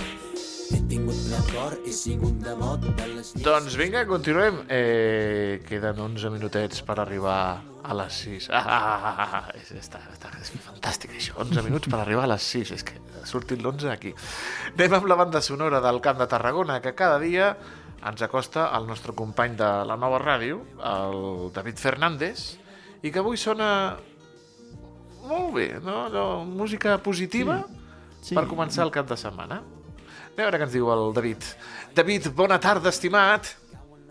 He 0.68 0.82
tingut 0.92 1.16
ple 1.30 1.40
cor, 1.54 1.78
he 1.88 1.96
sigut 1.96 2.36
devot 2.44 2.84
de 2.84 3.08
les 3.14 3.32
lleis. 3.32 3.46
Doncs 3.48 3.80
vinga, 3.80 4.04
continuem. 4.10 4.66
Eh, 4.68 5.64
queden 5.70 6.04
11 6.10 6.36
minutets 6.36 6.84
per 6.84 7.00
arribar 7.00 7.64
a 7.88 7.96
les 7.96 8.20
6. 8.26 8.50
Ah, 8.52 8.64
ah, 8.68 9.00
ah, 9.12 9.28
ah. 9.40 9.42
És, 9.56 9.72
està, 9.80 10.02
està, 10.14 10.32
és 10.42 10.52
fantàstic 10.66 11.16
això, 11.16 11.38
11 11.44 11.64
minuts 11.66 11.90
per 11.92 12.00
arribar 12.02 12.26
a 12.28 12.32
les 12.34 12.44
6. 12.44 12.74
És 12.76 12.84
que 12.88 12.98
ha 13.22 13.26
sortit 13.30 13.62
l'11 13.64 13.90
aquí. 13.94 14.14
Anem 14.74 14.98
amb 15.00 15.08
la 15.08 15.18
banda 15.20 15.42
sonora 15.42 15.82
del 15.84 16.02
Camp 16.04 16.20
de 16.20 16.28
Tarragona, 16.28 16.82
que 16.84 16.94
cada 16.98 17.20
dia 17.24 17.54
ens 18.08 18.22
acosta 18.22 18.68
al 18.76 18.86
nostre 18.88 19.16
company 19.18 19.56
de 19.58 19.70
la 19.90 19.98
nova 19.98 20.20
ràdio, 20.22 20.62
el 20.86 21.50
David 21.56 21.80
Fernández, 21.82 22.54
i 23.02 23.12
que 23.12 23.24
avui 23.24 23.40
sona 23.40 23.98
molt 25.28 25.54
bé, 25.56 25.68
no? 25.84 26.08
no 26.10 26.28
música 26.46 26.98
positiva 27.04 27.64
Sí. 28.22 28.36
per 28.36 28.48
començar 28.50 28.84
el 28.84 28.92
cap 28.92 29.08
de 29.08 29.16
setmana. 29.16 29.62
Anem 29.62 30.42
a 30.42 30.46
veure 30.48 30.58
què 30.60 30.66
ens 30.68 30.74
diu 30.74 30.90
el 30.92 31.14
David. 31.16 31.46
David, 31.96 32.28
bona 32.36 32.58
tarda, 32.60 32.90
estimat. 32.90 33.48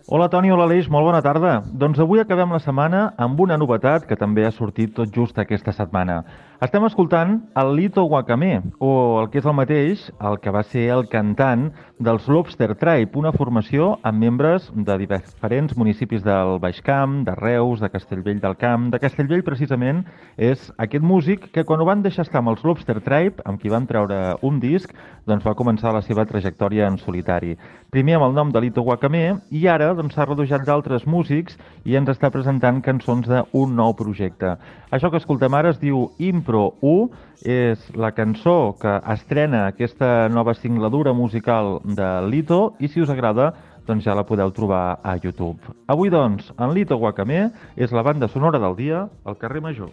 Hola 0.09 0.28
Toni, 0.30 0.52
hola 0.54 0.68
Aleix, 0.68 0.86
molt 0.86 1.02
bona 1.09 1.18
tarda. 1.18 1.57
Doncs 1.66 1.98
avui 1.98 2.20
acabem 2.22 2.52
la 2.54 2.61
setmana 2.62 3.00
amb 3.18 3.40
una 3.42 3.57
novetat 3.59 4.04
que 4.07 4.14
també 4.14 4.44
ha 4.46 4.52
sortit 4.54 4.92
tot 4.94 5.11
just 5.11 5.40
aquesta 5.42 5.72
setmana. 5.74 6.20
Estem 6.62 6.86
escoltant 6.86 7.32
el 7.59 7.74
Lito 7.76 8.04
Wakame, 8.09 8.62
o 8.78 9.18
el 9.20 9.26
que 9.32 9.42
és 9.42 9.48
el 9.50 9.57
mateix, 9.59 10.04
el 10.24 10.38
que 10.40 10.52
va 10.54 10.62
ser 10.64 10.86
el 10.94 11.02
cantant 11.11 11.66
dels 11.98 12.28
Lobster 12.30 12.70
Tribe, 12.78 13.18
una 13.18 13.32
formació 13.34 13.96
amb 14.07 14.22
membres 14.22 14.70
de 14.72 14.96
diferents 15.02 15.74
municipis 15.76 16.22
del 16.24 16.61
Baix 16.62 16.78
Camp, 16.86 17.18
de 17.26 17.34
Reus, 17.36 17.82
de 17.82 17.90
Castellvell 17.90 18.40
del 18.40 18.57
Camp. 18.62 18.86
De 18.94 19.02
Castellvell, 19.02 19.44
precisament, 19.44 20.04
és 20.38 20.70
aquest 20.78 21.04
músic 21.04 21.50
que 21.52 21.66
quan 21.66 21.82
ho 21.82 21.88
van 21.90 22.07
deixar 22.07 22.24
estar 22.24 22.40
amb 22.40 22.54
els 22.54 22.62
Lobster 22.64 23.02
Tribe, 23.02 23.42
amb 23.44 23.61
qui 23.61 23.74
van 23.74 23.90
treure 23.90 24.38
un 24.46 24.62
disc, 24.62 24.94
doncs 25.26 25.44
va 25.44 25.59
començar 25.59 25.92
la 25.92 26.04
seva 26.07 26.24
trajectòria 26.30 26.86
en 26.86 26.96
solitari. 27.02 27.57
Primer 27.90 28.16
amb 28.16 28.30
el 28.30 28.38
nom 28.38 28.54
de 28.54 28.64
Lito 28.64 28.86
Wakame 28.86 29.26
i 29.50 29.66
ara 29.68 29.92
doncs, 29.97 30.14
s'ha 30.14 30.26
redujat 30.28 30.64
d'altres 30.66 31.07
músics 31.09 31.57
i 31.84 31.97
ens 31.99 32.11
està 32.12 32.30
presentant 32.30 32.82
cançons 32.84 33.26
d'un 33.26 33.76
nou 33.76 33.94
projecte. 33.99 34.57
Això 34.94 35.11
que 35.11 35.20
escoltem 35.20 35.55
ara 35.57 35.72
es 35.74 35.80
diu 35.82 36.11
Impro 36.22 36.74
1, 36.80 37.24
és 37.47 37.82
la 37.94 38.12
cançó 38.16 38.76
que 38.80 38.99
estrena 39.12 39.66
aquesta 39.68 40.28
nova 40.32 40.55
singladura 40.55 41.12
musical 41.12 41.80
de 41.84 42.09
Lito 42.30 42.74
i 42.80 42.88
si 42.88 43.03
us 43.05 43.12
agrada 43.12 43.53
doncs 43.86 44.05
ja 44.05 44.14
la 44.14 44.26
podeu 44.26 44.51
trobar 44.51 44.99
a 45.03 45.16
YouTube. 45.22 45.59
Avui, 45.86 46.11
doncs, 46.11 46.51
en 46.59 46.74
Lito 46.74 46.99
Wakame 46.99 47.51
és 47.76 47.92
la 47.92 48.03
banda 48.03 48.28
sonora 48.28 48.59
del 48.59 48.76
dia 48.76 49.07
al 49.24 49.38
carrer 49.38 49.62
Major. 49.62 49.90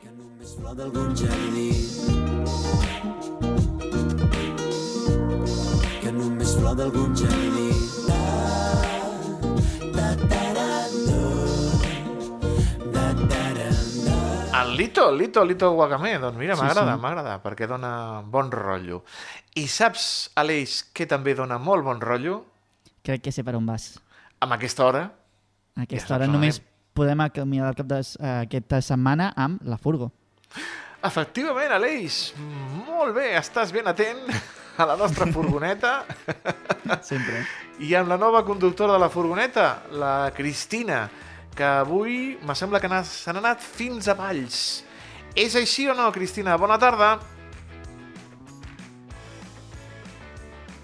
Que 0.00 0.10
només 0.16 0.56
flor 0.56 0.76
d'algun 0.80 1.14
jardí. 1.16 1.70
Que 6.00 6.12
només 6.12 6.56
flor 6.56 6.76
d'algun 6.76 7.16
jardí. 7.16 7.51
El 14.62 14.76
Lito, 14.76 15.08
el 15.10 15.18
Lito, 15.18 15.44
Lito 15.44 15.70
Guacamé. 15.72 16.18
Doncs 16.18 16.36
mira, 16.38 16.54
Sí, 16.56 16.62
m'agrada, 16.62 16.94
sí. 16.94 17.00
m'agrada, 17.02 17.36
perquè 17.42 17.66
dona 17.68 18.22
bon 18.24 18.50
rotllo. 18.52 19.02
I 19.58 19.66
saps, 19.68 20.30
Aleix, 20.38 20.82
que 20.94 21.06
també 21.06 21.34
dona 21.34 21.58
molt 21.58 21.84
bon 21.84 22.00
rotllo? 22.00 22.44
Crec 23.02 23.22
que 23.26 23.32
sé 23.34 23.42
per 23.44 23.56
on 23.58 23.66
vas. 23.66 23.96
Amb 24.40 24.52
aquesta 24.56 24.84
hora? 24.86 25.02
A 25.74 25.80
Ja 25.80 25.82
aquesta 25.88 26.08
saps 26.08 26.16
hora 26.20 26.26
només 26.30 26.58
anem. 26.60 26.68
podem 26.94 27.20
acomiadar 27.24 27.70
el 27.70 27.76
cap 27.76 27.86
de, 27.86 27.98
eh, 28.00 28.40
aquesta 28.46 28.80
setmana 28.82 29.32
amb 29.36 29.62
la 29.64 29.78
furgo. 29.78 30.10
Efectivament, 31.02 31.72
Aleix, 31.72 32.32
molt 32.86 33.14
bé, 33.16 33.32
estàs 33.38 33.72
ben 33.74 33.88
atent 33.90 34.20
a 34.78 34.86
la 34.86 34.96
nostra 34.96 35.26
furgoneta. 35.32 36.04
Sempre. 37.02 37.42
I 37.80 37.94
amb 37.98 38.08
la 38.08 38.16
nova 38.18 38.44
conductora 38.44 38.92
de 38.94 38.98
la 39.02 39.08
furgoneta, 39.10 39.82
la 39.90 40.30
Cristina, 40.36 41.08
que 41.56 41.64
avui 41.64 42.38
me 42.46 42.56
sembla 42.56 42.80
que 42.80 42.88
se 43.04 43.32
n'ha 43.32 43.44
anat 43.44 43.60
fins 43.60 44.08
a 44.08 44.16
Valls. 44.18 44.82
És 45.36 45.56
així 45.56 45.88
o 45.88 45.94
no, 45.94 46.10
Cristina? 46.12 46.56
Bona 46.60 46.78
tarda. 46.78 47.18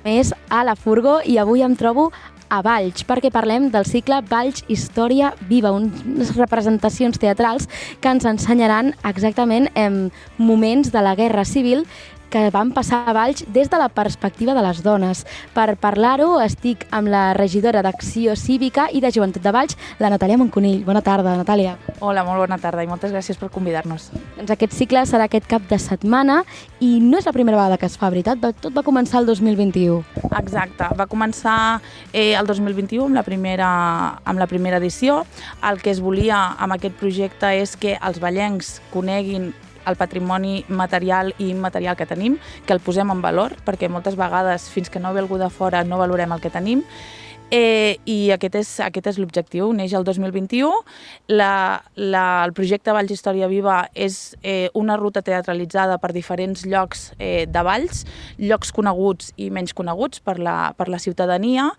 més 0.09 0.33
a 0.49 0.65
la 0.65 0.77
Furgo 0.79 1.19
i 1.27 1.39
avui 1.39 1.63
em 1.67 1.75
trobo 1.77 2.09
a 2.49 2.63
Valls, 2.65 3.05
perquè 3.05 3.29
parlem 3.33 3.69
del 3.73 3.85
cicle 3.85 4.23
Valls 4.31 4.63
Història 4.73 5.35
Viva, 5.51 5.73
unes 5.77 6.33
representacions 6.39 7.21
teatrals 7.21 7.69
que 8.01 8.13
ens 8.15 8.25
ensenyaran 8.29 8.95
exactament 9.05 9.69
en 9.77 10.07
moments 10.39 10.93
de 10.95 11.03
la 11.05 11.15
Guerra 11.19 11.45
Civil 11.45 11.85
que 12.31 12.49
van 12.55 12.73
passar 12.77 13.05
a 13.09 13.15
Valls 13.17 13.45
des 13.53 13.71
de 13.71 13.79
la 13.81 13.89
perspectiva 13.89 14.55
de 14.55 14.63
les 14.63 14.83
dones. 14.83 15.25
Per 15.55 15.77
parlar-ho 15.81 16.39
estic 16.45 16.87
amb 16.91 17.09
la 17.09 17.33
regidora 17.37 17.83
d'Acció 17.83 18.37
Cívica 18.37 18.89
i 18.93 19.01
de 19.01 19.11
Joventut 19.15 19.43
de 19.43 19.53
Valls, 19.53 19.77
la 19.99 20.11
Natàlia 20.13 20.39
Monconill. 20.39 20.85
Bona 20.87 21.03
tarda, 21.03 21.37
Natàlia. 21.39 21.77
Hola, 22.01 22.25
molt 22.25 22.45
bona 22.45 22.59
tarda 22.63 22.85
i 22.85 22.91
moltes 22.91 23.13
gràcies 23.15 23.39
per 23.41 23.51
convidar-nos. 23.55 24.11
Doncs 24.37 24.53
aquest 24.55 24.77
cicle 24.77 25.05
serà 25.09 25.29
aquest 25.29 25.49
cap 25.51 25.65
de 25.71 25.79
setmana 25.83 26.43
i 26.85 26.99
no 27.03 27.19
és 27.19 27.27
la 27.27 27.35
primera 27.37 27.59
vegada 27.59 27.79
que 27.81 27.89
es 27.89 27.99
fa, 27.99 28.11
veritat? 28.13 28.43
Tot 28.61 28.75
va 28.77 28.85
començar 28.87 29.23
el 29.23 29.31
2021. 29.31 30.03
Exacte, 30.39 30.89
va 30.99 31.09
començar 31.11 31.59
eh, 32.13 32.35
el 32.39 32.47
2021 32.47 33.09
amb 33.09 33.19
la, 33.19 33.25
primera, 33.27 33.71
amb 34.25 34.39
la 34.39 34.47
primera 34.51 34.79
edició. 34.79 35.23
El 35.65 35.83
que 35.83 35.91
es 35.95 36.03
volia 36.05 36.45
amb 36.59 36.77
aquest 36.77 36.99
projecte 37.01 37.55
és 37.59 37.75
que 37.77 37.97
els 37.99 38.21
ballencs 38.23 38.79
coneguin 38.93 39.53
el 39.89 39.97
patrimoni 40.01 40.65
material 40.69 41.33
i 41.39 41.51
immaterial 41.51 41.97
que 41.97 42.07
tenim, 42.07 42.39
que 42.67 42.77
el 42.77 42.83
posem 42.85 43.11
en 43.11 43.23
valor, 43.25 43.57
perquè 43.67 43.89
moltes 43.89 44.19
vegades, 44.19 44.69
fins 44.73 44.91
que 44.91 45.01
no 45.01 45.15
ve 45.15 45.25
algú 45.25 45.41
de 45.41 45.51
fora, 45.51 45.85
no 45.85 45.99
valorem 46.01 46.37
el 46.37 46.45
que 46.45 46.53
tenim, 46.55 46.85
Eh, 47.51 47.97
I 48.05 48.29
aquest 48.35 48.59
és, 48.61 48.71
aquest 48.85 49.07
és 49.09 49.19
l'objectiu. 49.21 49.71
Neix 49.73 49.95
el 49.97 50.05
2021. 50.05 50.69
La, 51.33 51.81
la, 51.97 52.25
el 52.45 52.53
projecte 52.57 52.93
Valls 52.93 53.13
Història 53.15 53.49
Viva 53.49 53.81
és 53.97 54.37
eh, 54.43 54.69
una 54.77 54.99
ruta 55.01 55.23
teatralitzada 55.25 55.97
per 56.03 56.13
diferents 56.13 56.67
llocs 56.69 57.09
eh, 57.17 57.47
de 57.49 57.65
Valls, 57.65 58.05
llocs 58.37 58.73
coneguts 58.77 59.33
i 59.41 59.49
menys 59.55 59.73
coneguts 59.77 60.21
per 60.21 60.37
la, 60.43 60.59
per 60.77 60.91
la 60.93 61.01
ciutadania, 61.01 61.71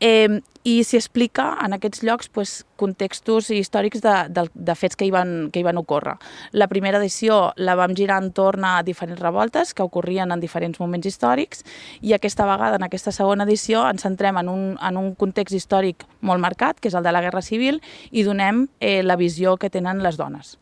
eh, 0.00 0.40
i 0.68 0.82
s'hi 0.84 0.98
explica 0.98 1.46
en 1.64 1.72
aquests 1.76 2.02
llocs 2.04 2.28
pues, 2.34 2.52
contextos 2.76 3.48
històrics 3.54 4.02
de, 4.04 4.14
de, 4.34 4.44
de 4.52 4.74
fets 4.76 4.98
que 4.98 5.06
hi, 5.06 5.12
van, 5.14 5.48
que 5.52 5.62
hi 5.62 5.66
van 5.66 5.80
ocórrer. 5.80 6.16
La 6.52 6.68
primera 6.68 7.00
edició 7.00 7.54
la 7.56 7.76
vam 7.78 7.96
girar 7.96 8.20
entorn 8.22 8.66
a 8.68 8.74
diferents 8.84 9.22
revoltes 9.22 9.72
que 9.74 9.86
ocorrien 9.86 10.34
en 10.34 10.44
diferents 10.44 10.80
moments 10.80 11.08
històrics 11.08 11.64
i 12.02 12.12
aquesta 12.12 12.46
vegada, 12.48 12.76
en 12.76 12.86
aquesta 12.86 13.14
segona 13.14 13.48
edició, 13.48 13.86
ens 13.88 14.04
centrem 14.04 14.38
en 14.42 14.52
un, 14.52 14.70
en 14.76 15.00
un 15.00 15.14
context 15.18 15.56
històric 15.56 16.04
molt 16.20 16.42
marcat, 16.42 16.80
que 16.80 16.92
és 16.92 16.98
el 16.98 17.06
de 17.06 17.14
la 17.14 17.24
Guerra 17.24 17.42
Civil, 17.42 17.80
i 18.10 18.26
donem 18.26 18.66
eh, 18.80 19.02
la 19.02 19.16
visió 19.16 19.56
que 19.56 19.72
tenen 19.72 20.02
les 20.04 20.20
dones. 20.20 20.58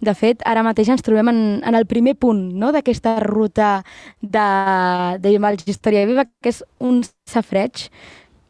De 0.00 0.14
fet, 0.14 0.42
ara 0.46 0.64
mateix 0.66 0.90
ens 0.92 1.04
trobem 1.04 1.30
en, 1.32 1.40
en 1.66 1.78
el 1.78 1.86
primer 1.88 2.14
punt 2.20 2.42
no? 2.60 2.70
d'aquesta 2.74 3.18
ruta 3.24 3.80
de, 4.20 4.46
de 5.22 5.34
Valls 5.42 5.66
Història 5.66 6.06
Viva, 6.08 6.26
que 6.40 6.52
és 6.54 6.62
un 6.84 7.02
safreig. 7.28 7.88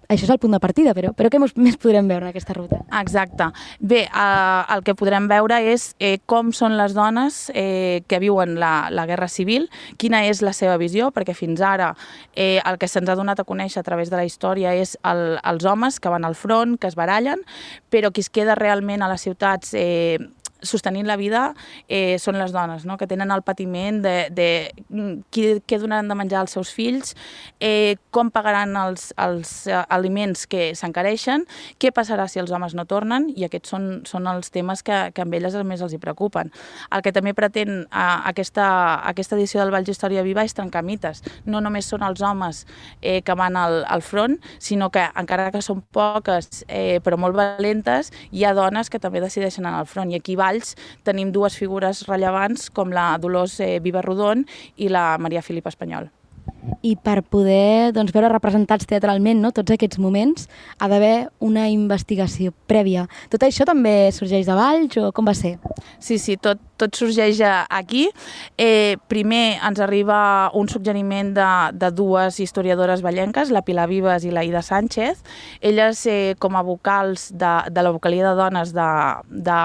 Això 0.06 0.22
és 0.22 0.30
el 0.30 0.38
punt 0.38 0.52
de 0.54 0.60
partida, 0.62 0.92
però, 0.94 1.10
però 1.18 1.30
què 1.32 1.40
més 1.66 1.78
podrem 1.82 2.06
veure 2.06 2.28
en 2.28 2.30
aquesta 2.30 2.54
ruta? 2.54 2.78
Exacte. 3.00 3.48
Bé, 3.80 4.04
eh, 4.06 4.74
el 4.74 4.84
que 4.86 4.94
podrem 4.98 5.26
veure 5.30 5.58
és 5.72 5.88
eh, 5.98 6.18
com 6.30 6.52
són 6.54 6.76
les 6.78 6.94
dones 6.94 7.40
eh, 7.54 8.02
que 8.06 8.20
viuen 8.22 8.54
la, 8.60 8.88
la 8.94 9.06
Guerra 9.10 9.26
Civil, 9.32 9.66
quina 9.98 10.22
és 10.28 10.44
la 10.46 10.54
seva 10.54 10.76
visió, 10.78 11.10
perquè 11.14 11.34
fins 11.34 11.62
ara 11.64 11.92
eh, 12.34 12.60
el 12.62 12.78
que 12.78 12.90
se'ns 12.90 13.10
ha 13.10 13.18
donat 13.18 13.42
a 13.42 13.48
conèixer 13.48 13.82
a 13.82 13.86
través 13.86 14.12
de 14.12 14.20
la 14.20 14.26
història 14.28 14.76
és 14.78 14.94
el, 15.02 15.40
els 15.42 15.66
homes 15.66 15.98
que 15.98 16.12
van 16.12 16.26
al 16.28 16.38
front, 16.38 16.78
que 16.78 16.90
es 16.90 16.98
barallen, 16.98 17.42
però 17.90 18.12
qui 18.14 18.22
es 18.22 18.30
queda 18.30 18.54
realment 18.54 19.02
a 19.02 19.10
les 19.10 19.26
ciutats 19.26 19.74
eh, 19.74 20.20
sostenint 20.62 21.06
la 21.06 21.16
vida 21.16 21.54
eh, 21.88 22.16
són 22.22 22.38
les 22.40 22.52
dones, 22.52 22.84
no? 22.86 22.96
que 22.96 23.06
tenen 23.06 23.30
el 23.32 23.42
patiment 23.46 24.00
de, 24.04 24.14
de 24.34 24.48
mm, 24.88 25.12
qui, 25.30 25.46
què 25.66 25.78
donaran 25.80 26.08
de 26.08 26.16
menjar 26.18 26.40
als 26.42 26.56
seus 26.56 26.72
fills, 26.74 27.14
eh, 27.60 27.96
com 28.10 28.30
pagaran 28.34 28.76
els, 28.80 29.10
els 29.20 29.52
eh, 29.68 29.78
aliments 29.92 30.46
que 30.50 30.70
s'encareixen, 30.78 31.46
què 31.80 31.92
passarà 31.94 32.26
si 32.28 32.40
els 32.42 32.52
homes 32.52 32.74
no 32.76 32.86
tornen, 32.88 33.28
i 33.36 33.46
aquests 33.46 33.74
són, 33.74 33.88
són 34.08 34.28
els 34.30 34.50
temes 34.54 34.82
que, 34.86 35.10
que 35.14 35.24
a 35.24 35.28
elles 35.36 35.56
més 35.66 35.82
els 35.84 35.94
hi 35.94 36.00
preocupen. 36.02 36.52
El 36.90 37.04
que 37.04 37.12
també 37.12 37.34
pretén 37.36 37.84
eh, 37.84 38.06
aquesta, 38.32 38.66
aquesta 39.08 39.36
edició 39.36 39.62
del 39.62 39.74
Valls 39.74 39.90
Història 39.92 40.24
Viva 40.26 40.44
és 40.46 40.56
trencar 40.56 40.84
mites. 40.86 41.22
No 41.44 41.60
només 41.60 41.88
són 41.88 42.04
els 42.06 42.22
homes 42.24 42.64
eh, 43.00 43.20
que 43.22 43.36
van 43.36 43.56
al, 43.60 43.82
al 43.88 44.02
front, 44.02 44.38
sinó 44.58 44.90
que 44.90 45.04
encara 45.16 45.50
que 45.54 45.62
són 45.64 45.82
poques, 45.92 46.64
eh, 46.68 46.98
però 47.04 47.18
molt 47.20 47.36
valentes, 47.36 48.12
hi 48.32 48.44
ha 48.44 48.54
dones 48.56 48.90
que 48.90 49.00
també 49.02 49.20
decideixen 49.20 49.66
anar 49.66 49.84
al 49.84 49.90
front. 49.90 50.10
I 50.12 50.20
aquí 50.20 50.36
a 50.36 50.46
Valls 50.56 50.76
tenim 51.04 51.32
dues 51.32 51.56
figures 51.56 52.04
rellevants 52.08 52.70
com 52.70 52.92
la 52.92 53.16
Dolors 53.20 53.60
eh, 53.60 53.78
Viva 53.80 54.02
Rodon 54.02 54.44
i 54.76 54.88
la 54.88 55.16
Maria 55.18 55.42
Filipa 55.42 55.70
Espanyol. 55.70 56.10
I 56.82 56.94
per 56.98 57.22
poder 57.26 57.92
doncs, 57.94 58.12
veure 58.14 58.30
representats 58.30 58.86
teatralment 58.86 59.40
no, 59.42 59.52
tots 59.54 59.74
aquests 59.74 59.98
moments, 60.02 60.46
ha 60.78 60.88
d'haver 60.90 61.28
una 61.42 61.66
investigació 61.70 62.52
prèvia. 62.70 63.06
Tot 63.30 63.42
això 63.46 63.66
també 63.66 64.12
sorgeix 64.14 64.46
de 64.46 64.54
Valls 64.54 64.98
o 65.02 65.10
com 65.14 65.26
va 65.26 65.34
ser? 65.34 65.56
Sí, 65.98 66.18
sí, 66.22 66.36
tot, 66.38 66.62
tot 66.76 66.96
sorgeix 66.96 67.40
aquí. 67.42 68.06
Eh, 68.58 68.96
primer 69.08 69.58
ens 69.64 69.80
arriba 69.80 70.50
un 70.54 70.68
suggeriment 70.68 71.34
de, 71.36 71.48
de 71.72 71.90
dues 71.90 72.40
historiadores 72.40 73.02
ballenques, 73.02 73.50
la 73.50 73.64
Pilar 73.66 73.88
Vives 73.90 74.24
i 74.24 74.32
la 74.34 74.44
Ida 74.44 74.62
Sánchez. 74.62 75.22
Elles, 75.60 76.04
eh, 76.06 76.34
com 76.38 76.56
a 76.56 76.62
vocals 76.62 77.30
de, 77.32 77.52
de 77.70 77.82
la 77.84 77.92
vocalia 77.94 78.28
de 78.28 78.34
dones 78.38 78.72
de, 78.76 78.88
de 79.28 79.58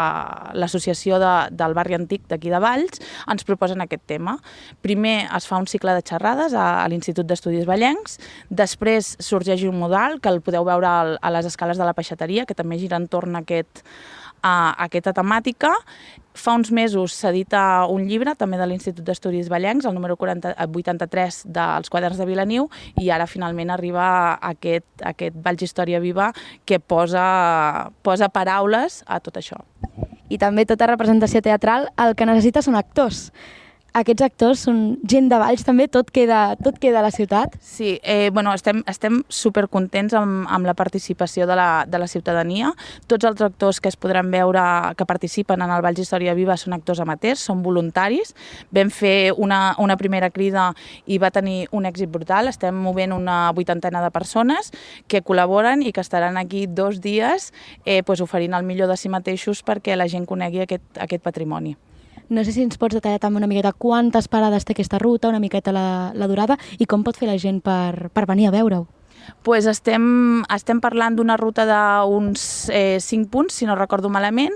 l'associació 0.60 1.20
de, 1.22 1.34
del 1.52 1.76
barri 1.78 1.98
antic 1.98 2.28
d'aquí 2.32 2.52
de 2.52 2.62
Valls, 2.64 3.02
ens 3.32 3.48
proposen 3.48 3.84
aquest 3.84 4.06
tema. 4.10 4.38
Primer 4.82 5.28
es 5.28 5.48
fa 5.50 5.60
un 5.62 5.68
cicle 5.68 5.96
de 5.98 6.06
xerrades 6.06 6.56
a, 6.56 6.84
a 6.84 6.88
l'Institut 6.92 7.28
d'Estudis 7.28 7.68
Ballencs, 7.70 8.18
després 8.50 9.16
sorgeix 9.20 9.66
un 9.68 9.80
modal 9.80 10.20
que 10.22 10.32
el 10.32 10.42
podeu 10.46 10.66
veure 10.68 10.88
al, 10.88 11.16
a 11.22 11.32
les 11.34 11.48
escales 11.50 11.80
de 11.80 11.88
la 11.88 11.96
peixateria, 11.98 12.46
que 12.46 12.58
també 12.58 12.80
gira 12.82 13.00
entorn 13.00 13.36
a 13.36 13.44
aquest, 13.46 13.84
a 14.42 14.74
aquesta 14.88 15.14
temàtica. 15.18 15.74
Fa 16.34 16.54
uns 16.56 16.72
mesos 16.72 17.14
s'edita 17.18 17.86
un 17.92 18.06
llibre, 18.08 18.34
també 18.40 18.58
de 18.60 18.68
l'Institut 18.70 19.04
d'Estudis 19.06 19.50
Ballencs, 19.52 19.86
el 19.86 19.96
número 19.96 20.16
40, 20.16 20.54
eh, 20.56 20.68
83 20.68 21.42
dels 21.52 21.92
quaderns 21.92 22.18
de 22.22 22.28
Vilaniu, 22.30 22.70
i 22.96 23.12
ara 23.12 23.28
finalment 23.28 23.70
arriba 23.70 24.38
aquest, 24.40 24.88
aquest 25.04 25.36
Valls 25.44 25.64
Història 25.68 26.00
Viva 26.00 26.32
que 26.66 26.80
posa, 26.80 27.92
posa 28.02 28.30
paraules 28.30 29.04
a 29.08 29.20
tot 29.20 29.42
això. 29.42 29.60
I 30.32 30.38
també 30.40 30.66
tota 30.66 30.88
representació 30.88 31.42
teatral 31.44 31.90
el 32.00 32.16
que 32.16 32.26
necessita 32.26 32.64
són 32.64 32.80
actors. 32.80 33.32
Aquests 33.92 34.24
actors 34.24 34.62
són 34.64 34.78
gent 35.04 35.26
de 35.28 35.36
Valls 35.36 35.66
també, 35.68 35.84
tot 35.92 36.14
queda, 36.16 36.54
tot 36.64 36.78
queda 36.80 37.02
a 37.02 37.04
la 37.04 37.10
ciutat. 37.12 37.58
Sí, 37.60 37.98
eh, 38.08 38.30
bueno, 38.32 38.54
estem, 38.56 38.80
estem 38.88 39.18
supercontents 39.28 40.16
amb, 40.16 40.46
amb 40.48 40.70
la 40.70 40.76
participació 40.80 41.44
de 41.50 41.58
la, 41.60 41.84
de 41.84 42.00
la 42.00 42.08
ciutadania. 42.08 42.70
Tots 43.12 43.28
els 43.28 43.44
actors 43.44 43.82
que 43.84 43.92
es 43.92 44.00
podran 44.00 44.32
veure 44.32 44.64
que 44.96 45.10
participen 45.10 45.60
en 45.60 45.76
el 45.76 45.84
Valls 45.84 46.00
Història 46.00 46.38
Viva 46.40 46.56
són 46.56 46.78
actors 46.78 47.04
amateurs, 47.04 47.44
són 47.44 47.66
voluntaris. 47.68 48.32
Vam 48.72 48.96
fer 48.96 49.34
una, 49.36 49.76
una 49.76 50.00
primera 50.00 50.32
crida 50.32 50.70
i 51.04 51.20
va 51.20 51.34
tenir 51.36 51.68
un 51.76 51.84
èxit 51.84 52.08
brutal. 52.16 52.48
Estem 52.48 52.80
movent 52.88 53.12
una 53.12 53.52
vuitantena 53.52 54.00
de 54.00 54.16
persones 54.16 54.72
que 55.12 55.20
col·laboren 55.20 55.84
i 55.84 55.92
que 55.92 56.00
estaran 56.00 56.40
aquí 56.40 56.64
dos 56.64 57.04
dies 57.04 57.52
eh, 57.84 58.04
pues, 58.08 58.24
oferint 58.24 58.56
el 58.56 58.64
millor 58.64 58.88
de 58.88 58.96
si 58.96 59.12
mateixos 59.12 59.68
perquè 59.68 60.00
la 60.00 60.08
gent 60.08 60.24
conegui 60.24 60.64
aquest, 60.64 60.88
aquest 60.96 61.28
patrimoni. 61.28 61.76
No 62.32 62.46
sé 62.48 62.54
si 62.56 62.64
ens 62.64 62.80
pots 62.80 62.96
detallar 62.96 63.20
també 63.20 63.42
una 63.42 63.50
miqueta 63.52 63.74
quantes 63.76 64.30
parades 64.32 64.64
té 64.64 64.72
aquesta 64.72 65.02
ruta, 65.04 65.28
una 65.28 65.42
miqueta 65.44 65.74
la, 65.76 66.14
la 66.16 66.32
durada 66.32 66.56
i 66.80 66.88
com 66.88 67.04
pot 67.04 67.20
fer 67.20 67.28
la 67.28 67.36
gent 67.36 67.60
per, 67.60 68.08
per 68.16 68.24
venir 68.30 68.48
a 68.48 68.56
veure-ho. 68.56 68.88
pues 69.44 69.66
estem, 69.70 70.42
estem 70.54 70.80
parlant 70.82 71.16
d'una 71.18 71.36
ruta 71.38 71.66
d'uns 71.68 72.70
eh, 72.74 72.98
5 73.00 73.30
punts, 73.32 73.54
si 73.54 73.68
no 73.68 73.76
recordo 73.76 74.10
malament, 74.10 74.54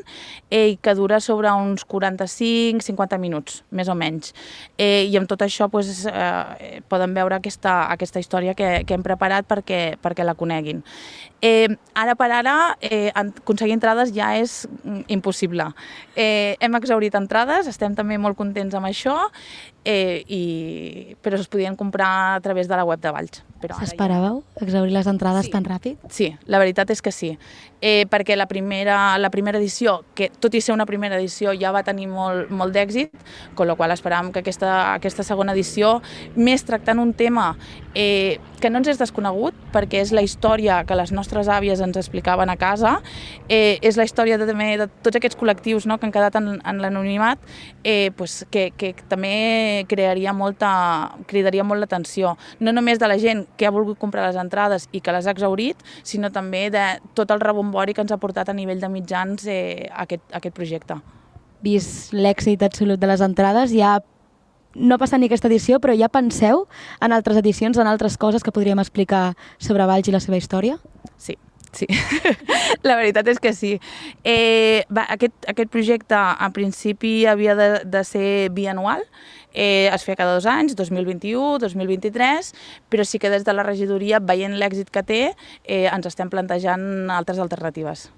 eh, 0.50 0.78
que 0.82 0.96
dura 0.96 1.20
sobre 1.20 1.52
uns 1.52 1.86
45-50 1.88 3.20
minuts, 3.20 3.64
més 3.72 3.90
o 3.90 3.96
menys. 3.96 4.34
Eh, 4.78 5.06
I 5.06 5.18
amb 5.20 5.30
tot 5.30 5.44
això 5.46 5.70
pues, 5.70 6.06
eh, 6.10 6.82
poden 6.90 7.14
veure 7.14 7.38
aquesta, 7.38 7.86
aquesta 7.92 8.20
història 8.20 8.56
que, 8.56 8.84
que 8.86 8.98
hem 8.98 9.06
preparat 9.06 9.48
perquè, 9.48 9.98
perquè 10.02 10.26
la 10.26 10.36
coneguin. 10.36 10.84
Eh, 11.42 11.68
ara 11.94 12.16
per 12.16 12.32
ara, 12.32 12.78
eh, 12.82 13.12
aconseguir 13.14 13.74
entrades 13.76 14.14
ja 14.16 14.32
és 14.40 14.68
mm, 14.84 15.02
impossible. 15.14 15.68
Eh, 16.16 16.56
hem 16.60 16.76
exaurit 16.80 17.14
entrades, 17.16 17.68
estem 17.68 17.94
també 17.96 18.18
molt 18.18 18.38
contents 18.40 18.74
amb 18.74 18.88
això, 18.88 19.18
eh, 19.84 20.24
i, 20.28 21.16
però 21.22 21.38
es 21.38 21.48
podien 21.52 21.76
comprar 21.76 22.36
a 22.36 22.40
través 22.42 22.68
de 22.68 22.76
la 22.80 22.86
web 22.88 23.00
de 23.04 23.12
Valls. 23.12 23.44
Ara 23.62 23.76
ja- 23.76 23.86
S'esperàveu 23.86 24.44
exaurir 24.62 24.94
les 24.94 25.08
entrades 25.08 25.50
tan 25.50 25.66
ràpid? 25.66 25.98
Sí, 26.10 26.36
la 26.46 26.60
veritat 26.60 26.90
és 26.90 27.02
que 27.02 27.12
sí. 27.12 27.38
Eh, 27.86 28.08
perquè 28.10 28.34
la 28.34 28.48
primera, 28.50 29.16
la 29.22 29.30
primera 29.30 29.60
edició, 29.60 30.00
que 30.18 30.32
tot 30.42 30.56
i 30.58 30.62
ser 30.66 30.74
una 30.74 30.88
primera 30.90 31.20
edició 31.20 31.52
ja 31.54 31.70
va 31.70 31.84
tenir 31.86 32.08
molt, 32.10 32.50
molt 32.50 32.74
d'èxit, 32.74 33.12
con 33.54 33.70
la 33.70 33.76
qual 33.78 33.94
esperàvem 33.94 34.32
que 34.34 34.42
aquesta, 34.42 34.72
aquesta 34.96 35.22
segona 35.22 35.54
edició, 35.54 36.00
més 36.34 36.66
tractant 36.66 36.98
un 36.98 37.14
tema 37.14 37.52
eh, 37.94 38.40
que 38.60 38.72
no 38.72 38.80
ens 38.82 38.90
és 38.90 38.98
desconegut, 38.98 39.54
perquè 39.70 40.00
és 40.02 40.10
la 40.18 40.24
història 40.26 40.80
que 40.90 40.98
les 40.98 41.12
nostres 41.14 41.46
àvies 41.52 41.84
ens 41.86 42.00
explicaven 42.02 42.50
a 42.50 42.56
casa, 42.58 42.96
eh, 43.50 43.78
és 43.86 44.00
la 44.02 44.08
història 44.08 44.40
de, 44.42 44.48
també 44.50 44.72
de 44.82 44.88
tots 45.06 45.20
aquests 45.20 45.38
col·lectius 45.38 45.86
no, 45.86 46.00
que 46.00 46.10
han 46.10 46.16
quedat 46.16 46.40
en, 46.40 46.56
en 46.58 46.82
l'anonimat, 46.82 47.38
eh, 47.84 48.10
pues, 48.18 48.40
que, 48.50 48.72
que 48.74 48.96
també 49.12 49.86
crearia 49.92 50.34
molta, 50.34 50.72
cridaria 51.30 51.68
molt 51.68 51.86
l'atenció, 51.86 52.34
no 52.58 52.74
només 52.74 52.98
de 52.98 53.12
la 53.14 53.20
gent 53.22 53.46
que 53.60 53.70
ha 53.70 53.74
volgut 53.76 54.02
comprar 54.02 54.26
les 54.26 54.42
entrades 54.42 54.90
i 54.92 55.06
que 55.06 55.14
les 55.14 55.30
ha 55.30 55.38
exaurit, 55.38 55.86
sinó 56.02 56.34
també 56.34 56.72
de 56.74 56.88
tot 57.14 57.30
el 57.30 57.46
rebombori 57.76 57.94
que 57.94 58.02
ens 58.02 58.12
ha 58.12 58.18
portat 58.18 58.50
a 58.50 58.54
nivell 58.54 58.80
de 58.80 58.90
mitjans 58.90 59.46
eh, 59.48 59.90
aquest, 59.92 60.24
aquest 60.34 60.56
projecte. 60.56 60.96
Vist 61.62 62.14
l'èxit 62.14 62.64
absolut 62.64 63.00
de 63.00 63.08
les 63.08 63.22
entrades, 63.22 63.72
ja 63.72 64.02
no 64.76 64.98
passa 64.98 65.18
ni 65.18 65.28
aquesta 65.28 65.48
edició, 65.48 65.80
però 65.80 65.96
ja 65.96 66.10
penseu 66.10 66.68
en 67.02 67.12
altres 67.12 67.38
edicions, 67.38 67.78
en 67.78 67.88
altres 67.88 68.18
coses 68.18 68.44
que 68.44 68.52
podríem 68.52 68.80
explicar 68.80 69.36
sobre 69.58 69.86
Valls 69.86 70.08
i 70.08 70.12
la 70.12 70.20
seva 70.20 70.38
història? 70.38 70.78
Sí, 71.18 71.38
sí. 71.72 71.88
la 72.84 72.98
veritat 72.98 73.28
és 73.28 73.40
que 73.40 73.54
sí. 73.54 73.80
Eh, 74.24 74.84
va, 74.92 75.08
aquest, 75.10 75.36
aquest 75.48 75.72
projecte 75.72 76.16
en 76.16 76.52
principi 76.52 77.26
havia 77.26 77.56
de, 77.56 77.70
de 77.86 78.04
ser 78.04 78.52
bianual, 78.52 79.04
eh, 79.56 79.90
es 79.94 80.04
feia 80.04 80.20
cada 80.20 80.36
dos 80.36 80.46
anys, 80.46 80.76
2021, 80.76 81.58
2023, 81.64 82.52
però 82.92 83.08
sí 83.08 83.18
que 83.18 83.32
des 83.34 83.48
de 83.48 83.56
la 83.56 83.66
regidoria, 83.66 84.20
veient 84.20 84.60
l'èxit 84.60 84.92
que 84.92 85.04
té, 85.04 85.24
eh, 85.64 85.88
ens 85.88 86.06
estem 86.12 86.30
plantejant 86.30 87.10
altres 87.10 87.40
alternatives. 87.40 88.12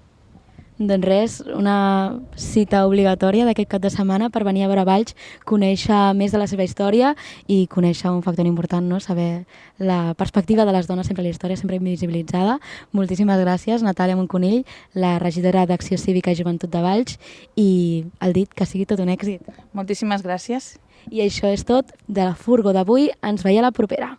Doncs 0.78 1.02
res, 1.02 1.32
una 1.50 2.20
cita 2.38 2.84
obligatòria 2.86 3.42
d'aquest 3.48 3.66
cap 3.66 3.82
de 3.82 3.90
setmana 3.90 4.28
per 4.30 4.44
venir 4.46 4.62
a 4.62 4.68
veure 4.70 4.84
Valls, 4.86 5.16
conèixer 5.42 6.14
més 6.14 6.30
de 6.30 6.38
la 6.38 6.46
seva 6.46 6.62
història 6.62 7.16
i 7.50 7.64
conèixer 7.66 8.12
un 8.14 8.22
factor 8.22 8.46
important, 8.46 8.86
no? 8.86 9.00
saber 9.02 9.42
la 9.82 10.14
perspectiva 10.14 10.64
de 10.64 10.76
les 10.76 10.86
dones 10.86 11.10
sempre 11.10 11.24
a 11.24 11.26
la 11.26 11.34
història, 11.34 11.58
sempre 11.58 11.80
invisibilitzada. 11.82 12.60
Moltíssimes 12.94 13.42
gràcies, 13.42 13.82
Natàlia 13.82 14.14
Monconill, 14.14 14.62
la 14.94 15.16
regidora 15.18 15.66
d'Acció 15.66 15.98
Cívica 15.98 16.30
i 16.30 16.38
Joventut 16.38 16.70
de 16.70 16.84
Valls, 16.84 17.18
i 17.58 18.06
el 18.22 18.38
dit 18.38 18.54
que 18.54 18.66
sigui 18.66 18.86
tot 18.86 19.02
un 19.02 19.10
èxit. 19.10 19.42
Moltíssimes 19.74 20.22
gràcies. 20.22 20.76
I 21.10 21.22
això 21.24 21.50
és 21.52 21.64
tot 21.64 21.92
de 22.06 22.24
la 22.24 22.34
Furgo 22.36 22.72
d'avui. 22.76 23.08
Ens 23.24 23.44
veiem 23.46 23.64
a 23.64 23.68
la 23.68 23.74
propera. 23.74 24.12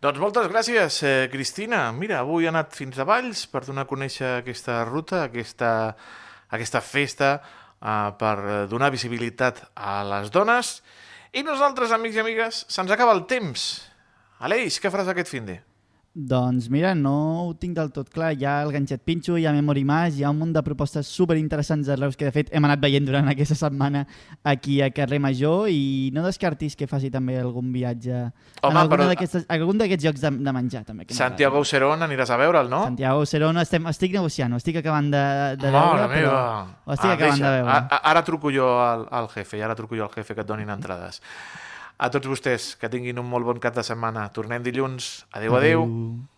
Doncs 0.00 0.20
moltes 0.22 0.46
gràcies, 0.46 1.02
eh, 1.02 1.28
Cristina. 1.30 1.90
Mira, 1.92 2.20
avui 2.20 2.44
he 2.44 2.48
anat 2.48 2.74
fins 2.74 2.98
a 2.98 3.04
Valls 3.04 3.46
per 3.46 3.64
donar 3.66 3.82
a 3.82 3.90
conèixer 3.90 4.38
aquesta 4.38 4.84
ruta, 4.84 5.24
aquesta, 5.24 5.96
aquesta 6.50 6.80
festa, 6.80 7.42
eh, 7.82 8.10
per 8.18 8.68
donar 8.68 8.90
visibilitat 8.90 9.70
a 9.74 10.04
les 10.04 10.30
dones. 10.30 10.82
I 11.32 11.42
nosaltres, 11.42 11.92
amics 11.92 12.16
i 12.16 12.20
amigues, 12.20 12.64
se'ns 12.68 12.90
acaba 12.90 13.12
el 13.12 13.26
temps. 13.26 13.90
Aleix, 14.38 14.78
què 14.80 14.90
faràs 14.90 15.08
aquest 15.08 15.28
fin 15.28 15.44
de? 15.44 15.67
Doncs 16.14 16.66
mira, 16.72 16.94
no 16.96 17.44
ho 17.46 17.54
tinc 17.54 17.76
del 17.76 17.92
tot 17.94 18.08
clar. 18.10 18.32
Hi 18.34 18.42
ha 18.48 18.62
el 18.64 18.72
ganxet 18.74 19.02
pinxo, 19.06 19.36
hi 19.38 19.44
ha 19.46 19.52
Memory 19.54 19.84
Mas, 19.86 20.16
hi 20.18 20.24
ha 20.24 20.30
un 20.32 20.38
munt 20.40 20.54
de 20.56 20.62
propostes 20.66 21.06
superinteressants 21.06 21.86
Reus 22.00 22.16
que 22.16 22.24
de 22.26 22.32
fet 22.34 22.48
hem 22.50 22.64
anat 22.66 22.80
veient 22.82 23.06
durant 23.06 23.28
aquesta 23.32 23.54
setmana 23.54 24.02
aquí 24.42 24.80
a 24.82 24.88
Carrer 24.90 25.20
Major 25.22 25.68
i 25.70 26.10
no 26.16 26.24
descartis 26.26 26.74
que 26.74 26.88
faci 26.90 27.10
també 27.14 27.36
algun 27.38 27.70
viatge 27.72 28.16
Home, 28.62 28.80
en 28.80 28.90
però- 28.90 29.06
algun 29.54 29.78
d'aquests 29.78 30.04
llocs 30.08 30.24
de, 30.24 30.30
de 30.48 30.52
menjar 30.56 30.82
també. 30.88 31.06
Que 31.06 31.14
Santiago 31.14 31.60
Ocerón 31.62 32.02
aniràs 32.02 32.32
a 32.34 32.40
veure'l, 32.40 32.68
no? 32.72 32.82
Santiago 32.88 33.22
Serón, 33.28 33.58
estem, 33.62 33.86
estic 33.92 34.16
negociant, 34.18 34.56
estic 34.58 34.80
acabant 34.82 35.12
de, 35.14 35.22
de 35.60 35.70
Mare 35.70 36.08
veure, 36.08 36.08
però 36.16 36.32
meva. 36.32 36.66
ho 36.88 36.96
estic 36.96 37.10
Ah, 37.10 37.14
acabant 37.14 37.38
deixa. 37.38 37.52
de 37.52 37.62
veure. 37.62 37.76
A- 37.76 37.86
a- 38.00 38.02
Ara 38.10 38.24
truco 38.24 38.50
jo 38.50 38.66
al, 38.80 39.06
al 39.12 39.28
jefe, 39.28 39.58
i 39.60 39.62
ara 39.62 39.76
truco 39.78 39.94
jo 39.94 40.08
al 40.08 40.14
jefe 40.18 40.34
que 40.34 40.40
et 40.42 40.48
donin 40.48 40.70
entrades. 40.72 41.22
A 41.98 42.08
tots 42.14 42.30
vostès, 42.30 42.72
que 42.78 42.90
tinguin 42.90 43.18
un 43.18 43.26
molt 43.26 43.46
bon 43.48 43.58
cap 43.62 43.74
de 43.74 43.82
setmana. 43.82 44.28
Tornem 44.34 44.62
dilluns. 44.62 45.26
Adéu, 45.34 45.56
adéu. 45.58 45.82
Adéu. 45.82 46.37